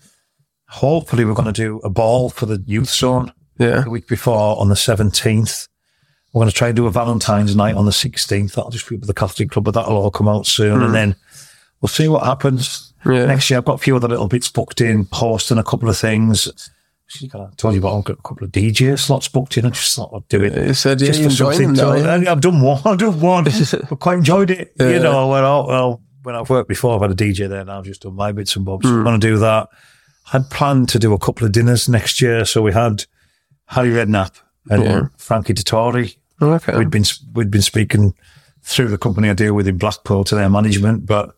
[0.68, 3.80] hopefully we're going to do a ball for the youth zone Yeah.
[3.82, 5.68] the week before on the 17th.
[6.34, 8.54] We're going to try and do a Valentine's night on the 16th.
[8.54, 10.82] That'll just be with the Catholic Club, but that'll all come out soon.
[10.82, 11.14] And then
[11.80, 13.26] we'll see what happens Yeah.
[13.26, 13.58] next year.
[13.58, 16.48] I've got a few other little bits booked in, hosting a couple of things.
[17.22, 19.66] I told you about I've got a couple of DJ slots booked in.
[19.66, 20.56] I just thought I'd do it.
[20.66, 22.30] You said, yeah, Just you for something them to-?
[22.30, 22.80] I've done one.
[22.84, 23.46] I've done one.
[23.48, 24.72] I've quite enjoyed it.
[24.80, 24.88] Yeah.
[24.88, 27.78] You know, when, I, well, when I've worked before, I've had a DJ there now.
[27.78, 28.88] I've just done my bits and bobs.
[28.88, 28.96] Hmm.
[28.96, 29.68] I'm going to do that.
[30.26, 32.44] I had planned to do a couple of dinners next year.
[32.44, 33.04] So we had
[33.66, 34.32] Harry Redknapp
[34.70, 35.02] and Yeah.
[35.16, 36.16] Frankie Dettori.
[36.44, 36.76] Oh, okay.
[36.76, 38.14] We'd been we'd been speaking
[38.62, 41.34] through the company I deal with in Blackpool to their management, but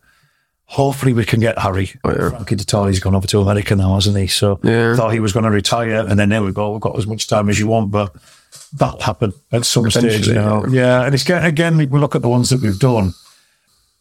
[0.64, 1.92] hopefully we can get Harry.
[2.04, 2.30] Oh, yeah.
[2.30, 4.26] Frankie Dettori's gone over to America now, hasn't he?
[4.26, 4.94] So Yeah.
[4.96, 6.72] thought he was going to retire, and then there we go.
[6.72, 8.14] We've got as much time as you want, but
[8.72, 10.64] that'll happen at some stage now.
[10.66, 13.12] Yeah, and it's again, we look at the ones that we've done.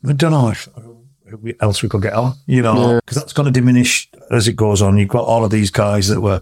[0.03, 0.67] We don't know if
[1.59, 4.81] else we could get on, you know, because that's going to diminish as it goes
[4.81, 4.97] on.
[4.97, 6.41] You've got all of these guys that were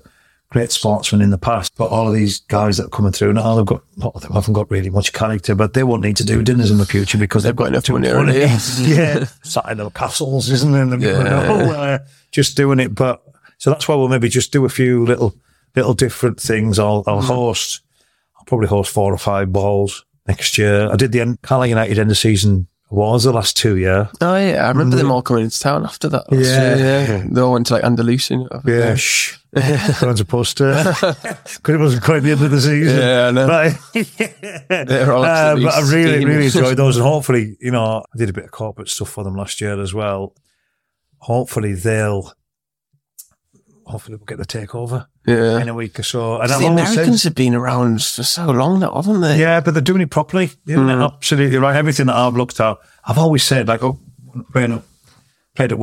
[0.53, 3.55] great sportsmen in the past, but all of these guys that are coming through now,
[3.55, 6.15] they've got, a lot of them haven't got really much character, but they won't need
[6.15, 8.39] to do dinners in the future because they've got enough money already.
[8.81, 11.01] yeah, sat in their castles, isn't it?
[11.01, 11.17] Yeah.
[11.17, 11.97] uh,
[12.31, 12.93] just doing it.
[12.93, 13.23] But
[13.57, 15.35] so that's why we'll maybe just do a few little,
[15.75, 16.77] little different things.
[16.77, 17.81] I'll, I'll host,
[18.37, 20.87] I'll probably host four or five balls next year.
[20.91, 24.07] I did the end, Carlisle United end of season was the last two year.
[24.21, 26.25] Oh yeah, I remember them all coming into town after that.
[26.29, 26.75] Yeah.
[26.75, 27.25] year, yeah.
[27.27, 28.45] They all went to like Andalusia.
[28.65, 29.39] Yeah, shh.
[30.15, 30.95] Supposed to.
[30.99, 32.97] Because it wasn't quite the end of the season.
[32.99, 33.47] Yeah, I know.
[34.67, 36.97] But, uh, um, but I really, really enjoyed those.
[36.97, 39.79] And hopefully, you know, I did a bit of corporate stuff for them last year
[39.79, 40.33] as well.
[41.19, 42.33] Hopefully they'll,
[43.85, 45.59] hopefully we'll get the takeover Yeah.
[45.61, 46.41] in a week or so.
[46.41, 49.39] And The I've always said, Americans have been around for so long now, haven't they?
[49.39, 50.49] yeah, but they're doing it properly.
[50.65, 51.13] They're mm.
[51.13, 51.75] absolutely right.
[51.75, 53.99] Everything that I've looked at, I've always said, like, oh,
[54.51, 54.81] playing,
[55.55, 55.77] played at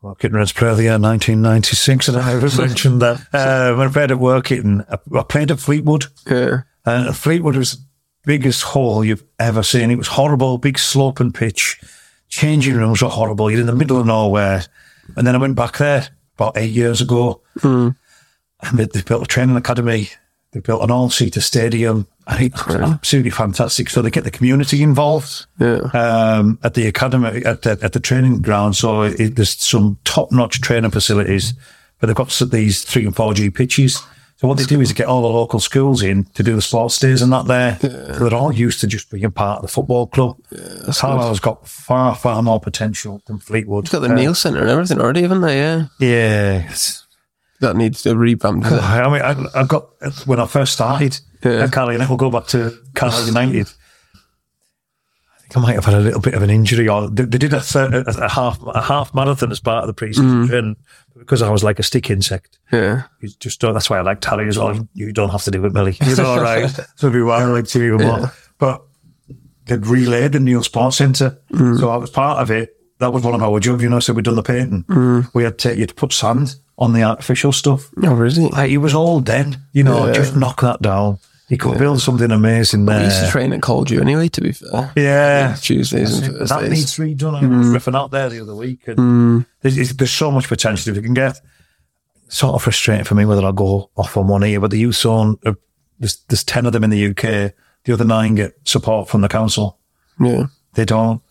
[0.00, 0.30] Working.
[0.30, 3.20] Working Reds Player of the Year 1996, and I ever mentioned that.
[3.32, 6.62] Uh, when I played at Working, I I played at Fleetwood, Yeah.
[6.84, 7.82] and Fleetwood was the
[8.24, 9.90] biggest hole you've ever seen.
[9.90, 11.80] It was horrible, big sloping pitch.
[12.28, 13.50] Changing rooms were horrible.
[13.50, 14.64] You're in the middle of nowhere.
[15.16, 17.94] And then I went back there about eight years ago, and
[18.74, 20.10] they, they built a training academy.
[20.52, 23.88] They built an all-seater stadium, it's absolutely fantastic.
[23.90, 25.78] So they get the community involved Yeah.
[25.94, 28.76] um, at the academy, at the, at the training ground.
[28.76, 31.54] So it, there's some top-notch training facilities,
[32.00, 34.02] but they've got these three and four G pitches.
[34.36, 36.62] So what they do is they get all the local schools in to do the
[36.62, 37.76] sports days and that there.
[37.80, 37.88] So
[38.28, 40.36] they're all used to just being part of the football club.
[40.94, 43.86] Carlisle's got far, far more potential than Fleetwood.
[43.86, 45.58] They've got the Neil Centre and everything already, haven't they?
[45.58, 45.86] Yeah.
[45.98, 46.72] Yeah.
[47.60, 48.64] That needs a revamp.
[48.66, 49.88] I mean, I, I got,
[50.26, 51.64] when I first started Yeah.
[51.64, 53.68] at Carlisle, we'll go back to Carlisle United.
[55.34, 57.38] I think I might have had a little bit of an injury, or they, they
[57.38, 60.48] did a, thir- a, a half a half marathon as part of the pre-season mm.
[60.48, 60.76] training
[61.16, 62.58] because I was like a stick insect.
[62.72, 63.04] Yeah.
[63.20, 63.74] You just don't.
[63.74, 64.88] That's why I like Tally as well.
[64.94, 65.96] You don't have to do it, Millie.
[66.06, 66.70] You know, all right.
[66.96, 68.32] so be well, I like to even more.
[68.58, 68.82] But
[69.66, 71.78] they'd relayed the Neil Sports Centre, mm.
[71.78, 72.74] so I was part of it.
[72.98, 74.00] That was one of our jobs, you know.
[74.00, 74.84] So we'd done the painting.
[74.84, 75.30] Mm.
[75.34, 77.90] We had to you had to put sand on the artificial stuff.
[78.02, 78.48] Oh, really?
[78.48, 80.06] Like he was all dead, you know.
[80.06, 80.12] Yeah.
[80.12, 81.18] Just knock that down.
[81.48, 83.30] He could build something amazing We used to there.
[83.30, 84.68] train at Caldew anyway, to be fair.
[84.70, 85.56] Oh, yeah.
[85.58, 86.48] Tuesdays and Thursdays.
[86.50, 87.36] That needs redone.
[87.36, 87.58] I mm.
[87.58, 88.86] was riffing out there the other week.
[88.86, 89.46] And mm.
[89.62, 91.40] there's, there's so much potential if you can get.
[92.28, 94.96] Sort of frustrating for me whether I'll go off on one ear, but the youth
[94.96, 95.54] zone, uh,
[95.98, 97.54] there's, there's 10 of them in the UK.
[97.84, 99.78] The other nine get support from the council.
[100.20, 100.48] Yeah.
[100.74, 101.22] They don't.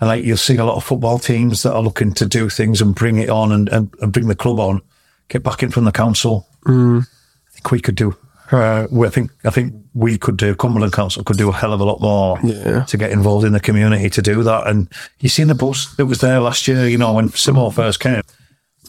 [0.00, 2.80] And like you'll see a lot of football teams that are looking to do things
[2.80, 4.80] and bring it on and, and, and bring the club on,
[5.28, 6.48] get backing from the council.
[6.64, 7.02] Mm.
[7.02, 8.16] I think we could do.
[8.50, 10.54] Uh, I think I think we could do.
[10.54, 12.84] Cumberland Council could do a hell of a lot more Yeah.
[12.84, 14.66] to get involved in the community to do that.
[14.66, 14.88] And
[15.20, 16.86] you seen the bus that was there last year.
[16.88, 18.22] You know when Simo first came,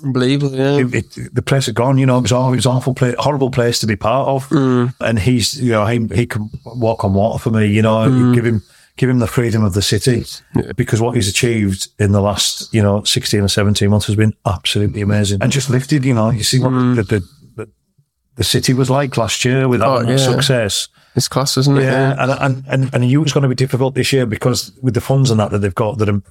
[0.03, 0.78] Unbelievable, yeah.
[0.78, 1.97] it, it, the place had gone.
[1.97, 4.47] You know it was it was awful place, horrible place to be part of.
[4.49, 4.93] Mm.
[5.01, 7.66] And he's you know he he can walk on water for me.
[7.68, 8.64] You know you give him.
[8.97, 10.26] Give him the freedom of the city
[10.76, 14.34] because what he's achieved in the last, you know, 16 or 17 months has been
[14.45, 16.97] absolutely amazing and just lifted, you know, you see what mm.
[16.97, 17.28] the, the, the,
[18.39, 20.17] the city was like last year without Oh, yeah.
[20.17, 20.87] success.
[21.15, 21.83] It's class, isn't it?
[21.83, 24.93] Yeah, and and and and you it's going to be difficult this year because with
[24.93, 26.21] the funds and that that they've got, that are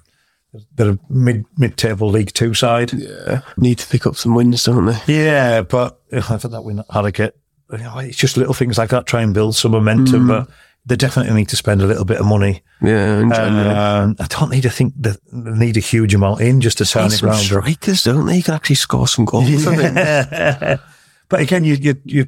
[0.77, 2.93] that are mid mid table League Two side.
[2.95, 3.43] Yeah.
[3.57, 4.99] Need to pick up some wins, don't they?
[5.07, 7.37] Yeah, but I thought that win had to get.
[7.71, 10.49] You know, it's just little things like that try and build some momentum, but
[10.87, 12.63] they definitely need to spend a little bit of money.
[12.81, 13.19] Yeah.
[13.21, 16.87] Um, I don't need to think that they need a huge amount in just to
[16.87, 17.37] turn it round.
[17.39, 18.37] strikers, don't they?
[18.39, 19.65] You can actually score some goals.
[19.65, 19.83] Think.
[21.29, 22.27] but again, you you you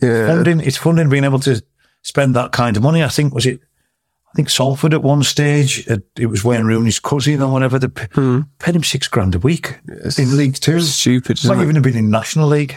[0.00, 0.26] Yeah.
[0.28, 1.62] funding it's funding being able to
[2.02, 3.02] spend that kind of money.
[3.02, 3.60] I think was it.
[4.28, 7.78] I think Salford at one stage, it, it was Wayne Rooney's cousin or whatever.
[7.78, 8.40] They p- hmm.
[8.58, 9.78] paid him six grand a week
[10.18, 10.80] in League Two.
[10.80, 11.62] Stupid, It's not it?
[11.62, 12.76] even been in National League.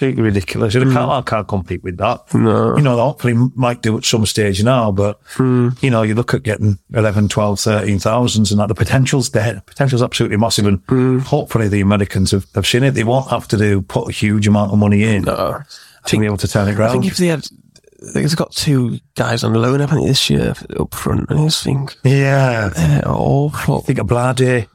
[0.00, 0.74] Absolutely ridiculous.
[0.74, 1.10] And I, can't, hmm.
[1.10, 2.32] I can't compete with that.
[2.32, 2.74] No.
[2.74, 5.68] You know, hopefully might do at some stage now, but, hmm.
[5.82, 9.54] you know, you look at getting 11, 12, 13,000s and that the potential's there.
[9.54, 10.64] The potential's absolutely massive.
[10.64, 11.18] And hmm.
[11.18, 12.92] hopefully the Americans have, have seen it.
[12.92, 15.60] They won't have to do, put a huge amount of money in No.
[16.06, 17.46] to be able to turn it I think if they had,
[18.02, 21.28] I think they've got two guys on loan, haven't this year up front?
[21.28, 22.70] And I just think Yeah.
[22.70, 23.80] they're awful.
[23.80, 24.66] I think a Blady.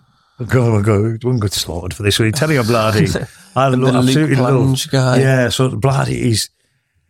[0.48, 2.20] Go, go, one good slaughtered for this.
[2.20, 3.28] You tell you a Blady?
[3.56, 4.91] I The love, Luke absolutely love.
[4.91, 5.19] Guy.
[5.19, 6.49] Yeah, so Blady, he's,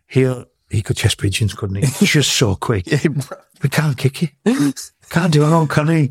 [0.06, 1.86] he'll, he could chest pigeons, couldn't he?
[2.00, 2.86] He's just so quick.
[3.62, 4.30] We can't kick it.
[5.10, 6.10] Can't do it on, can he?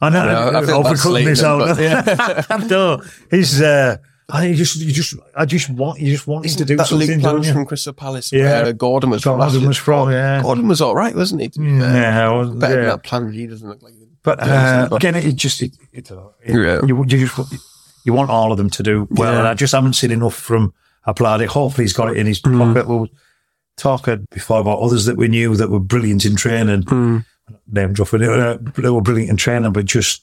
[0.00, 0.20] I know.
[0.20, 1.78] I know, I feel I'm bad overcooking this out.
[1.80, 2.66] Yeah.
[2.68, 3.96] no, he's, uh,
[4.28, 7.08] I just, you just, I just want, you just want him to do that something.
[7.08, 7.52] Luke Plange you?
[7.52, 8.32] from Crystal Palace.
[8.32, 8.62] Yeah.
[8.64, 9.38] where Gordon was from.
[9.38, 10.42] Gordon was from, yeah.
[10.42, 11.48] Gordon was all right, wasn't he?
[11.48, 11.64] Fair.
[11.64, 12.90] Yeah, I was- better than yeah.
[12.90, 13.32] that plan.
[13.32, 13.94] He doesn't look like.
[14.22, 16.80] But uh, again, it just it, it, uh, it- Yeah.
[16.86, 17.38] you, you just
[18.04, 19.38] you want all of them to do well, Yeah.
[19.40, 20.72] and I just haven't seen enough from
[21.06, 21.46] Apladi.
[21.46, 22.58] Hopefully, he's got it in his Mm.
[22.58, 22.88] pocket.
[22.88, 23.08] We'll
[23.76, 26.82] talk uh, before about others that we knew that were brilliant in training.
[26.84, 27.24] Mm.
[27.70, 30.22] Name dropping, uh, they were brilliant in training, but just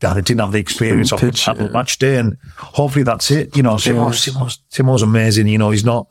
[0.00, 1.72] that didn't have the experience of Pitch, having yeah.
[1.72, 2.16] match day.
[2.16, 3.56] And hopefully, that's it.
[3.56, 5.46] You know, Simo, Simo's, Simo's amazing.
[5.46, 6.08] You know, he's not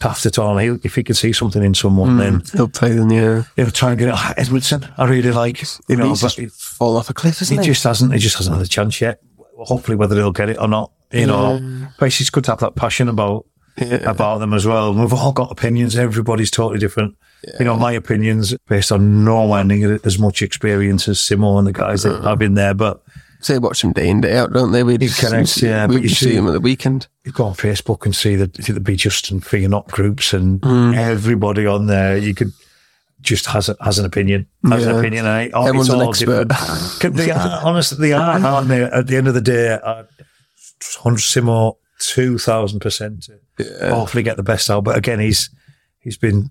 [0.00, 0.58] daft at all.
[0.58, 3.10] He'll, if he can see something in someone, then He'll play them.
[3.10, 3.44] Yeah.
[3.56, 4.14] he'll try and get it.
[4.14, 5.62] Ah, Edwardson, I really like.
[5.88, 7.66] You know, He's but just fallen off a cliff, isn't he he?
[7.70, 8.12] just hasn't.
[8.12, 9.20] He just hasn't had a chance yet.
[9.56, 11.88] Hopefully, whether he'll get it or not, you know.
[11.98, 13.46] But it's good to have that passion about
[13.78, 14.08] Yeah.
[14.10, 14.90] about them as well.
[14.90, 15.96] And we've all got opinions.
[15.96, 17.16] Everybody's totally different.
[17.58, 21.72] You know, my opinions based on nowhere near as much experience as Simo and the
[21.72, 22.28] guys that uh-huh.
[22.30, 22.74] have been there.
[22.74, 23.02] But
[23.46, 24.84] They watch them day in day out, don't they?
[24.84, 27.08] We connects, yeah, We but you see see- him at the weekend.
[27.24, 30.32] you go on Facebook and see that the the Be Just and Fear Not groups
[30.32, 30.94] and hmm.
[30.94, 32.16] everybody on there.
[32.16, 32.52] You could
[33.22, 37.14] just has a, has an opinion, has an opinion, and oh, Everyone's it's an expert.
[37.16, 38.82] they are, honestly, they are, aren't they?
[38.82, 39.78] At the end of the day,
[40.96, 43.28] hundred Simo, two thousand percent.
[43.80, 44.84] Hopefully, get the best out.
[44.84, 45.50] But again, he's
[46.00, 46.50] he's been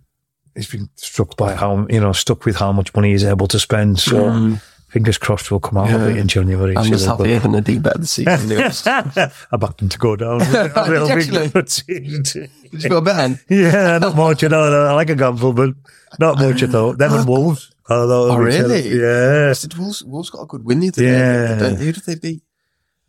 [0.56, 3.60] he's been struck by how you know stuck with how much money he's able to
[3.60, 4.00] spend.
[4.00, 4.62] So mm.
[4.92, 6.78] Fingers crossed, we'll come out of it in January.
[6.78, 8.52] I'm just happy having a deep bet this season.
[8.60, 10.42] I backed him to go down.
[10.42, 11.48] A little Actually?
[11.48, 11.84] bit.
[11.88, 13.40] Did you feel bad?
[13.50, 14.44] yeah, not much.
[14.44, 15.72] You know, I like a gamble, but
[16.20, 16.94] not much at all.
[16.94, 17.72] Them and Wolves.
[17.90, 18.88] Oh, really?
[18.90, 19.54] Yeah.
[19.60, 21.56] Did Wolves, Wolves got a good win the other Yeah.
[21.60, 21.76] day.
[21.76, 22.44] Who did they beat?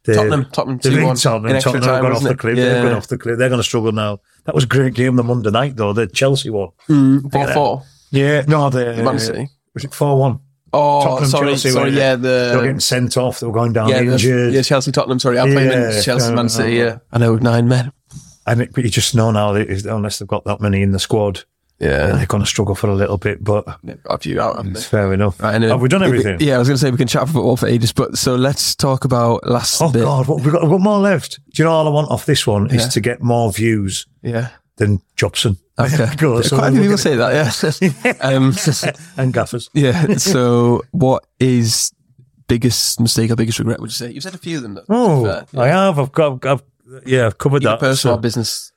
[0.05, 0.47] They- Tottenham.
[0.53, 1.15] Tottenham They 2 1.
[1.15, 1.61] beat Tottenham.
[1.61, 2.57] Tottenham have gone off the cliff.
[2.57, 3.39] They've gone off the cliff.
[3.39, 4.19] They're going to struggle now.
[4.45, 5.93] That was a great game the Monday night, though.
[5.93, 6.71] The Chelsea one.
[6.89, 7.83] Hmm, 4 4.
[8.11, 9.49] Yeah, no, the Man City.
[9.75, 10.41] Was it 4 1?
[10.73, 11.49] Oh, Tottenham, sorry.
[11.49, 12.17] Chelsea, sorry, weren't yeah.
[12.17, 13.41] They were getting sent off.
[13.41, 14.55] They were going down Yeah, the, injured.
[14.55, 15.19] yeah, Chelsea Tottenham.
[15.19, 16.79] Sorry, I played Yeah, Chelsea no, Man uh, City.
[16.79, 16.85] no.
[16.85, 17.93] Yeah, I know nine men.
[18.47, 20.99] And it, but you just know now that unless they've got that many in the
[20.99, 21.45] squad,
[21.79, 23.45] Yeah, they're going to struggle for a little bit.
[23.45, 23.67] But
[24.07, 24.65] a few out.
[24.67, 25.39] it's fair enough.
[25.41, 25.73] Right, anyway.
[25.73, 26.39] Have we done everything?
[26.41, 28.35] Yeah, I was going to say we can chat for football for ages, but so
[28.35, 30.03] let's talk about last Oh bit.
[30.03, 31.39] God, what, we've got, we've got more left.
[31.53, 32.77] Do you know all I want off this one Yeah.
[32.77, 34.49] is to get more views Yeah.
[34.77, 35.59] Than Jobson.
[35.79, 36.05] Okay.
[36.05, 38.13] On, Quite a few people say that, yeah.
[38.21, 38.53] um,
[39.17, 39.71] and gaffers.
[39.73, 40.17] yeah.
[40.19, 41.93] So, what is
[42.47, 43.81] biggest mistake or biggest regret?
[43.81, 44.85] Would you say you've said a few of them though?
[44.91, 45.59] Oh, be.
[45.59, 45.99] I have.
[45.99, 46.45] I've got.
[46.45, 46.63] I've,
[47.07, 47.81] yeah, I've covered Either that.
[47.81, 48.73] personal So- business.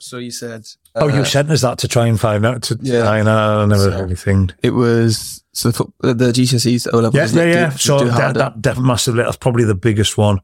[0.00, 0.64] So you said.
[0.96, 2.62] oh, you uh, sent us that to try and find out.
[2.64, 3.08] To, Yeah.
[3.08, 3.60] I know.
[3.60, 4.50] I never So- heard anything.
[4.62, 7.18] It was so the, the GCSEs O level.
[7.18, 7.70] Yeah, yeah, yeah.
[7.70, 9.22] Do, so do that, that definitely massively.
[9.22, 10.40] That's probably the biggest one.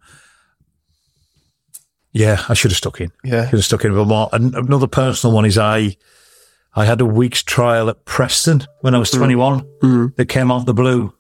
[2.17, 3.13] Yeah, I should have stuck in.
[3.23, 3.45] yeah.
[3.45, 4.29] Should have stuck in a bit more.
[4.33, 5.97] And another personal one is I.
[6.79, 9.67] I had a week's trial at Preston when I was 21.
[9.83, 10.17] Mm.
[10.17, 11.13] That came out the blue.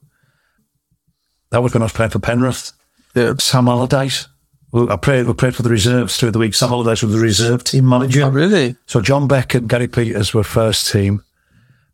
[1.51, 2.73] That was when I was playing for Penrith.
[3.15, 3.35] yeah.
[3.39, 4.29] Sam Allardyce.
[4.75, 6.53] I played, we played for the reserves through the week.
[6.55, 8.25] Sam Allardyce was the reserve team manager.
[8.25, 8.77] Oh, really?
[8.87, 11.23] So John Beck and Gary Peters were first team.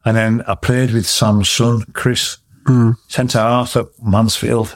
[0.05, 2.39] And then I played with Sam's son, Chris,
[3.07, 4.75] centre half at Mansfield.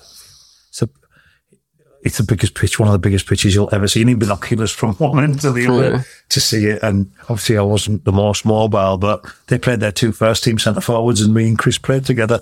[2.07, 3.99] It's, the biggest pitch, one of the biggest pitches you'll ever see.
[4.01, 6.03] You need binoculars from one end to the other Yeah.
[6.31, 6.83] to see it.
[6.83, 10.81] And obviously I wasn't the most mobile, but they played their two first team centre
[10.81, 12.41] forwards and me and Chris played together.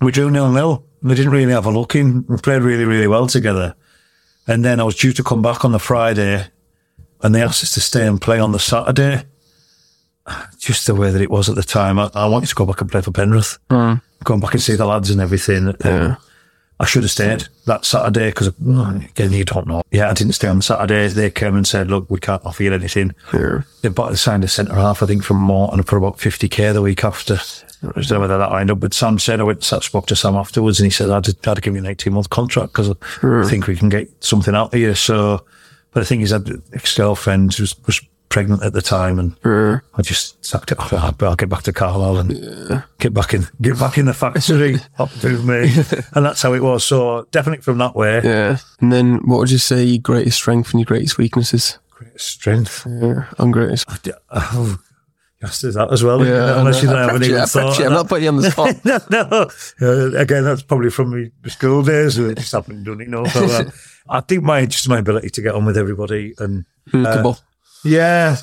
[0.00, 0.84] We drew nil nil.
[1.02, 2.24] We didn't really have a look in.
[2.28, 3.74] We played really, really well together.
[4.46, 6.46] And then I was due to come back on the Friday
[7.22, 9.24] and they asked us to stay and play on the Saturday.
[10.58, 11.98] Just the way that it was at the time.
[11.98, 13.58] I, I wanted to go back and play for Penrith.
[13.70, 14.02] Mm.
[14.24, 15.72] Go back and see the lads and everything.
[15.84, 16.16] Yeah.
[16.78, 19.82] I should have stayed that Saturday because, oh, again, you don't know.
[19.90, 21.08] Yeah, I didn't stay on Saturday.
[21.08, 23.14] They came and said, look, we can't offer you anything.
[23.32, 23.62] Yeah.
[23.80, 26.82] They bought the signed a centre half, I think, from Morton for about 50k the
[26.82, 27.38] week after.
[27.82, 30.16] I don't know whether that lined up, but Sam said, I went, sat, spoke to
[30.16, 33.48] Sam afterwards and he said, I'd, I'd give you an 18 month contract because I
[33.48, 34.94] think we can get something out of you.
[34.94, 35.46] So,
[35.92, 38.02] but the thing is, I had ex girlfriend was, was
[38.36, 39.78] pregnant at the time and Yeah.
[39.94, 40.92] I just sucked it off.
[41.22, 44.76] I'll get back to Carlisle and get back in, get back in the factory.
[44.98, 45.72] Up to me.
[46.14, 46.84] and that's how it was.
[46.84, 48.58] So definitely from that way, Yeah.
[48.80, 51.78] And then what would you say your greatest strength and your greatest weaknesses?
[51.90, 52.86] Greatest strength.
[52.86, 53.24] Yeah.
[53.38, 53.88] On greatest.
[54.30, 54.76] Oh,
[55.40, 56.22] yes, there's that as well.
[56.22, 56.58] Yeah.
[56.60, 57.78] unless you I don't have any you, I even thought.
[57.78, 57.86] you.
[57.86, 58.84] I'm not putting you on the spot.
[58.84, 59.48] no, no.
[59.80, 62.20] Uh, again, that's probably from my school days.
[62.20, 63.08] I just haven't done it.
[63.08, 63.64] No, uh,
[64.10, 67.40] I think my just my ability to get on with everybody and Hookable.
[67.86, 68.36] Yeah.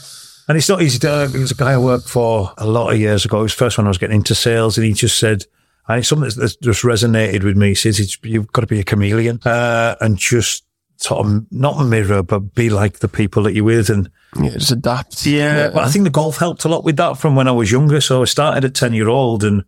[0.47, 1.09] And it's not easy to.
[1.11, 3.39] uh, There's a guy I worked for a lot of years ago.
[3.39, 5.45] It was the first when I was getting into sales, and he just said,
[5.87, 7.69] and it's something that's just resonated with me.
[7.69, 10.65] He says, it's, "You've got to be a chameleon uh, and just
[10.97, 14.09] sort of not mirror, but be like the people that you're with." And
[14.41, 14.49] yeah.
[14.51, 15.25] Just adapt.
[15.25, 17.71] yeah, but I think the golf helped a lot with that from when I was
[17.71, 18.01] younger.
[18.01, 19.63] So I started at 10 year old and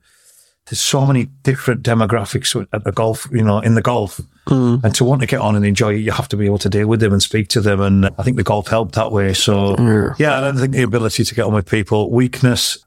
[0.68, 4.20] there's so many different demographics at the golf, you know, in the golf.
[4.48, 4.78] Hmm.
[4.84, 6.70] And to want to get on and enjoy it, you have to be able to
[6.70, 7.82] deal with them and speak to them.
[7.82, 9.34] And I think the golf helped that way.
[9.34, 9.76] So,
[10.18, 12.80] yeah, I don't think the ability to get on with people, weakness,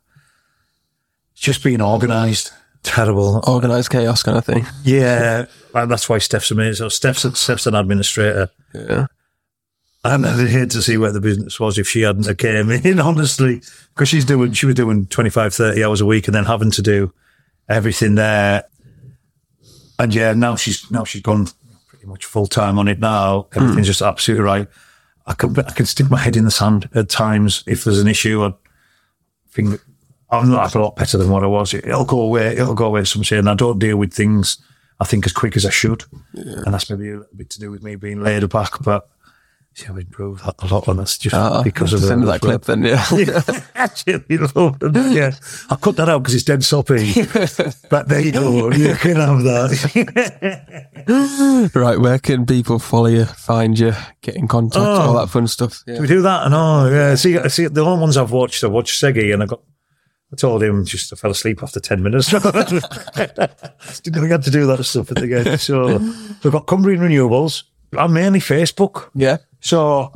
[1.34, 2.52] just being organised,
[2.82, 3.42] terrible.
[3.46, 4.66] Organized chaos kind of thing.
[4.82, 6.74] Yeah, and that's why Steph's amazing.
[6.74, 8.50] So Steph's, Steph's an administrator.
[8.74, 9.06] Yeah.
[10.04, 13.62] And I'd hate to see where the business was if she hadn't came in, honestly,
[13.94, 16.82] because she's doing, she was doing 25, 30 hours a week and then having to
[16.82, 17.12] do
[17.68, 18.64] everything there.
[19.98, 21.48] And yeah, now she's, now she's gone
[21.88, 23.48] pretty much full time on it now.
[23.54, 23.90] Everything's hmm.
[23.90, 24.68] just absolutely right.
[25.26, 28.08] I can, I can stick my head in the sand at times if there's an
[28.08, 28.44] issue.
[28.44, 28.54] I
[29.50, 29.80] think
[30.30, 31.74] I'm not a lot better than what I was.
[31.74, 32.52] It'll go away.
[32.52, 34.58] It'll go away some say, and I don't deal with things,
[35.00, 36.04] I think, as quick as I should.
[36.34, 39.08] And that's maybe a little bit to do with me being laid back, but
[39.78, 42.64] see, I've improved a lot on us just Ah, because of send it that clip
[42.64, 43.04] then, yeah.
[43.74, 45.12] Actually, love them.
[45.12, 45.32] yeah,
[45.70, 47.12] I'll cut that out because it's dead soppy.
[47.88, 48.70] but there you go.
[48.72, 51.70] You can have that.
[51.74, 55.08] right, where can people follow you, find you, get in contact, Oh.
[55.08, 55.82] all that fun stuff?
[55.86, 55.96] Yeah.
[55.96, 56.46] Do we do that?
[56.46, 57.14] And oh, yeah.
[57.14, 59.60] See, see, the only ones I've watched, I watched Seggy, and I got.
[60.30, 62.28] I told him just I fell asleep after ten minutes.
[62.30, 65.58] Didn't know we had to do that stuff at the end.
[65.58, 65.96] So
[66.44, 67.62] we've got Cumbrian Renewables.
[67.96, 69.08] I'm mainly Facebook.
[69.14, 69.38] Yeah.
[69.60, 70.12] So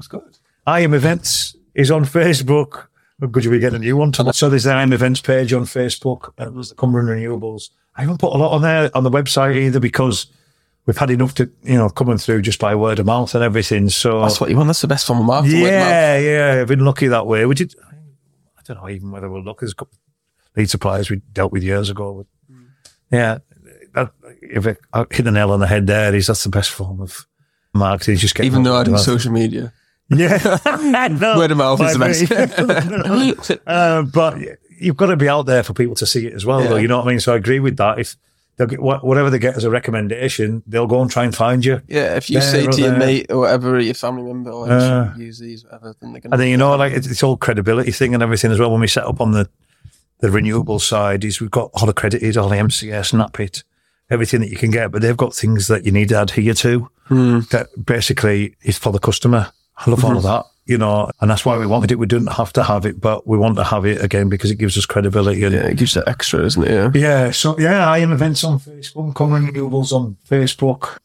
[0.66, 2.86] IM Events is on Facebook.
[3.31, 4.35] Good, we get a new one tonight.
[4.35, 6.32] So there's the IM Events page on Facebook.
[6.39, 7.70] And there's the Cumbrian Renewables.
[7.94, 10.27] I haven't put a lot on there on the website either because
[10.86, 13.89] we've had enough to you know coming through just by word of mouth and everything.
[13.90, 14.69] So That's what you want.
[14.69, 15.60] That's the best form of marketing.
[15.60, 17.44] yeah, yeah, I've been lucky that way.
[17.47, 17.74] We did.
[18.59, 19.60] I don't know even whether we're lucky.
[19.60, 19.98] There's a couple
[20.56, 22.14] lead suppliers we dealt with years ago.
[22.14, 22.66] But mm.
[23.10, 23.39] yeah,
[23.94, 26.70] that, if it, I hit the nail on the head there, is that's the best
[26.70, 27.27] form of
[27.74, 28.16] marketing.
[28.16, 29.73] Just get Even though I do social media.
[30.09, 30.59] yeah,
[31.11, 33.61] no, Word of mouth is the best.
[33.66, 34.39] uh, but
[34.78, 36.77] you've got to be out there for people to see it as well, though.
[36.77, 37.20] You know what I mean?
[37.20, 37.99] So I agree with that.
[37.99, 38.16] If
[38.57, 41.81] they'll get whatever they get as a recommendation, they'll go and try and find you.
[41.89, 42.99] Yeah, if you say to your there.
[42.99, 46.35] mate or whatever, your family member, or Uh, use these, whatever, then they're going to.
[46.35, 48.70] And then you know, like it's, it's all credibility thing and everything as well.
[48.70, 49.49] When we set up on the
[50.19, 53.65] the renewable side, is we've got all accredited, all the MCS, NAPIT,
[54.12, 56.90] everything that you can get, but they've got things that you need to adhere to.
[57.06, 57.40] Hmm.
[57.51, 59.52] That basically is for the customer.
[59.78, 60.26] I love all of mm-hmm.
[60.26, 61.98] that, you know, and that's why we wanted it.
[61.98, 64.56] We didn't have to have it, but we want to have it again because it
[64.56, 65.43] gives us credibility.
[65.44, 66.70] And Yeah, it gives that extra, isn't it?
[66.70, 66.90] Yeah.
[66.94, 70.98] yeah, so yeah, IM Events on Facebook, Cumbrian Renewables on Facebook,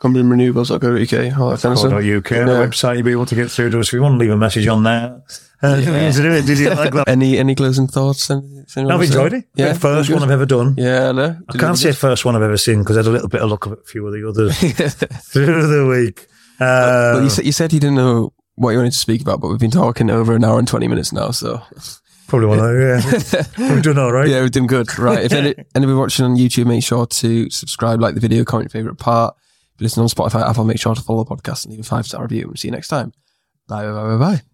[0.00, 1.92] CumbrianRenewables.co.uk, all that kind of stuff.
[1.92, 3.88] UK, the website, you'll be able to get through to us.
[3.88, 5.22] If you want to leave a message on there,
[5.62, 6.46] uh, to do it.
[6.46, 7.06] Did you like that?
[7.08, 8.30] Any any closing thoughts?
[8.30, 9.24] Anything anyone I've want to say?
[9.24, 9.44] enjoyed it.
[9.54, 10.74] Yeah, first one I've ever done.
[10.78, 11.36] Yeah, I know.
[11.48, 13.50] I can't say first one I've ever seen because I had a little bit of
[13.50, 14.58] luck of a few of the others
[15.32, 16.26] through the week.
[16.58, 19.48] Uh, you said you said you didn't know what you wanted to speak about, but
[19.48, 21.60] we've been talking over an hour and twenty minutes now, so
[22.26, 23.44] probably one of yeah.
[23.74, 24.28] We've done all right.
[24.28, 24.98] yeah, we've done good.
[24.98, 28.72] Right, if any, anybody watching on YouTube, make sure to subscribe, like the video, comment
[28.72, 29.34] your favorite part.
[29.80, 32.22] Listen on Spotify, Apple, make sure to follow the podcast and leave a five star
[32.22, 32.46] review.
[32.46, 33.12] We'll see you next time.
[33.66, 34.49] Bye, bye, bye, bye, bye.